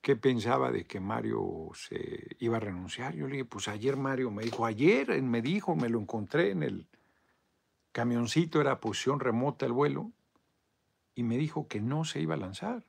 qué 0.05 0.17
pensaba 0.17 0.71
de 0.71 0.85
que 0.85 1.01
Mario 1.01 1.71
se 1.73 2.37
iba 2.39 2.59
a 2.59 2.61
renunciar. 2.61 3.15
Yo 3.15 3.27
le 3.27 3.33
dije, 3.33 3.45
pues 3.47 3.69
ayer 3.69 3.97
Mario 3.97 4.31
me 4.31 4.45
dijo, 4.45 4.67
ayer 4.67 5.23
me 5.23 5.41
dijo, 5.41 5.75
me 5.77 5.89
lo 5.89 5.99
encontré 5.99 6.51
en 6.51 6.63
el 6.63 6.87
camioncito, 7.91 8.61
era 8.61 8.81
posición 8.81 9.19
remota 9.19 9.65
el 9.65 9.73
vuelo, 9.73 10.13
y 11.15 11.23
me 11.23 11.39
dijo 11.39 11.69
que 11.69 11.81
no 11.81 12.05
se 12.05 12.21
iba 12.21 12.35
a 12.35 12.37
lanzar. 12.37 12.85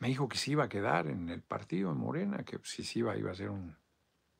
Me 0.00 0.08
dijo 0.08 0.28
que 0.28 0.36
se 0.36 0.50
iba 0.50 0.64
a 0.64 0.68
quedar 0.68 1.06
en 1.06 1.30
el 1.30 1.40
partido 1.40 1.92
en 1.92 1.96
Morena, 1.96 2.44
que 2.44 2.58
si 2.64 2.84
se 2.84 2.98
iba, 2.98 3.16
iba 3.16 3.30
a 3.30 3.34
ser 3.34 3.48
un 3.48 3.74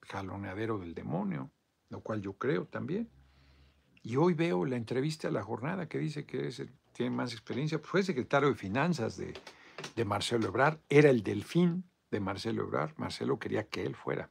jaloneadero 0.03 0.79
del 0.79 0.95
demonio, 0.95 1.51
lo 1.89 2.03
cual 2.03 2.21
yo 2.21 2.35
creo 2.35 2.67
también. 2.67 3.09
Y 4.03 4.17
hoy 4.17 4.35
veo 4.35 4.67
la 4.67 4.77
entrevista 4.77 5.29
a 5.29 5.31
la 5.31 5.43
jornada 5.43 5.89
que 5.89 5.99
dice 5.99 6.27
que 6.27 6.51
tiene 6.93 7.17
más 7.17 7.33
experiencia, 7.33 7.79
pues 7.79 7.91
fue 7.91 8.03
secretario 8.03 8.51
de 8.51 8.57
Finanzas 8.57 9.17
de, 9.17 9.33
de 9.97 10.05
Marcelo 10.05 10.47
Ebrard, 10.49 10.81
era 10.89 11.11
el 11.11 11.23
delfín 11.23 11.91
de 12.11 12.21
Marcelo 12.21 12.63
Ebrard. 12.65 12.97
Marcelo 12.97 13.39
quería 13.39 13.69
que 13.69 13.85
él 13.85 13.95
fuera. 13.95 14.31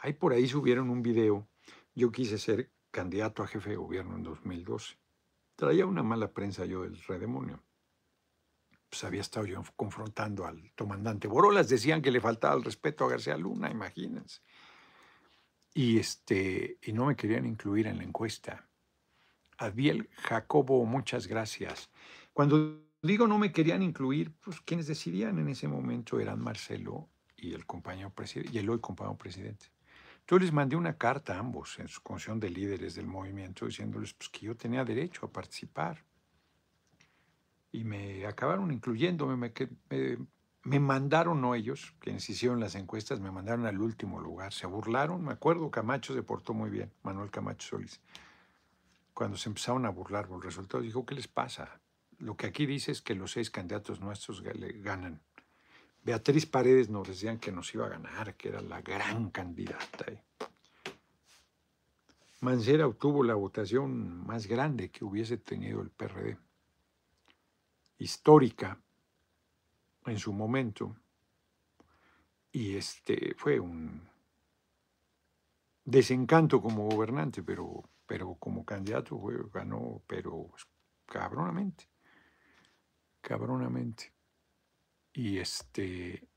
Ahí 0.00 0.12
por 0.12 0.32
ahí 0.32 0.46
subieron 0.46 0.90
un 0.90 1.02
video. 1.02 1.48
Yo 1.94 2.12
quise 2.12 2.38
ser 2.38 2.70
candidato 2.90 3.42
a 3.42 3.46
jefe 3.46 3.70
de 3.70 3.76
gobierno 3.76 4.16
en 4.16 4.22
2012. 4.22 4.96
Traía 5.56 5.86
una 5.86 6.02
mala 6.02 6.32
prensa 6.32 6.64
yo 6.66 6.82
del 6.82 7.00
redemonio. 7.02 7.62
Pues 8.88 9.04
había 9.04 9.20
estado 9.20 9.46
yo 9.46 9.62
confrontando 9.74 10.46
al 10.46 10.72
comandante 10.76 11.28
Borolas. 11.28 11.68
Decían 11.68 12.02
que 12.02 12.10
le 12.10 12.20
faltaba 12.20 12.54
el 12.54 12.64
respeto 12.64 13.04
a 13.04 13.10
García 13.10 13.36
Luna, 13.36 13.70
imagínense. 13.70 14.40
Y, 15.74 15.98
este, 15.98 16.78
y 16.82 16.92
no 16.92 17.06
me 17.06 17.16
querían 17.16 17.46
incluir 17.46 17.86
en 17.86 17.98
la 17.98 18.04
encuesta. 18.04 18.68
Adviel 19.58 20.08
Jacobo, 20.16 20.84
muchas 20.84 21.26
gracias. 21.26 21.90
Cuando 22.32 22.86
Digo, 23.02 23.26
no 23.26 23.38
me 23.38 23.52
querían 23.52 23.82
incluir, 23.82 24.32
pues 24.40 24.60
quienes 24.60 24.86
decidían 24.86 25.38
en 25.38 25.48
ese 25.48 25.68
momento 25.68 26.18
eran 26.18 26.40
Marcelo 26.40 27.08
y 27.36 27.52
el 27.52 27.66
compañero 27.66 28.12
y 28.50 28.58
el 28.58 28.70
hoy 28.70 28.80
compañero 28.80 29.16
presidente. 29.16 29.66
Yo 30.26 30.38
les 30.38 30.52
mandé 30.52 30.74
una 30.74 30.96
carta 30.96 31.36
a 31.36 31.38
ambos 31.38 31.78
en 31.78 31.86
su 31.86 32.02
condición 32.02 32.40
de 32.40 32.50
líderes 32.50 32.96
del 32.96 33.06
movimiento 33.06 33.66
diciéndoles 33.66 34.12
pues, 34.14 34.28
que 34.30 34.46
yo 34.46 34.56
tenía 34.56 34.84
derecho 34.84 35.26
a 35.26 35.32
participar. 35.32 36.04
Y 37.70 37.84
me 37.84 38.26
acabaron 38.26 38.72
incluyéndome, 38.72 39.36
me, 39.36 39.52
me, 39.90 40.18
me 40.64 40.80
mandaron, 40.80 41.40
no 41.40 41.54
ellos, 41.54 41.94
quienes 42.00 42.28
hicieron 42.28 42.58
las 42.58 42.74
encuestas, 42.74 43.20
me 43.20 43.30
mandaron 43.30 43.66
al 43.66 43.80
último 43.80 44.18
lugar. 44.18 44.52
Se 44.52 44.66
burlaron, 44.66 45.22
me 45.22 45.32
acuerdo, 45.32 45.70
Camacho 45.70 46.12
se 46.12 46.24
portó 46.24 46.54
muy 46.54 46.70
bien, 46.70 46.92
Manuel 47.04 47.30
Camacho 47.30 47.68
Solís. 47.68 48.00
Cuando 49.14 49.36
se 49.36 49.48
empezaron 49.48 49.86
a 49.86 49.90
burlar 49.90 50.26
por 50.26 50.38
el 50.38 50.42
resultado, 50.42 50.82
dijo, 50.82 51.06
¿qué 51.06 51.14
les 51.14 51.28
pasa? 51.28 51.80
Lo 52.18 52.36
que 52.36 52.46
aquí 52.46 52.64
dice 52.64 52.92
es 52.92 53.02
que 53.02 53.14
los 53.14 53.32
seis 53.32 53.50
candidatos 53.50 54.00
nuestros 54.00 54.42
ganan. 54.42 55.20
Beatriz 56.02 56.46
Paredes 56.46 56.88
nos 56.88 57.08
decían 57.08 57.38
que 57.38 57.52
nos 57.52 57.74
iba 57.74 57.86
a 57.86 57.90
ganar, 57.90 58.36
que 58.36 58.48
era 58.48 58.60
la 58.62 58.80
gran 58.80 59.30
candidata. 59.30 60.06
Mancera 62.40 62.86
obtuvo 62.86 63.22
la 63.22 63.34
votación 63.34 64.24
más 64.24 64.46
grande 64.46 64.90
que 64.90 65.04
hubiese 65.04 65.36
tenido 65.36 65.82
el 65.82 65.90
PRD. 65.90 66.38
Histórica 67.98 68.78
en 70.06 70.18
su 70.18 70.32
momento. 70.32 70.96
Y 72.52 72.76
este 72.76 73.34
fue 73.36 73.58
un 73.60 74.08
desencanto 75.84 76.62
como 76.62 76.88
gobernante, 76.88 77.42
pero, 77.42 77.82
pero 78.06 78.36
como 78.36 78.64
candidato 78.64 79.20
ganó, 79.52 80.02
pero 80.06 80.50
cabronamente 81.04 81.95
cabronamente. 83.26 84.12
Y 85.12 85.38
este. 85.38 86.28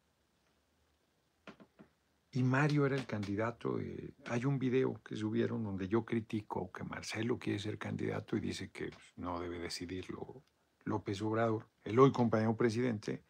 Y 2.32 2.44
Mario 2.44 2.88
era 2.88 2.96
el 2.96 3.06
candidato. 3.06 3.78
hay 4.26 4.46
un 4.46 4.58
video 4.58 5.00
que 5.04 5.16
subieron 5.16 5.64
donde 5.64 5.88
yo 5.88 6.04
critico 6.04 6.72
que 6.72 6.84
Marcelo 6.84 7.38
quiere 7.38 7.60
ser 7.60 7.78
candidato 7.78 8.36
y 8.36 8.40
dice 8.40 8.72
que 8.72 8.90
no 9.18 9.40
debe 9.40 9.60
decidirlo 9.60 10.44
López 10.84 11.22
Obrador, 11.22 11.68
el 11.84 12.00
hoy 12.00 12.12
compañero 12.12 12.56
presidente. 12.56 13.24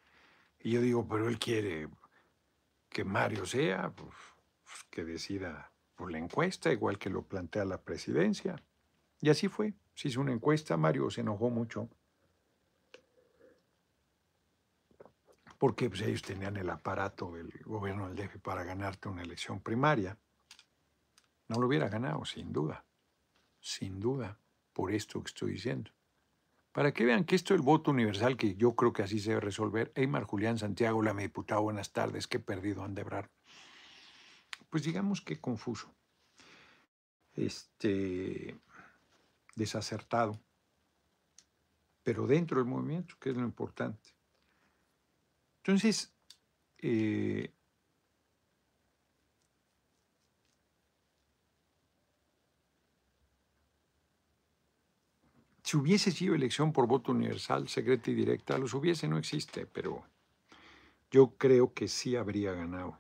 Y 0.60 0.72
yo 0.72 0.82
digo, 0.82 1.08
pero 1.08 1.28
él 1.28 1.38
quiere 1.38 1.90
que 2.90 3.04
Mario 3.04 3.46
sea, 3.46 3.92
pues, 3.92 4.16
pues, 4.64 4.84
que 4.90 5.04
decida 5.04 5.72
por 5.96 6.12
la 6.12 6.18
encuesta, 6.18 6.72
igual 6.72 6.98
que 6.98 7.10
lo 7.10 7.24
plantea 7.24 7.66
la 7.66 7.82
presidencia. 7.82 8.62
Y 9.22 9.30
así 9.30 9.50
fue. 9.50 9.74
Se 9.94 10.08
hizo 10.08 10.22
una 10.22 10.32
encuesta, 10.32 10.78
Mario 10.78 11.10
se 11.10 11.22
enojó 11.22 11.50
mucho 11.50 11.90
porque 15.60 15.90
pues, 15.90 16.02
ellos 16.02 16.22
tenían 16.22 16.56
el 16.58 16.70
aparato 16.70 17.34
del 17.34 17.52
gobierno 17.66 18.08
del 18.08 18.16
DF 18.16 18.40
para 18.40 18.64
ganarte 18.64 19.10
una 19.10 19.22
elección 19.22 19.60
primaria. 19.60 20.18
No 21.50 21.60
lo 21.60 21.68
hubiera 21.68 21.90
ganado, 21.90 22.24
sin 22.26 22.54
duda, 22.54 22.86
sin 23.60 24.00
duda, 24.00 24.40
por 24.72 24.92
esto 24.92 25.22
que 25.22 25.28
estoy 25.28 25.52
diciendo. 25.52 25.92
Para 26.72 26.94
que 26.94 27.04
vean 27.04 27.26
que 27.26 27.36
esto 27.36 27.54
es 27.54 27.60
el 27.60 27.66
voto 27.66 27.92
universal, 27.92 28.38
que 28.38 28.56
yo 28.56 28.74
creo 28.74 28.94
que 28.94 29.04
así 29.04 29.20
se 29.20 29.32
debe 29.32 29.42
resolver, 29.42 29.92
Eymar 29.96 30.24
Julián 30.24 30.58
Santiago, 30.58 31.02
la 31.02 31.14
diputado, 31.14 31.62
buenas 31.64 31.92
tardes, 31.92 32.30
he 32.32 32.40
perdido 32.40 32.84
Andebrar. 32.84 33.30
Pues 34.70 34.84
digamos 34.84 35.20
que 35.20 35.42
confuso, 35.42 35.94
este, 37.34 38.58
desacertado, 39.56 40.40
pero 42.04 42.28
dentro 42.28 42.60
del 42.60 42.70
movimiento, 42.70 43.16
que 43.20 43.32
es 43.32 43.36
lo 43.36 43.44
importante. 43.44 44.19
Entonces, 45.70 46.12
eh, 46.80 47.54
si 55.62 55.78
hubiese 55.78 56.10
sido 56.10 56.34
elección 56.34 56.74
por 56.74 56.88
voto 56.88 57.12
universal, 57.12 57.68
secreta 57.68 58.10
y 58.10 58.16
directa, 58.16 58.58
los 58.58 58.74
hubiese, 58.74 59.08
no 59.08 59.20
existe, 59.20 59.68
pero 59.68 60.04
yo 61.12 61.36
creo 61.38 61.72
que 61.72 61.88
sí 61.88 62.16
habría 62.16 62.54
ganado 62.54 62.98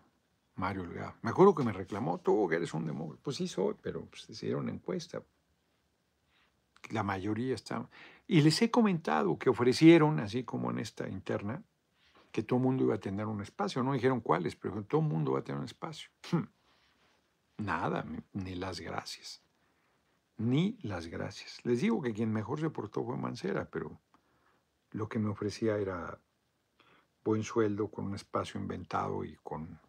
Mario 0.53 0.83
Delgado. 0.83 1.15
Me 1.23 1.31
acuerdo 1.31 1.55
que 1.55 1.63
me 1.63 1.73
reclamó, 1.73 2.19
tú 2.19 2.47
que 2.47 2.57
eres 2.57 2.75
un 2.75 2.85
demócrata. 2.85 3.23
Pues 3.23 3.37
sí 3.37 3.47
soy, 3.47 3.73
pero 3.81 4.05
pues, 4.05 4.29
hicieron 4.29 4.69
encuesta. 4.69 5.23
La 6.91 7.01
mayoría 7.01 7.55
está... 7.55 7.89
Y 8.27 8.41
les 8.41 8.61
he 8.61 8.69
comentado 8.69 9.39
que 9.39 9.49
ofrecieron, 9.49 10.19
así 10.19 10.43
como 10.43 10.69
en 10.69 10.77
esta 10.77 11.09
interna, 11.09 11.63
que 12.31 12.43
todo 12.43 12.57
el 12.57 12.63
mundo 12.63 12.83
iba 12.83 12.95
a 12.95 12.99
tener 12.99 13.25
un 13.25 13.41
espacio. 13.41 13.83
No 13.83 13.93
dijeron 13.93 14.21
cuáles, 14.21 14.55
pero 14.55 14.83
todo 14.83 15.01
el 15.01 15.07
mundo 15.07 15.33
va 15.33 15.39
a 15.39 15.43
tener 15.43 15.59
un 15.59 15.65
espacio. 15.65 16.09
Hmm. 16.31 16.47
Nada, 17.57 18.05
ni 18.33 18.55
las 18.55 18.79
gracias. 18.79 19.41
ni 20.37 20.77
las 20.81 21.07
gracias. 21.07 21.59
Les 21.65 21.81
digo 21.81 22.01
que 22.01 22.13
quien 22.13 22.31
mejor 22.31 22.61
se 22.61 22.69
portó 22.69 23.03
fue 23.03 23.17
Mancera, 23.17 23.69
pero 23.69 23.99
lo 24.91 25.09
que 25.09 25.19
me 25.19 25.29
ofrecía 25.29 25.77
era 25.77 26.17
buen 27.23 27.43
sueldo, 27.43 27.89
con 27.89 28.05
un 28.05 28.15
espacio 28.15 28.59
inventado 28.59 29.25
y 29.25 29.35
con 29.43 29.79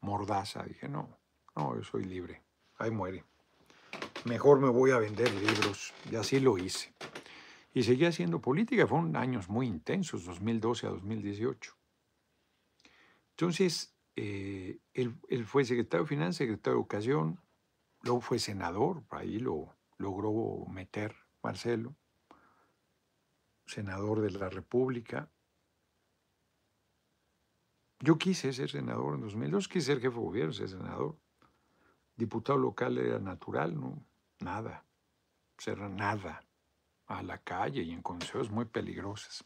mordaza. 0.00 0.62
Dije, 0.64 0.88
no, 0.88 1.08
no, 1.56 1.74
yo 1.76 1.82
soy 1.82 2.04
libre. 2.04 2.42
Ahí 2.76 2.90
muere. 2.90 3.24
Mejor 4.24 4.60
me 4.60 4.68
voy 4.68 4.90
a 4.90 4.98
vender 4.98 5.32
libros. 5.32 5.94
Y 6.10 6.16
así 6.16 6.40
lo 6.40 6.58
hice. 6.58 6.92
Y 7.72 7.82
seguí 7.82 8.04
haciendo 8.04 8.40
política. 8.40 8.86
Fueron 8.86 9.16
años 9.16 9.48
muy 9.48 9.66
intensos, 9.66 10.24
2012 10.24 10.86
a 10.86 10.90
2018. 10.90 11.76
Entonces, 13.30 13.96
eh, 14.16 14.80
él, 14.92 15.14
él, 15.28 15.46
fue 15.46 15.64
secretario 15.64 16.04
de 16.04 16.08
Finanzas, 16.08 16.36
secretario 16.36 16.74
de 16.74 16.80
Educación, 16.80 17.40
luego 18.02 18.20
fue 18.20 18.38
senador, 18.38 19.04
ahí 19.10 19.38
lo 19.38 19.74
logró 19.96 20.66
meter 20.66 21.14
Marcelo, 21.42 21.96
senador 23.66 24.20
de 24.20 24.30
la 24.32 24.48
República. 24.48 25.30
Yo 28.00 28.18
quise 28.18 28.52
ser 28.52 28.70
senador 28.70 29.14
en 29.14 29.20
2002, 29.20 29.68
quise 29.68 29.86
ser 29.86 30.00
jefe 30.00 30.16
de 30.16 30.22
gobierno, 30.22 30.52
ser 30.52 30.68
senador. 30.68 31.18
Diputado 32.16 32.58
local 32.58 32.98
era 32.98 33.18
natural, 33.18 33.78
¿no? 33.78 34.04
Nada. 34.40 34.84
Ser 35.58 35.78
nada. 35.78 36.44
A 37.10 37.24
la 37.24 37.38
calle 37.38 37.82
y 37.82 37.90
en 37.90 38.02
consejos 38.02 38.52
muy 38.52 38.66
peligrosas. 38.66 39.44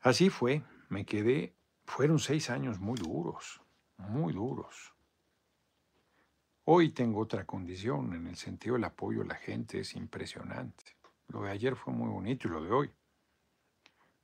Así 0.00 0.30
fue. 0.30 0.62
Me 0.88 1.04
quedé. 1.04 1.54
Fueron 1.84 2.18
seis 2.18 2.48
años 2.48 2.80
muy 2.80 2.98
duros, 2.98 3.60
muy 3.98 4.32
duros. 4.32 4.94
Hoy 6.64 6.92
tengo 6.92 7.20
otra 7.20 7.44
condición 7.44 8.14
en 8.14 8.28
el 8.28 8.36
sentido 8.36 8.76
del 8.76 8.84
apoyo 8.84 9.20
a 9.20 9.26
la 9.26 9.34
gente, 9.34 9.80
es 9.80 9.94
impresionante. 9.94 10.96
Lo 11.28 11.42
de 11.42 11.50
ayer 11.50 11.76
fue 11.76 11.92
muy 11.92 12.08
bonito 12.08 12.48
y 12.48 12.52
lo 12.52 12.62
de 12.62 12.70
hoy, 12.70 12.90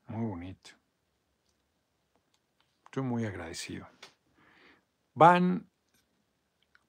muy 0.06 0.26
bonito. 0.26 0.70
Estoy 2.86 3.02
muy 3.02 3.26
agradecido. 3.26 3.86
Van 5.12 5.68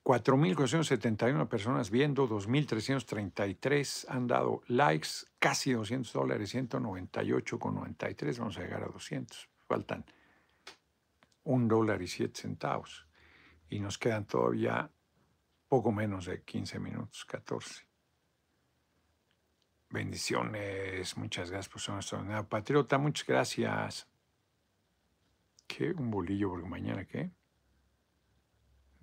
4.471 0.07 1.49
personas 1.49 1.91
viendo, 1.91 2.29
2.333 2.29 4.05
han 4.07 4.25
dado 4.25 4.61
likes, 4.67 5.09
casi 5.37 5.73
200 5.73 6.13
dólares, 6.13 6.55
198,93, 6.55 8.37
vamos 8.37 8.57
a 8.57 8.61
llegar 8.61 8.83
a 8.83 8.87
200. 8.87 9.49
Faltan 9.67 10.05
un 11.43 11.67
dólar 11.67 12.01
y 12.01 12.07
siete 12.07 12.39
centavos. 12.39 13.05
Y 13.67 13.81
nos 13.81 13.97
quedan 13.97 14.23
todavía 14.23 14.89
poco 15.67 15.91
menos 15.91 16.27
de 16.27 16.41
15 16.41 16.79
minutos, 16.79 17.25
14. 17.25 17.85
Bendiciones, 19.89 21.17
muchas 21.17 21.51
gracias 21.51 21.67
por 21.67 21.81
su 21.81 21.91
nuestro 21.91 22.47
patriota, 22.47 22.97
muchas 22.97 23.27
gracias. 23.27 24.07
¿Qué? 25.67 25.91
Un 25.91 26.09
bolillo 26.09 26.51
porque 26.51 26.69
mañana 26.69 27.03
qué? 27.03 27.29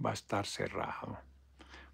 Va 0.04 0.10
a 0.10 0.14
estar 0.14 0.46
cerrado. 0.46 1.18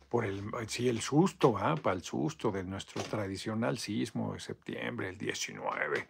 Por 0.08 0.24
el, 0.24 0.42
sí, 0.66 0.88
el 0.88 1.00
susto, 1.00 1.56
¿ah? 1.56 1.76
para 1.76 1.94
el 1.94 2.02
susto 2.02 2.50
de 2.50 2.64
nuestro 2.64 3.02
tradicional 3.02 3.78
sismo 3.78 4.32
de 4.32 4.40
septiembre, 4.40 5.10
el 5.10 5.18
19. 5.18 6.08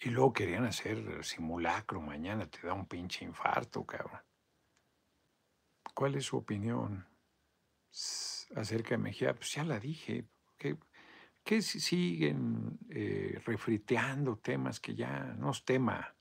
Y 0.00 0.10
luego 0.10 0.32
querían 0.32 0.64
hacer 0.64 1.24
simulacro 1.24 2.00
mañana, 2.00 2.46
te 2.46 2.66
da 2.66 2.74
un 2.74 2.86
pinche 2.86 3.24
infarto, 3.24 3.84
cabrón. 3.84 4.20
¿Cuál 5.94 6.16
es 6.16 6.26
su 6.26 6.36
opinión 6.36 7.06
acerca 8.54 8.90
de 8.90 8.98
Mejía? 8.98 9.34
Pues 9.34 9.52
ya 9.54 9.64
la 9.64 9.80
dije. 9.80 10.26
¿Qué, 10.58 10.76
qué 11.42 11.62
siguen 11.62 12.78
eh, 12.90 13.40
refriteando 13.46 14.36
temas 14.36 14.80
que 14.80 14.94
ya 14.94 15.34
no 15.38 15.52
es 15.52 15.64
tema? 15.64 16.14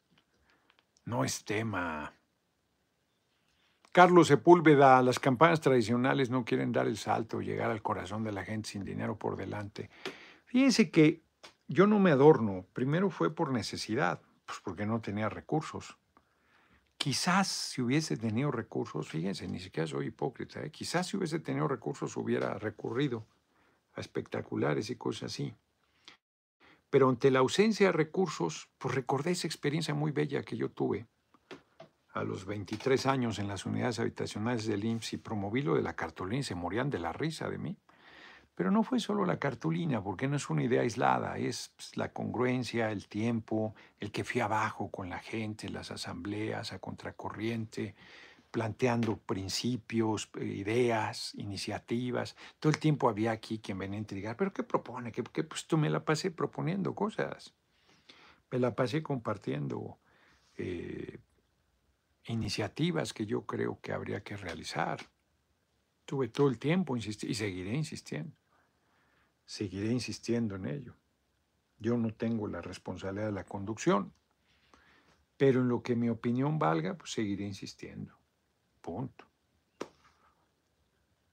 No 1.06 1.26
es 1.26 1.44
tema. 1.44 2.16
Carlos 3.94 4.30
Sepúlveda, 4.30 5.04
las 5.04 5.20
campañas 5.20 5.62
tradicionales 5.62 6.32
no 6.32 6.44
quieren 6.44 6.72
dar 6.72 6.88
el 6.88 6.98
salto, 6.98 7.42
llegar 7.42 7.70
al 7.70 7.84
corazón 7.84 8.24
de 8.24 8.32
la 8.32 8.44
gente 8.44 8.70
sin 8.70 8.84
dinero 8.84 9.20
por 9.20 9.38
delante. 9.38 9.92
Fíjense 10.46 10.90
que 10.90 11.22
yo 11.68 11.86
no 11.86 12.00
me 12.00 12.10
adorno. 12.10 12.66
Primero 12.74 13.12
fue 13.12 13.30
por 13.36 13.52
necesidad, 13.52 14.20
pues 14.48 14.58
porque 14.64 14.88
no 14.88 15.00
tenía 15.00 15.30
recursos. 15.30 15.96
Quizás 16.98 17.48
si 17.48 17.84
hubiese 17.84 18.18
tenido 18.18 18.50
recursos, 18.50 19.08
fíjense, 19.08 19.48
ni 19.48 19.60
siquiera 19.60 19.86
soy 19.86 20.08
hipócrita, 20.08 20.64
¿eh? 20.64 20.72
quizás 20.72 21.06
si 21.06 21.18
hubiese 21.18 21.40
tenido 21.40 21.68
recursos 21.68 22.18
hubiera 22.18 22.58
recurrido 22.58 23.28
a 23.94 24.02
espectaculares 24.02 24.90
y 24.90 24.96
cosas 24.96 25.32
así. 25.32 25.54
Pero 26.90 27.10
ante 27.10 27.30
la 27.30 27.40
ausencia 27.40 27.88
de 27.88 27.94
recursos, 27.94 28.70
pues 28.80 28.96
recordé 28.96 29.32
esa 29.32 29.46
experiencia 29.46 29.94
muy 29.94 30.12
bella 30.12 30.42
que 30.42 30.58
yo 30.58 30.72
tuve 30.72 31.06
a 32.14 32.24
los 32.24 32.46
23 32.46 33.06
años 33.08 33.40
en 33.40 33.48
las 33.48 33.66
unidades 33.66 34.00
habitacionales 34.00 34.68
del 34.68 34.86
IMSS 34.86 35.14
y 35.14 35.18
promoví 35.18 35.64
lo 35.64 35.76
de 35.76 35.82
la 35.82 35.96
cartulina 35.96 36.40
y 36.40 36.44
se 36.44 36.56
morían 36.56 36.90
de 36.90 37.00
la 37.00 37.12
risa 37.12 37.50
de 37.50 37.58
mí. 37.58 37.76
Pero 38.56 38.70
no 38.70 38.84
fue 38.84 39.00
solo 39.00 39.26
la 39.26 39.40
cartulina, 39.40 40.04
porque 40.04 40.28
no 40.28 40.36
es 40.36 40.48
una 40.52 40.64
idea 40.64 40.82
aislada, 40.82 41.40
es 41.40 41.72
pues, 41.76 41.98
la 41.98 42.14
congruencia, 42.14 42.92
el 42.92 43.08
tiempo, 43.08 43.74
el 44.00 44.12
que 44.12 44.24
fui 44.24 44.42
abajo 44.42 44.92
con 44.92 45.10
la 45.10 45.18
gente, 45.18 45.70
las 45.70 45.90
asambleas, 45.90 46.72
a 46.72 46.78
contracorriente, 46.78 47.96
planteando 48.52 49.18
principios, 49.18 50.30
eh, 50.40 50.46
ideas, 50.46 51.34
iniciativas. 51.34 52.36
Todo 52.60 52.72
el 52.72 52.78
tiempo 52.78 53.10
había 53.10 53.32
aquí 53.32 53.58
quien 53.58 53.80
venía 53.80 53.98
a 53.98 54.02
intrigar, 54.02 54.38
pero 54.38 54.54
¿qué 54.54 54.62
propone? 54.62 55.12
¿Qué, 55.12 55.24
Pues 55.24 55.66
tú 55.66 55.80
me 55.80 55.90
la 55.90 56.06
pasé 56.06 56.30
proponiendo 56.30 56.94
cosas, 56.94 57.56
me 58.52 58.60
la 58.60 58.76
pasé 58.76 59.02
compartiendo 59.02 59.98
eh, 60.58 61.18
iniciativas 62.26 63.14
que 63.14 63.26
yo 63.26 63.46
creo 63.46 63.80
que 63.82 63.94
habría 63.94 64.24
que 64.24 64.38
realizar. 64.38 65.00
Tuve 66.06 66.30
todo 66.30 66.50
el 66.50 66.60
tiempo 66.60 66.96
insistiendo 66.96 67.32
y 67.32 67.36
seguiré 67.36 67.74
insistiendo 67.74 68.36
seguiré 69.46 69.92
insistiendo 69.92 70.56
en 70.56 70.66
ello. 70.66 70.96
Yo 71.78 71.98
no 71.98 72.14
tengo 72.14 72.48
la 72.48 72.62
responsabilidad 72.62 73.28
de 73.28 73.34
la 73.34 73.46
conducción, 73.46 74.14
pero 75.38 75.62
en 75.62 75.68
lo 75.68 75.84
que 75.84 75.96
mi 75.96 76.10
opinión 76.10 76.58
valga, 76.60 76.96
pues 76.96 77.12
seguiré 77.12 77.46
insistiendo. 77.46 78.18
Punto. 78.82 79.26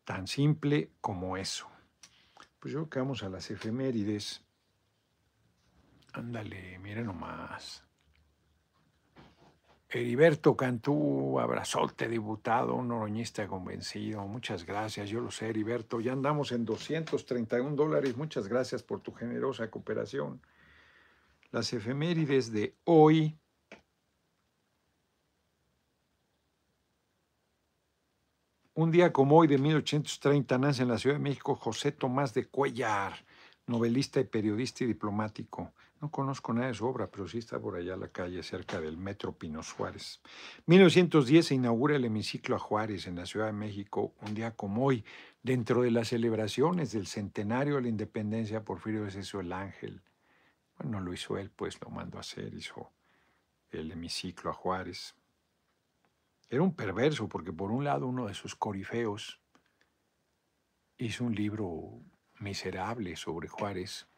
Tan 0.05 0.27
simple 0.27 0.93
como 1.01 1.37
eso. 1.37 1.69
Pues 2.59 2.75
yo 2.75 2.89
que 2.89 2.99
vamos 2.99 3.23
a 3.23 3.29
las 3.29 3.51
efemérides. 3.51 4.45
Ándale, 6.13 6.79
mira 6.79 7.03
nomás. 7.03 7.85
Heriberto 9.93 10.57
Cantú, 10.57 11.41
abrazote, 11.41 12.09
diputado, 12.09 12.77
un 12.77 12.93
oroñista 12.93 13.49
convencido. 13.49 14.25
Muchas 14.29 14.65
gracias, 14.65 15.09
yo 15.11 15.21
lo 15.21 15.33
sé, 15.33 15.49
Heriberto. 15.49 16.01
Ya 16.01 16.13
andamos 16.13 16.53
en 16.53 16.65
231 16.65 17.75
dólares. 17.75 18.17
Muchas 18.17 18.47
gracias 18.47 18.85
por 18.85 19.01
tu 19.01 19.13
generosa 19.13 19.69
cooperación. 19.69 20.41
Las 21.51 21.73
efemérides 21.73 22.53
de 22.53 22.77
hoy. 22.85 23.37
Un 28.75 28.93
día 28.93 29.13
como 29.13 29.39
hoy 29.39 29.49
de 29.49 29.59
1830 29.59 30.57
nace 30.59 30.83
en 30.83 30.89
la 30.89 30.99
Ciudad 30.99 31.17
de 31.17 31.23
México 31.23 31.57
José 31.57 31.91
Tomás 31.91 32.33
de 32.33 32.47
Cuellar, 32.47 33.25
novelista 33.67 34.21
y 34.21 34.25
periodista 34.25 34.85
y 34.85 34.87
diplomático. 34.87 35.73
No 36.01 36.11
conozco 36.11 36.55
nada 36.55 36.69
de 36.69 36.75
su 36.75 36.87
obra, 36.87 37.11
pero 37.11 37.29
sí 37.29 37.39
está 37.39 37.61
por 37.61 37.77
allá 37.77 37.95
la 37.95 38.09
calle, 38.09 38.43
cerca 38.43 38.81
del 38.81 38.97
Metro 38.97 39.33
Pino 39.33 39.63
Suárez. 39.63 40.23
1910 40.65 41.47
se 41.47 41.55
inaugura 41.55 41.97
el 41.97 42.07
hemiciclo 42.07 42.57
a 42.57 42.59
Juárez 42.59 43.07
en 43.07 43.17
la 43.17 43.27
Ciudad 43.27 43.47
de 43.47 43.53
México, 43.53 44.15
un 44.23 44.35
día 44.35 44.57
como 44.57 44.87
hoy, 44.87 45.05
dentro 45.43 45.83
de 45.83 45.91
las 45.91 46.09
celebraciones 46.09 46.93
del 46.93 47.07
centenario 47.07 47.77
de 47.77 47.83
la 47.83 47.89
independencia, 47.89 48.65
Porfirio 48.65 49.07
es 49.07 49.15
eso 49.15 49.41
el 49.41 49.53
ángel. 49.53 50.01
Bueno, 50.79 50.99
no 50.99 51.05
lo 51.05 51.13
hizo 51.13 51.37
él, 51.37 51.51
pues 51.51 51.79
lo 51.83 51.91
mandó 51.91 52.17
a 52.17 52.21
hacer, 52.21 52.55
hizo 52.55 52.91
el 53.71 53.93
hemiciclo 53.93 54.51
a 54.51 54.55
Juárez. 54.55 55.15
Era 56.49 56.63
un 56.63 56.75
perverso, 56.75 57.29
porque 57.29 57.53
por 57.53 57.71
un 57.71 57.85
lado 57.85 58.07
uno 58.07 58.27
de 58.27 58.35
sus 58.35 58.57
corifeos 58.57 59.39
hizo 60.97 61.25
un 61.25 61.35
libro 61.35 62.01
miserable 62.39 63.17
sobre 63.17 63.49
Juárez, 63.49 64.10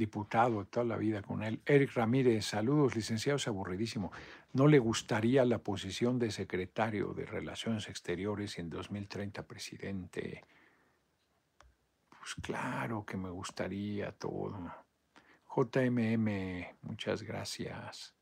diputado 0.00 0.64
toda 0.64 0.86
la 0.86 0.96
vida 0.96 1.20
con 1.20 1.42
él. 1.42 1.60
Eric 1.66 1.92
Ramírez, 1.94 2.46
saludos, 2.46 2.96
licenciado, 2.96 3.36
es 3.36 3.46
aburridísimo. 3.46 4.10
¿No 4.54 4.66
le 4.66 4.78
gustaría 4.78 5.44
la 5.44 5.58
posición 5.58 6.18
de 6.18 6.30
secretario 6.30 7.12
de 7.12 7.26
Relaciones 7.26 7.86
Exteriores 7.88 8.56
y 8.56 8.62
en 8.62 8.70
2030 8.70 9.46
presidente? 9.46 10.42
Pues 12.08 12.34
claro 12.42 13.04
que 13.04 13.18
me 13.18 13.28
gustaría 13.28 14.10
todo. 14.12 14.74
JMM, 15.54 16.28
muchas 16.82 17.22
gracias. 17.22 18.14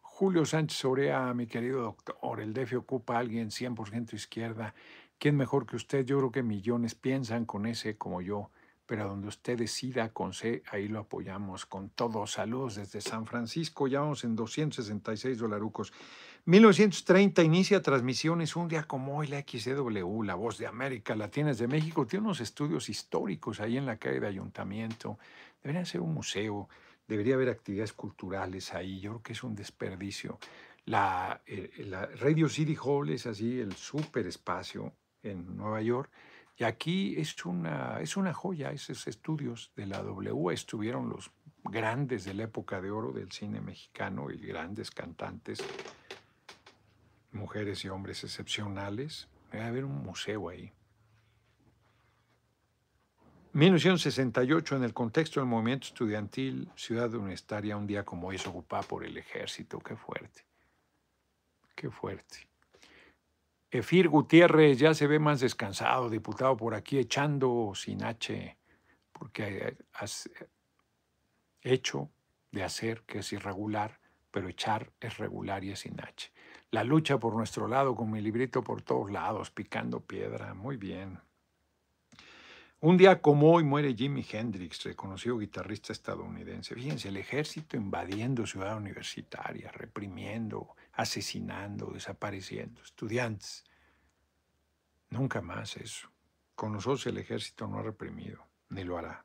Julio 0.00 0.46
Sánchez 0.46 0.84
Orea, 0.84 1.34
mi 1.34 1.46
querido 1.46 1.82
doctor, 1.82 2.40
el 2.40 2.54
DF 2.54 2.74
ocupa 2.78 3.16
a 3.16 3.18
alguien 3.18 3.50
100% 3.50 4.14
izquierda. 4.14 4.74
¿Quién 5.18 5.36
mejor 5.36 5.66
que 5.66 5.76
usted? 5.76 6.04
Yo 6.04 6.18
creo 6.18 6.32
que 6.32 6.42
millones 6.42 6.94
piensan 6.94 7.44
con 7.44 7.66
ese 7.66 7.96
como 7.98 8.22
yo, 8.22 8.50
pero 8.92 9.08
donde 9.08 9.28
usted 9.28 9.56
decida 9.56 10.10
con 10.12 10.34
C, 10.34 10.62
ahí 10.70 10.86
lo 10.86 10.98
apoyamos 10.98 11.64
con 11.64 11.88
todos. 11.88 12.32
Saludos 12.32 12.74
desde 12.74 13.00
San 13.00 13.24
Francisco, 13.24 13.88
ya 13.88 14.00
vamos 14.00 14.22
en 14.22 14.36
266 14.36 15.38
dolarucos. 15.38 15.94
1930 16.44 17.42
inicia 17.42 17.80
transmisiones 17.80 18.54
un 18.54 18.68
día 18.68 18.82
como 18.82 19.16
hoy, 19.16 19.28
la 19.28 19.42
La 20.22 20.34
Voz 20.34 20.58
de 20.58 20.66
América, 20.66 21.16
Latinas 21.16 21.56
de 21.56 21.68
México, 21.68 22.06
tiene 22.06 22.26
unos 22.26 22.42
estudios 22.42 22.90
históricos 22.90 23.60
ahí 23.60 23.78
en 23.78 23.86
la 23.86 23.96
calle 23.96 24.20
de 24.20 24.26
Ayuntamiento. 24.26 25.18
Debería 25.62 25.86
ser 25.86 26.02
un 26.02 26.12
museo, 26.12 26.68
debería 27.08 27.36
haber 27.36 27.48
actividades 27.48 27.94
culturales 27.94 28.74
ahí. 28.74 29.00
Yo 29.00 29.12
creo 29.12 29.22
que 29.22 29.32
es 29.32 29.42
un 29.42 29.54
desperdicio. 29.54 30.38
La, 30.84 31.40
eh, 31.46 31.70
la 31.78 32.04
Radio 32.04 32.46
City 32.46 32.76
Hall 32.78 33.08
es 33.08 33.24
así, 33.24 33.58
el 33.58 33.72
super 33.72 34.26
espacio 34.26 34.92
en 35.22 35.56
Nueva 35.56 35.80
York. 35.80 36.10
Y 36.62 36.64
aquí 36.64 37.16
es 37.18 37.44
una, 37.44 38.00
es 38.00 38.16
una 38.16 38.32
joya, 38.32 38.70
esos 38.70 39.08
estudios 39.08 39.72
de 39.74 39.84
la 39.84 40.00
W 40.00 40.54
estuvieron 40.54 41.08
los 41.08 41.32
grandes 41.64 42.24
de 42.24 42.34
la 42.34 42.44
época 42.44 42.80
de 42.80 42.88
oro 42.88 43.10
del 43.10 43.32
cine 43.32 43.60
mexicano 43.60 44.30
y 44.30 44.36
grandes 44.36 44.92
cantantes 44.92 45.58
mujeres 47.32 47.84
y 47.84 47.88
hombres 47.88 48.22
excepcionales. 48.22 49.28
Debe 49.50 49.64
haber 49.64 49.84
un 49.84 50.04
museo 50.04 50.50
ahí. 50.50 50.72
1968, 53.54 54.76
en 54.76 54.84
el 54.84 54.94
contexto 54.94 55.40
del 55.40 55.48
movimiento 55.48 55.88
estudiantil, 55.88 56.70
Ciudad 56.76 57.12
Universitaria, 57.12 57.76
un 57.76 57.88
día 57.88 58.04
como 58.04 58.28
hoy 58.28 58.36
es 58.36 58.46
ocupada 58.46 58.84
por 58.84 59.04
el 59.04 59.16
ejército. 59.18 59.80
Qué 59.80 59.96
fuerte. 59.96 60.46
Qué 61.74 61.90
fuerte. 61.90 62.51
Efir 63.72 64.10
Gutiérrez 64.10 64.78
ya 64.78 64.92
se 64.92 65.06
ve 65.06 65.18
más 65.18 65.40
descansado, 65.40 66.10
diputado 66.10 66.54
por 66.58 66.74
aquí, 66.74 66.98
echando 66.98 67.72
sin 67.74 68.04
H, 68.04 68.58
porque 69.14 69.78
has 69.94 70.28
hecho 71.62 72.10
de 72.50 72.64
hacer, 72.64 73.02
que 73.04 73.20
es 73.20 73.32
irregular, 73.32 73.98
pero 74.30 74.50
echar 74.50 74.92
es 75.00 75.16
regular 75.16 75.64
y 75.64 75.70
es 75.70 75.80
sin 75.80 75.98
H. 75.98 76.30
La 76.70 76.84
lucha 76.84 77.18
por 77.18 77.34
nuestro 77.34 77.66
lado, 77.66 77.96
con 77.96 78.10
mi 78.10 78.20
librito 78.20 78.62
por 78.62 78.82
todos 78.82 79.10
lados, 79.10 79.50
picando 79.50 80.00
piedra. 80.00 80.52
Muy 80.52 80.76
bien. 80.76 81.18
Un 82.80 82.98
día 82.98 83.22
como 83.22 83.52
hoy 83.52 83.64
muere 83.64 83.94
Jimi 83.94 84.26
Hendrix, 84.30 84.84
reconocido 84.84 85.38
guitarrista 85.38 85.94
estadounidense. 85.94 86.74
Fíjense, 86.74 87.08
el 87.08 87.16
ejército 87.16 87.78
invadiendo 87.78 88.44
ciudad 88.44 88.76
universitaria, 88.76 89.72
reprimiendo, 89.72 90.76
asesinando, 90.92 91.90
desapareciendo, 91.92 92.82
estudiantes. 92.82 93.64
Nunca 95.10 95.40
más 95.40 95.76
eso. 95.76 96.10
Con 96.54 96.72
nosotros 96.72 97.06
el 97.06 97.18
ejército 97.18 97.66
no 97.66 97.78
ha 97.78 97.82
reprimido, 97.82 98.46
ni 98.68 98.84
lo 98.84 98.98
hará. 98.98 99.24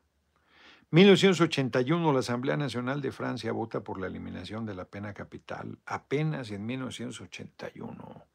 1981, 0.90 2.12
la 2.14 2.20
Asamblea 2.20 2.56
Nacional 2.56 3.02
de 3.02 3.12
Francia 3.12 3.52
vota 3.52 3.84
por 3.84 4.00
la 4.00 4.06
eliminación 4.06 4.64
de 4.64 4.74
la 4.74 4.86
pena 4.86 5.12
capital, 5.12 5.78
apenas 5.84 6.50
en 6.50 6.64
1981, 6.64 8.26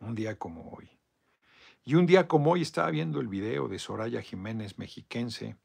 un 0.00 0.14
día 0.16 0.36
como 0.36 0.72
hoy. 0.72 0.90
Y 1.84 1.94
un 1.94 2.06
día 2.06 2.26
como 2.26 2.50
hoy 2.50 2.62
estaba 2.62 2.90
viendo 2.90 3.20
el 3.20 3.28
video 3.28 3.68
de 3.68 3.78
Soraya 3.78 4.20
Jiménez, 4.20 4.78
mexiquense, 4.78 5.56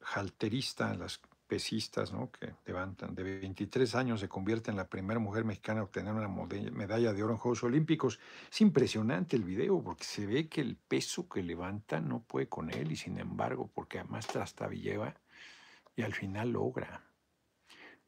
halterista, 0.00 0.94
las 0.94 1.20
pesistas, 1.46 2.12
¿no? 2.12 2.30
que 2.30 2.54
levantan, 2.66 3.14
de 3.14 3.22
23 3.22 3.94
años 3.94 4.20
se 4.20 4.28
convierte 4.28 4.70
en 4.70 4.76
la 4.76 4.88
primera 4.88 5.20
mujer 5.20 5.44
mexicana 5.44 5.80
a 5.80 5.84
obtener 5.84 6.12
una 6.12 6.28
medalla 6.28 7.12
de 7.12 7.22
oro 7.22 7.32
en 7.32 7.38
Juegos 7.38 7.62
Olímpicos. 7.64 8.18
Es 8.50 8.60
impresionante 8.60 9.36
el 9.36 9.44
video 9.44 9.82
porque 9.82 10.04
se 10.04 10.26
ve 10.26 10.48
que 10.48 10.60
el 10.60 10.76
peso 10.76 11.28
que 11.28 11.42
levanta 11.42 12.00
no 12.00 12.20
puede 12.22 12.48
con 12.48 12.70
él 12.70 12.92
y 12.92 12.96
sin 12.96 13.18
embargo, 13.18 13.70
porque 13.72 13.98
además 13.98 14.26
trastabilleva 14.26 15.14
y 15.94 16.02
al 16.02 16.14
final 16.14 16.50
logra. 16.50 17.02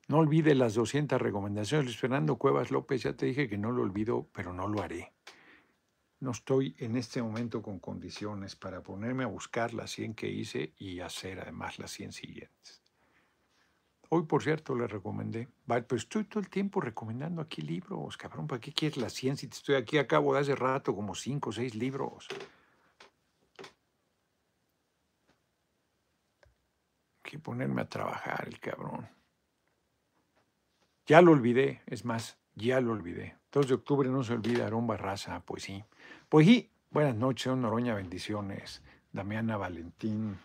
No 0.08 0.18
olvide 0.18 0.54
las 0.54 0.74
200 0.74 1.20
recomendaciones. 1.20 1.86
Luis 1.86 1.98
Fernando 1.98 2.36
Cuevas 2.36 2.70
López, 2.70 3.02
ya 3.02 3.12
te 3.12 3.26
dije 3.26 3.48
que 3.48 3.58
no 3.58 3.70
lo 3.70 3.82
olvido, 3.82 4.28
pero 4.32 4.52
no 4.52 4.66
lo 4.66 4.82
haré. 4.82 5.12
No 6.20 6.32
estoy 6.32 6.74
en 6.78 6.96
este 6.96 7.22
momento 7.22 7.62
con 7.62 7.78
condiciones 7.78 8.56
para 8.56 8.82
ponerme 8.82 9.24
a 9.24 9.28
buscar 9.28 9.72
las 9.72 9.90
100 9.92 10.14
que 10.14 10.28
hice 10.28 10.72
y 10.78 11.00
hacer 11.00 11.40
además 11.40 11.78
las 11.78 11.92
100 11.92 12.12
siguientes. 12.12 12.87
Hoy, 14.10 14.22
por 14.22 14.42
cierto, 14.42 14.74
le 14.74 14.86
recomendé. 14.86 15.48
Vale, 15.66 15.82
pero 15.82 15.98
estoy 15.98 16.24
todo 16.24 16.40
el 16.40 16.48
tiempo 16.48 16.80
recomendando 16.80 17.42
aquí 17.42 17.60
libros, 17.60 18.16
cabrón. 18.16 18.46
¿Para 18.46 18.60
qué 18.60 18.72
quieres 18.72 18.96
la 18.96 19.10
ciencia? 19.10 19.46
Estoy 19.50 19.74
aquí, 19.74 19.98
acabo 19.98 20.32
de 20.32 20.40
hace 20.40 20.54
rato, 20.54 20.94
como 20.94 21.14
cinco 21.14 21.50
o 21.50 21.52
seis 21.52 21.74
libros. 21.74 22.26
Hay 27.22 27.30
que 27.32 27.38
ponerme 27.38 27.82
a 27.82 27.88
trabajar, 27.88 28.48
el 28.48 28.58
cabrón. 28.58 29.06
Ya 31.06 31.20
lo 31.20 31.32
olvidé, 31.32 31.82
es 31.86 32.06
más, 32.06 32.38
ya 32.54 32.80
lo 32.80 32.92
olvidé. 32.92 33.36
2 33.52 33.68
de 33.68 33.74
octubre 33.74 34.08
no 34.08 34.22
se 34.22 34.32
olvida, 34.32 34.64
Aarón 34.64 34.86
Barraza, 34.86 35.40
pues 35.40 35.64
sí. 35.64 35.84
Pues 36.30 36.46
sí, 36.46 36.70
buenas 36.90 37.14
noches, 37.14 37.54
Noroña, 37.54 37.94
bendiciones. 37.94 38.82
Damiana 39.12 39.56
Valentín. 39.56 40.38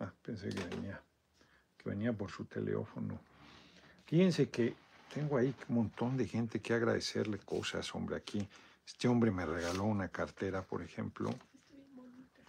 Ah, 0.00 0.12
pensé 0.22 0.48
que 0.50 0.64
venía 0.64 1.02
venía 1.88 2.12
por 2.12 2.30
su 2.30 2.44
teléfono. 2.44 3.18
Fíjense 4.06 4.48
que 4.50 4.74
tengo 5.12 5.36
ahí 5.38 5.54
un 5.68 5.74
montón 5.74 6.16
de 6.16 6.26
gente 6.26 6.60
que 6.60 6.74
agradecerle 6.74 7.38
cosas, 7.38 7.94
hombre, 7.94 8.16
aquí. 8.16 8.48
Este 8.86 9.08
hombre 9.08 9.30
me 9.30 9.44
regaló 9.44 9.84
una 9.84 10.08
cartera, 10.08 10.62
por 10.62 10.82
ejemplo, 10.82 11.30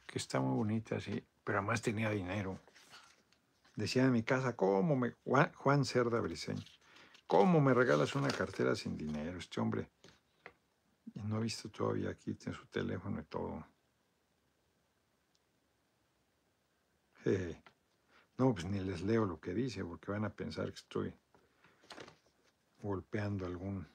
que 0.06 0.18
está 0.18 0.40
muy 0.40 0.56
bonita, 0.56 1.00
sí, 1.00 1.24
pero 1.44 1.60
además 1.60 1.82
tenía 1.82 2.10
dinero. 2.10 2.60
Decía 3.76 4.06
en 4.06 4.12
mi 4.12 4.24
casa, 4.24 4.56
¿cómo 4.56 4.96
me... 4.96 5.16
Juan 5.56 5.86
Cerda 5.86 6.20
Briseño, 6.20 6.64
¿cómo 7.28 7.62
me 7.62 7.74
regalas 7.74 8.16
una 8.16 8.30
cartera 8.30 8.76
sin 8.76 8.98
dinero? 8.98 9.38
Este 9.38 9.60
hombre, 9.62 9.90
no 11.16 11.40
he 11.40 11.44
visto 11.44 11.70
todavía 11.70 12.10
aquí, 12.10 12.34
tiene 12.34 12.58
su 12.58 12.66
teléfono 12.68 13.20
y 13.20 13.24
todo. 13.24 13.66
No, 18.40 18.54
pues 18.54 18.66
ni 18.66 18.80
les 18.80 19.02
leo 19.02 19.26
lo 19.26 19.38
que 19.38 19.54
dice 19.54 19.84
porque 19.84 20.14
van 20.14 20.24
a 20.24 20.30
pensar 20.30 20.68
que 20.70 20.80
estoy 20.80 21.14
golpeando 22.82 23.44
a 23.44 23.50
algún 23.50 23.86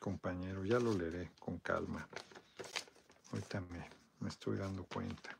compañero. 0.00 0.64
Ya 0.64 0.80
lo 0.80 0.92
leeré 0.92 1.30
con 1.38 1.58
calma. 1.60 2.08
Ahorita 3.30 3.60
me, 3.60 3.88
me 4.18 4.30
estoy 4.30 4.56
dando 4.56 4.82
cuenta. 4.82 5.38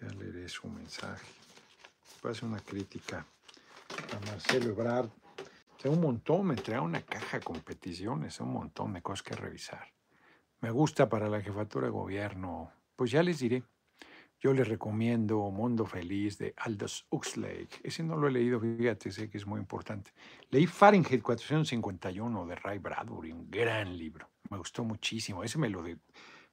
Ya 0.00 0.08
leeré 0.08 0.48
su 0.48 0.66
mensaje. 0.66 1.24
Pase 2.20 2.44
una 2.44 2.58
crítica 2.58 3.24
a 4.12 4.26
Marcelo 4.26 4.70
Ebrard. 4.70 5.10
Un 5.84 6.00
montón, 6.00 6.48
me 6.48 6.56
trae 6.56 6.80
una 6.80 7.00
caja 7.00 7.38
de 7.38 7.44
competiciones, 7.44 8.40
un 8.40 8.52
montón 8.52 8.92
de 8.92 9.02
cosas 9.02 9.22
que 9.22 9.36
revisar. 9.36 9.86
Me 10.60 10.72
gusta 10.72 11.08
para 11.08 11.28
la 11.28 11.40
jefatura 11.40 11.86
de 11.86 11.92
gobierno. 11.92 12.72
Pues 12.96 13.12
ya 13.12 13.22
les 13.22 13.38
diré. 13.38 13.62
Yo 14.40 14.52
les 14.52 14.68
recomiendo 14.68 15.50
Mundo 15.50 15.84
Feliz 15.84 16.38
de 16.38 16.54
Aldous 16.58 17.06
Huxley. 17.10 17.68
Ese 17.82 18.04
no 18.04 18.16
lo 18.16 18.28
he 18.28 18.30
leído, 18.30 18.60
fíjate, 18.60 19.10
sé 19.10 19.28
que 19.28 19.36
es 19.36 19.46
muy 19.46 19.58
importante. 19.58 20.12
Leí 20.50 20.64
Fahrenheit 20.66 21.22
451 21.22 22.46
de 22.46 22.54
Ray 22.54 22.78
Bradbury, 22.78 23.32
un 23.32 23.50
gran 23.50 23.98
libro. 23.98 24.30
Me 24.48 24.58
gustó 24.58 24.84
muchísimo. 24.84 25.42
Ese 25.42 25.58
me 25.58 25.68
lo 25.68 25.82
de, 25.82 25.98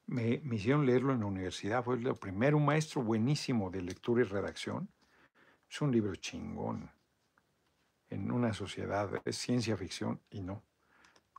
me, 0.06 0.40
me, 0.42 0.56
hicieron 0.56 0.84
leerlo 0.84 1.12
en 1.12 1.20
la 1.20 1.26
universidad. 1.26 1.84
Fue 1.84 1.96
lo 2.00 2.16
primero, 2.16 2.56
un 2.56 2.64
maestro 2.64 3.02
buenísimo 3.02 3.70
de 3.70 3.82
lectura 3.82 4.22
y 4.22 4.24
redacción. 4.24 4.90
Es 5.70 5.80
un 5.80 5.92
libro 5.92 6.16
chingón. 6.16 6.90
En 8.10 8.32
una 8.32 8.52
sociedad 8.52 9.22
es 9.24 9.38
ciencia 9.38 9.76
ficción 9.76 10.20
y 10.28 10.42
no. 10.42 10.64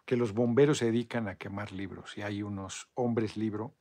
Que 0.06 0.16
los 0.16 0.32
bomberos 0.32 0.78
se 0.78 0.86
dedican 0.86 1.28
a 1.28 1.36
quemar 1.36 1.74
libros 1.74 2.18
y 2.18 2.22
hay 2.22 2.42
unos 2.42 2.90
hombres 2.94 3.36
libro 3.36 3.76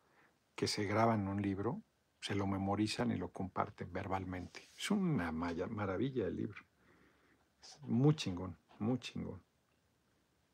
que 0.57 0.67
se 0.67 0.85
graban 0.85 1.29
un 1.29 1.41
libro 1.41 1.83
se 2.21 2.35
lo 2.35 2.47
memorizan 2.47 3.13
y 3.13 3.17
lo 3.17 3.29
comparten 3.29 3.93
verbalmente. 3.93 4.71
Es 4.77 4.91
una 4.91 5.33
maravilla 5.33 6.27
el 6.27 6.37
libro. 6.37 6.63
Es 7.61 7.79
muy 7.83 8.15
chingón, 8.15 8.57
muy 8.79 8.99
chingón. 8.99 9.41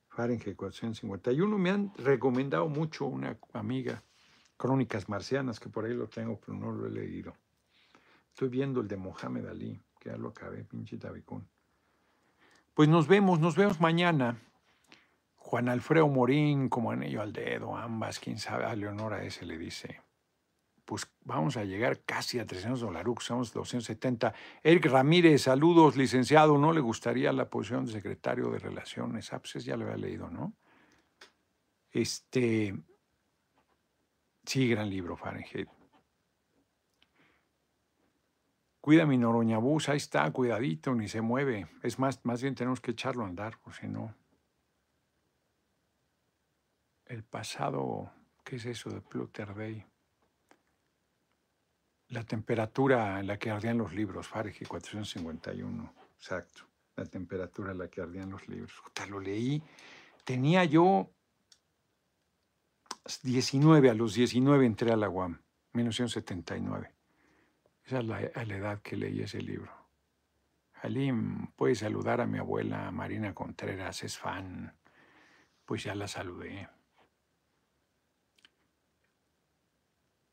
Fahrenheit 0.08 0.56
451. 0.56 1.58
Me 1.58 1.70
han 1.70 1.92
recomendado 1.96 2.68
mucho 2.68 3.06
una 3.06 3.38
amiga, 3.52 4.02
Crónicas 4.56 5.08
Marcianas, 5.08 5.58
que 5.58 5.68
por 5.68 5.84
ahí 5.84 5.94
lo 5.94 6.08
tengo, 6.08 6.38
pero 6.38 6.56
no 6.56 6.70
lo 6.70 6.86
he 6.86 6.90
leído. 6.90 7.34
Estoy 8.28 8.48
viendo 8.48 8.80
el 8.80 8.88
de 8.88 8.96
Mohamed 8.96 9.46
Ali, 9.46 9.82
que 9.98 10.10
ya 10.10 10.16
lo 10.16 10.28
acabé, 10.28 10.64
pinche 10.64 10.98
tabicón. 10.98 11.48
Pues 12.74 12.88
nos 12.88 13.06
vemos, 13.06 13.40
nos 13.40 13.56
vemos 13.56 13.80
mañana. 13.80 14.38
Juan 15.36 15.68
Alfredo 15.68 16.08
Morín, 16.08 16.68
como 16.68 16.90
anillo 16.90 17.20
al 17.20 17.32
dedo, 17.32 17.76
ambas, 17.76 18.18
quién 18.18 18.38
sabe, 18.38 18.64
a 18.64 18.74
Leonora 18.74 19.24
ese 19.24 19.44
le 19.44 19.58
dice 19.58 20.00
pues 20.92 21.10
vamos 21.24 21.56
a 21.56 21.64
llegar 21.64 22.00
casi 22.04 22.38
a 22.38 22.44
300 22.44 22.82
dólares, 22.82 23.14
somos 23.20 23.50
270. 23.50 24.34
Eric 24.62 24.84
Ramírez, 24.84 25.40
saludos, 25.40 25.96
licenciado, 25.96 26.58
¿no 26.58 26.70
le 26.70 26.80
gustaría 26.80 27.32
la 27.32 27.48
posición 27.48 27.86
de 27.86 27.92
secretario 27.92 28.50
de 28.50 28.58
Relaciones? 28.58 29.32
Ah, 29.32 29.38
pues 29.38 29.64
ya 29.64 29.74
lo 29.74 29.86
había 29.86 29.96
leído, 29.96 30.28
¿no? 30.28 30.52
Este, 31.90 32.74
sí, 34.44 34.68
gran 34.68 34.90
libro, 34.90 35.16
Fahrenheit. 35.16 35.70
Cuida 38.82 39.06
mi 39.06 39.16
Noroñabús, 39.16 39.88
ahí 39.88 39.96
está, 39.96 40.30
cuidadito, 40.30 40.94
ni 40.94 41.08
se 41.08 41.22
mueve. 41.22 41.68
Es 41.82 41.98
más, 41.98 42.20
más 42.24 42.42
bien 42.42 42.54
tenemos 42.54 42.82
que 42.82 42.90
echarlo 42.90 43.24
a 43.24 43.28
andar, 43.28 43.58
por 43.60 43.72
si 43.72 43.88
no. 43.88 44.14
El 47.06 47.24
pasado, 47.24 48.12
¿qué 48.44 48.56
es 48.56 48.66
eso 48.66 48.90
de 48.90 49.00
Pluter 49.00 49.54
Day? 49.54 49.86
La 52.12 52.24
temperatura 52.24 53.20
en 53.20 53.26
la 53.26 53.38
que 53.38 53.50
ardían 53.50 53.78
los 53.78 53.94
libros, 53.94 54.28
Fahrenheit 54.28 54.68
451, 54.68 55.94
exacto. 56.18 56.64
La 56.94 57.06
temperatura 57.06 57.72
en 57.72 57.78
la 57.78 57.88
que 57.88 58.02
ardían 58.02 58.28
los 58.28 58.46
libros. 58.48 58.74
Te 58.92 59.06
lo 59.06 59.18
leí. 59.18 59.62
Tenía 60.22 60.62
yo 60.64 61.10
19, 63.22 63.88
a 63.88 63.94
los 63.94 64.12
19 64.12 64.66
entré 64.66 64.92
a 64.92 64.96
la 64.96 65.08
UAM, 65.08 65.40
1979. 65.72 66.90
Esa 67.86 68.00
es 68.00 68.04
la, 68.04 68.20
edad 68.20 68.82
que 68.82 68.96
leí 68.96 69.22
ese 69.22 69.40
libro. 69.40 69.72
Halim, 70.82 71.46
puedes 71.56 71.78
saludar 71.78 72.20
a 72.20 72.26
mi 72.26 72.38
abuela 72.38 72.90
Marina 72.90 73.32
Contreras, 73.34 74.04
es 74.04 74.18
fan. 74.18 74.76
Pues 75.64 75.84
ya 75.84 75.94
la 75.94 76.08
saludé. 76.08 76.68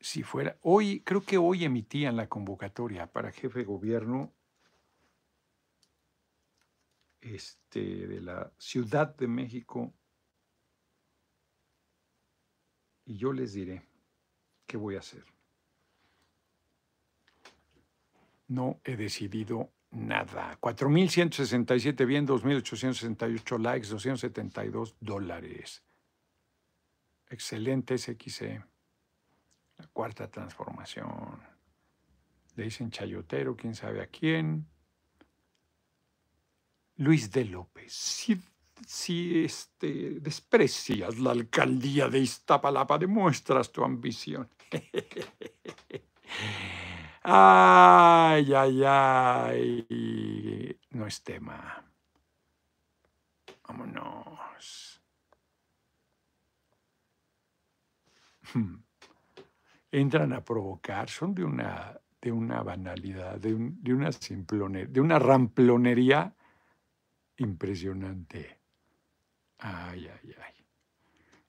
Si 0.00 0.22
fuera, 0.22 0.56
hoy, 0.62 1.00
creo 1.02 1.20
que 1.20 1.36
hoy 1.36 1.64
emitían 1.64 2.16
la 2.16 2.28
convocatoria 2.28 3.06
para 3.06 3.32
jefe 3.32 3.60
de 3.60 3.64
gobierno 3.66 4.32
este, 7.20 8.06
de 8.06 8.20
la 8.22 8.50
Ciudad 8.56 9.14
de 9.14 9.28
México. 9.28 9.92
Y 13.04 13.18
yo 13.18 13.32
les 13.32 13.52
diré 13.52 13.82
qué 14.66 14.78
voy 14.78 14.96
a 14.96 15.00
hacer. 15.00 15.24
No 18.48 18.80
he 18.84 18.96
decidido 18.96 19.70
nada. 19.90 20.58
4.167 20.60 22.06
bien, 22.06 22.26
2.868 22.26 23.58
likes, 23.58 23.88
272 23.88 24.96
dólares. 25.00 25.82
Excelente 27.28 27.98
SXE. 27.98 28.69
Cuarta 29.92 30.30
transformación. 30.30 31.40
Le 32.56 32.64
dicen 32.64 32.90
chayotero, 32.90 33.56
quién 33.56 33.74
sabe 33.74 34.02
a 34.02 34.06
quién. 34.06 34.66
Luis 36.96 37.30
de 37.30 37.44
López. 37.46 37.92
Si, 37.92 38.40
si 38.86 39.44
este, 39.44 40.20
desprecias 40.20 41.18
la 41.18 41.30
alcaldía 41.30 42.08
de 42.08 42.18
Iztapalapa, 42.18 42.98
demuestras 42.98 43.72
tu 43.72 43.82
ambición. 43.84 44.48
Ay, 47.22 48.54
ay, 48.54 48.82
ay. 48.84 50.80
No 50.90 51.06
es 51.06 51.22
tema. 51.22 51.84
Vámonos. 53.68 55.02
Hmm. 58.52 58.82
Entran 59.92 60.32
a 60.32 60.44
provocar, 60.44 61.08
son 61.08 61.34
de 61.34 61.44
una, 61.44 61.98
de 62.20 62.30
una 62.32 62.62
banalidad, 62.62 63.38
de, 63.38 63.54
una 63.92 64.12
simplonería, 64.12 64.88
de 64.88 65.00
una 65.00 65.18
ramplonería 65.18 66.34
impresionante. 67.38 68.58
Ay, 69.58 70.08
ay, 70.08 70.34
ay. 70.44 70.60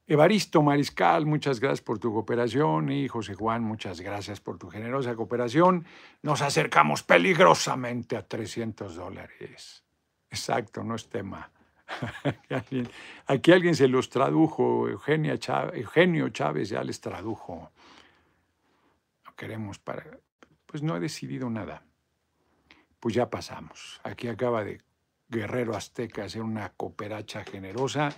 Evaristo 0.08 0.62
Mariscal, 0.62 1.26
muchas 1.26 1.60
gracias 1.60 1.82
por 1.82 2.00
tu 2.00 2.12
cooperación 2.12 2.92
y 2.92 3.08
José 3.08 3.34
Juan, 3.34 3.64
muchas 3.64 4.02
gracias 4.02 4.42
por 4.42 4.58
tu 4.58 4.70
generosa 4.70 5.16
cooperación. 5.16 5.86
Nos 6.22 6.42
acercamos 6.42 7.04
peligrosamente 7.04 8.18
a 8.18 8.28
300 8.28 8.96
dólares. 8.96 9.86
Exacto, 10.30 10.84
no 10.84 10.96
es 10.96 11.08
tema. 11.08 11.50
Aquí 13.28 13.52
alguien 13.52 13.76
se 13.76 13.88
los 13.88 14.10
tradujo, 14.10 14.90
Eugenia 14.90 15.38
Eugenio 15.74 16.30
Chávez 16.30 16.70
ya 16.70 16.84
les 16.84 17.00
tradujo. 17.00 17.72
Queremos 19.42 19.80
para... 19.80 20.06
Pues 20.68 20.84
no 20.84 20.96
he 20.96 21.00
decidido 21.00 21.50
nada. 21.50 21.84
Pues 23.00 23.16
ya 23.16 23.32
pasamos. 23.32 24.00
Aquí 24.04 24.28
acaba 24.28 24.64
de 24.64 24.84
Guerrero 25.30 25.76
Azteca 25.76 26.26
hacer 26.26 26.44
una 26.44 26.70
cooperacha 26.74 27.44
generosa 27.44 28.14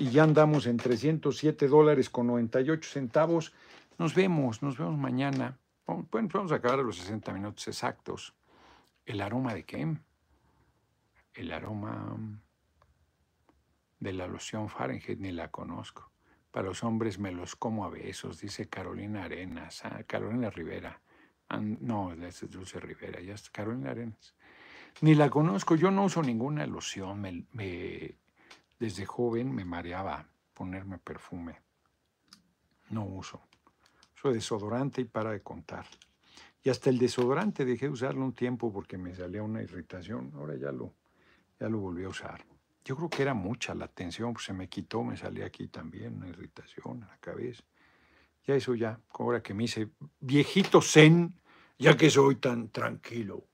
y 0.00 0.10
ya 0.10 0.24
andamos 0.24 0.66
en 0.66 0.76
307 0.76 1.68
dólares 1.68 2.10
con 2.10 2.26
98 2.26 2.90
centavos. 2.90 3.52
Nos 3.98 4.16
vemos, 4.16 4.64
nos 4.64 4.76
vemos 4.76 4.98
mañana. 4.98 5.60
Bueno, 5.86 6.28
vamos 6.32 6.50
a 6.50 6.56
acabar 6.56 6.80
los 6.80 6.96
60 6.96 7.32
minutos 7.32 7.68
exactos. 7.68 8.34
¿El 9.06 9.20
aroma 9.20 9.54
de 9.54 9.62
qué? 9.62 9.96
El 11.34 11.52
aroma 11.52 12.16
de 14.00 14.12
la 14.12 14.26
loción 14.26 14.68
Fahrenheit 14.68 15.20
ni 15.20 15.30
la 15.30 15.52
conozco. 15.52 16.10
Para 16.54 16.68
los 16.68 16.84
hombres 16.84 17.18
me 17.18 17.32
los 17.32 17.56
como 17.56 17.84
a 17.84 17.90
besos, 17.90 18.40
dice 18.40 18.68
Carolina 18.68 19.24
Arenas. 19.24 19.84
Ah, 19.84 20.04
Carolina 20.06 20.50
Rivera. 20.50 21.00
No, 21.80 22.12
es 22.12 22.48
Dulce 22.48 22.78
Rivera, 22.78 23.20
ya 23.20 23.34
está. 23.34 23.50
Carolina 23.50 23.90
Arenas. 23.90 24.36
Ni 25.00 25.16
la 25.16 25.28
conozco, 25.28 25.74
yo 25.74 25.90
no 25.90 26.04
uso 26.04 26.22
ninguna 26.22 26.64
loción. 26.64 27.48
Desde 28.78 29.04
joven 29.04 29.52
me 29.52 29.64
mareaba 29.64 30.28
ponerme 30.52 30.98
perfume. 30.98 31.56
No 32.90 33.04
uso. 33.04 33.42
Uso 34.14 34.30
desodorante 34.32 35.00
y 35.00 35.06
para 35.06 35.32
de 35.32 35.40
contar. 35.40 35.86
Y 36.62 36.70
hasta 36.70 36.88
el 36.88 36.98
desodorante 36.98 37.64
dejé 37.64 37.86
de 37.86 37.92
usarlo 37.94 38.24
un 38.24 38.32
tiempo 38.32 38.72
porque 38.72 38.96
me 38.96 39.12
salía 39.12 39.42
una 39.42 39.60
irritación. 39.60 40.30
Ahora 40.36 40.54
ya 40.54 40.70
lo, 40.70 40.94
ya 41.58 41.68
lo 41.68 41.80
volví 41.80 42.04
a 42.04 42.10
usar. 42.10 42.44
Yo 42.84 42.96
creo 42.96 43.08
que 43.08 43.22
era 43.22 43.32
mucha 43.32 43.74
la 43.74 43.88
tensión, 43.88 44.34
pues 44.34 44.44
se 44.44 44.52
me 44.52 44.68
quitó, 44.68 45.02
me 45.02 45.16
salía 45.16 45.46
aquí 45.46 45.68
también 45.68 46.16
una 46.16 46.28
irritación 46.28 47.02
en 47.02 47.08
la 47.08 47.16
cabeza. 47.18 47.64
Ya 48.46 48.54
eso 48.54 48.74
ya, 48.74 49.00
ahora 49.10 49.42
que 49.42 49.54
me 49.54 49.64
hice 49.64 49.88
viejito 50.20 50.82
zen, 50.82 51.40
ya 51.78 51.96
que 51.96 52.10
soy 52.10 52.36
tan 52.36 52.68
tranquilo. 52.68 53.46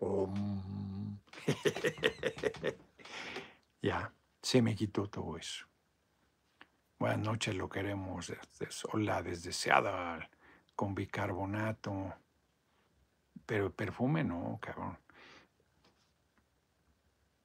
ya, 3.82 4.12
se 4.42 4.60
me 4.60 4.74
quitó 4.74 5.08
todo 5.08 5.36
eso. 5.36 5.68
Buenas 6.98 7.20
noches, 7.20 7.54
lo 7.54 7.68
queremos 7.68 8.32
sola, 8.70 9.22
desdeseada, 9.22 10.28
con 10.74 10.96
bicarbonato. 10.96 12.12
Pero 13.46 13.72
perfume 13.72 14.24
no, 14.24 14.58
cabrón. 14.60 14.98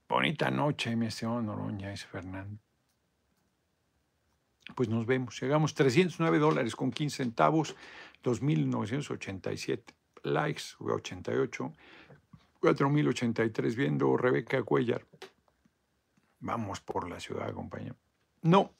Bonita 0.09 0.49
noche, 0.49 0.95
mi 0.95 1.07
estimado 1.07 1.41
Noroña, 1.41 1.91
es 1.91 2.05
Fernando. 2.05 2.61
Pues 4.73 4.87
nos 4.87 5.05
vemos. 5.05 5.39
Llegamos 5.41 5.73
309 5.73 6.39
dólares 6.39 6.75
con 6.75 6.91
15 6.91 7.23
centavos, 7.23 7.75
2.987 8.23 9.83
likes, 10.23 10.63
88. 10.79 11.73
4083 12.59 13.75
viendo 13.75 14.15
Rebeca 14.17 14.63
Cuellar. 14.63 15.05
Vamos 16.39 16.79
por 16.79 17.09
la 17.09 17.19
ciudad, 17.19 17.53
compañero. 17.53 17.97
No, 18.41 18.73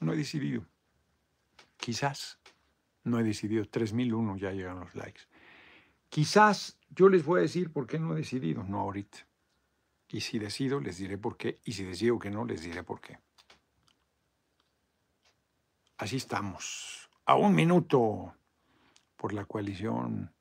no 0.00 0.12
he 0.12 0.16
decidido. 0.16 0.66
Quizás 1.76 2.38
no 3.04 3.18
he 3.18 3.24
decidido. 3.24 3.64
3001 3.64 4.36
ya 4.36 4.52
llegan 4.52 4.80
los 4.80 4.94
likes. 4.94 5.22
Quizás 6.10 6.78
yo 6.90 7.08
les 7.08 7.24
voy 7.24 7.38
a 7.40 7.42
decir 7.42 7.72
por 7.72 7.86
qué 7.86 7.98
no 7.98 8.12
he 8.12 8.16
decidido, 8.16 8.62
no 8.62 8.80
ahorita. 8.80 9.26
Y 10.08 10.20
si 10.20 10.38
decido, 10.38 10.80
les 10.80 10.98
diré 10.98 11.18
por 11.18 11.36
qué. 11.36 11.60
Y 11.64 11.72
si 11.72 11.84
decido 11.84 12.18
que 12.18 12.30
no, 12.30 12.44
les 12.44 12.62
diré 12.62 12.82
por 12.82 13.00
qué. 13.00 13.18
Así 15.98 16.16
estamos. 16.16 17.10
A 17.24 17.34
un 17.34 17.54
minuto 17.54 18.34
por 19.16 19.32
la 19.32 19.44
coalición 19.44 20.36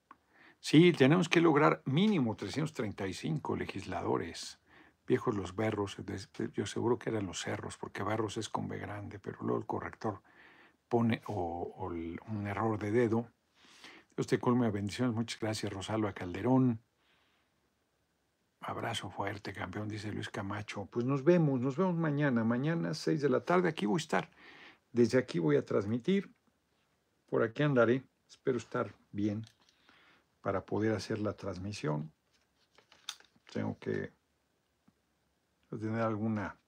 Sí, 0.67 0.93
tenemos 0.93 1.29
que 1.29 1.41
lograr 1.41 1.83
mínimo 1.85 2.35
335 2.35 3.55
legisladores. 3.55 4.57
Viejos 5.05 5.35
los 5.35 5.55
berros, 5.55 5.95
yo 6.55 6.65
seguro 6.65 6.97
que 6.97 7.11
eran 7.11 7.27
los 7.27 7.41
cerros, 7.41 7.77
porque 7.77 8.01
barros 8.01 8.37
es 8.37 8.49
con 8.49 8.67
B 8.67 8.79
grande, 8.79 9.19
pero 9.19 9.37
luego 9.41 9.59
el 9.59 9.67
corrector 9.67 10.23
pone 10.89 11.21
o, 11.27 11.91
un 12.29 12.47
error 12.47 12.79
de 12.79 12.89
dedo. 12.89 13.29
Dios 14.17 14.25
te 14.25 14.39
colme 14.39 14.71
bendiciones. 14.71 15.13
Muchas 15.13 15.39
gracias, 15.39 15.71
Rosalba 15.71 16.13
Calderón. 16.13 16.81
Abrazo 18.67 19.11
fuerte, 19.11 19.53
campeón, 19.53 19.87
dice 19.87 20.11
Luis 20.11 20.29
Camacho. 20.29 20.87
Pues 20.87 21.05
nos 21.05 21.23
vemos, 21.23 21.61
nos 21.61 21.77
vemos 21.77 21.95
mañana. 21.95 22.43
Mañana, 22.43 22.89
a 22.89 22.93
6 22.95 23.21
de 23.21 23.29
la 23.29 23.41
tarde, 23.41 23.69
aquí 23.69 23.85
voy 23.85 23.97
a 23.97 24.03
estar. 24.03 24.31
Desde 24.91 25.19
aquí 25.19 25.37
voy 25.37 25.55
a 25.55 25.63
transmitir. 25.63 26.33
Por 27.27 27.43
aquí 27.43 27.61
andaré 27.61 28.03
Espero 28.27 28.57
estar 28.57 28.93
bien 29.11 29.45
para 30.41 30.65
poder 30.65 30.93
hacer 30.93 31.19
la 31.19 31.33
transmisión. 31.33 32.11
Tengo 33.51 33.77
que 33.79 34.13
tener 35.69 36.01
alguna... 36.01 36.59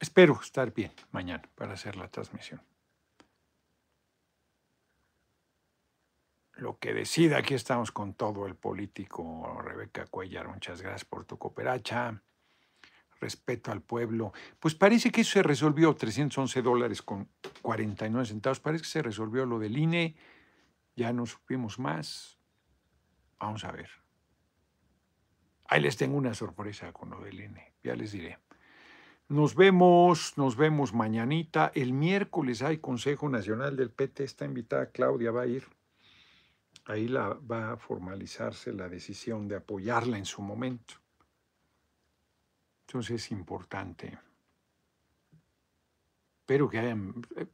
Espero 0.00 0.40
estar 0.40 0.72
bien 0.72 0.92
mañana 1.10 1.48
para 1.54 1.74
hacer 1.74 1.96
la 1.96 2.08
transmisión. 2.08 2.60
Lo 6.58 6.78
que 6.78 6.92
decida, 6.92 7.38
aquí 7.38 7.54
estamos 7.54 7.92
con 7.92 8.14
todo 8.14 8.46
el 8.46 8.56
político 8.56 9.60
Rebeca 9.62 10.06
Cuellar. 10.06 10.48
Muchas 10.48 10.82
gracias 10.82 11.04
por 11.04 11.24
tu 11.24 11.38
cooperacha 11.38 12.20
respeto 13.20 13.70
al 13.70 13.80
pueblo. 13.80 14.32
Pues 14.58 14.74
parece 14.74 15.10
que 15.10 15.20
eso 15.20 15.34
se 15.34 15.42
resolvió, 15.42 15.94
311 15.94 16.62
dólares 16.62 17.02
con 17.02 17.28
49 17.62 18.26
centavos. 18.26 18.60
Parece 18.60 18.82
que 18.82 18.90
se 18.90 19.02
resolvió 19.02 19.46
lo 19.46 19.58
del 19.58 19.76
INE, 19.76 20.16
ya 20.96 21.12
no 21.12 21.26
supimos 21.26 21.78
más. 21.78 22.38
Vamos 23.38 23.64
a 23.64 23.72
ver. 23.72 23.90
Ahí 25.66 25.80
les 25.80 25.96
tengo 25.96 26.16
una 26.16 26.34
sorpresa 26.34 26.92
con 26.92 27.10
lo 27.10 27.20
del 27.20 27.40
INE, 27.40 27.74
ya 27.82 27.94
les 27.94 28.12
diré. 28.12 28.38
Nos 29.28 29.54
vemos, 29.54 30.34
nos 30.36 30.56
vemos 30.56 30.94
mañanita. 30.94 31.70
El 31.74 31.92
miércoles 31.92 32.62
hay 32.62 32.78
Consejo 32.78 33.28
Nacional 33.28 33.76
del 33.76 33.90
PT, 33.90 34.24
está 34.24 34.44
invitada 34.46 34.90
Claudia, 34.90 35.30
va 35.30 35.42
a 35.42 35.46
ir. 35.46 35.77
Ahí 36.88 37.06
la, 37.06 37.34
va 37.34 37.72
a 37.72 37.76
formalizarse 37.76 38.72
la 38.72 38.88
decisión 38.88 39.46
de 39.46 39.56
apoyarla 39.56 40.16
en 40.16 40.24
su 40.24 40.40
momento. 40.40 40.94
Entonces 42.86 43.22
es 43.22 43.30
importante. 43.30 44.18
Pero 46.46 46.70
que 46.70 46.96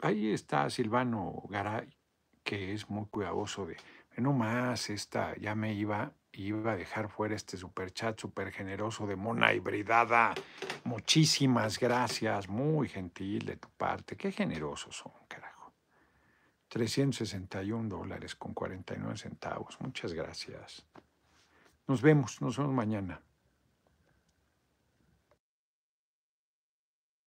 ahí 0.02 0.30
está 0.30 0.70
Silvano 0.70 1.42
Garay, 1.48 1.88
que 2.44 2.74
es 2.74 2.88
muy 2.88 3.06
cuidadoso 3.06 3.66
de, 3.66 3.76
no 4.18 4.32
más, 4.32 4.88
esta, 4.90 5.36
ya 5.36 5.56
me 5.56 5.74
iba, 5.74 6.12
iba 6.30 6.70
a 6.70 6.76
dejar 6.76 7.08
fuera 7.08 7.34
este 7.34 7.56
superchat 7.56 8.20
súper 8.20 8.52
generoso 8.52 9.04
de 9.04 9.16
Mona 9.16 9.52
Hibridada. 9.52 10.32
Muchísimas 10.84 11.80
gracias, 11.80 12.48
muy 12.48 12.88
gentil 12.88 13.46
de 13.46 13.56
tu 13.56 13.68
parte. 13.70 14.16
Qué 14.16 14.30
generosos 14.30 14.96
son, 14.96 15.12
carajo. 15.26 15.53
361 16.74 17.88
dólares 17.88 18.34
con 18.34 18.52
49 18.52 19.16
centavos. 19.16 19.80
Muchas 19.80 20.12
gracias. 20.12 20.84
Nos 21.86 22.02
vemos, 22.02 22.42
nos 22.42 22.58
vemos 22.58 22.74
mañana. 22.74 23.20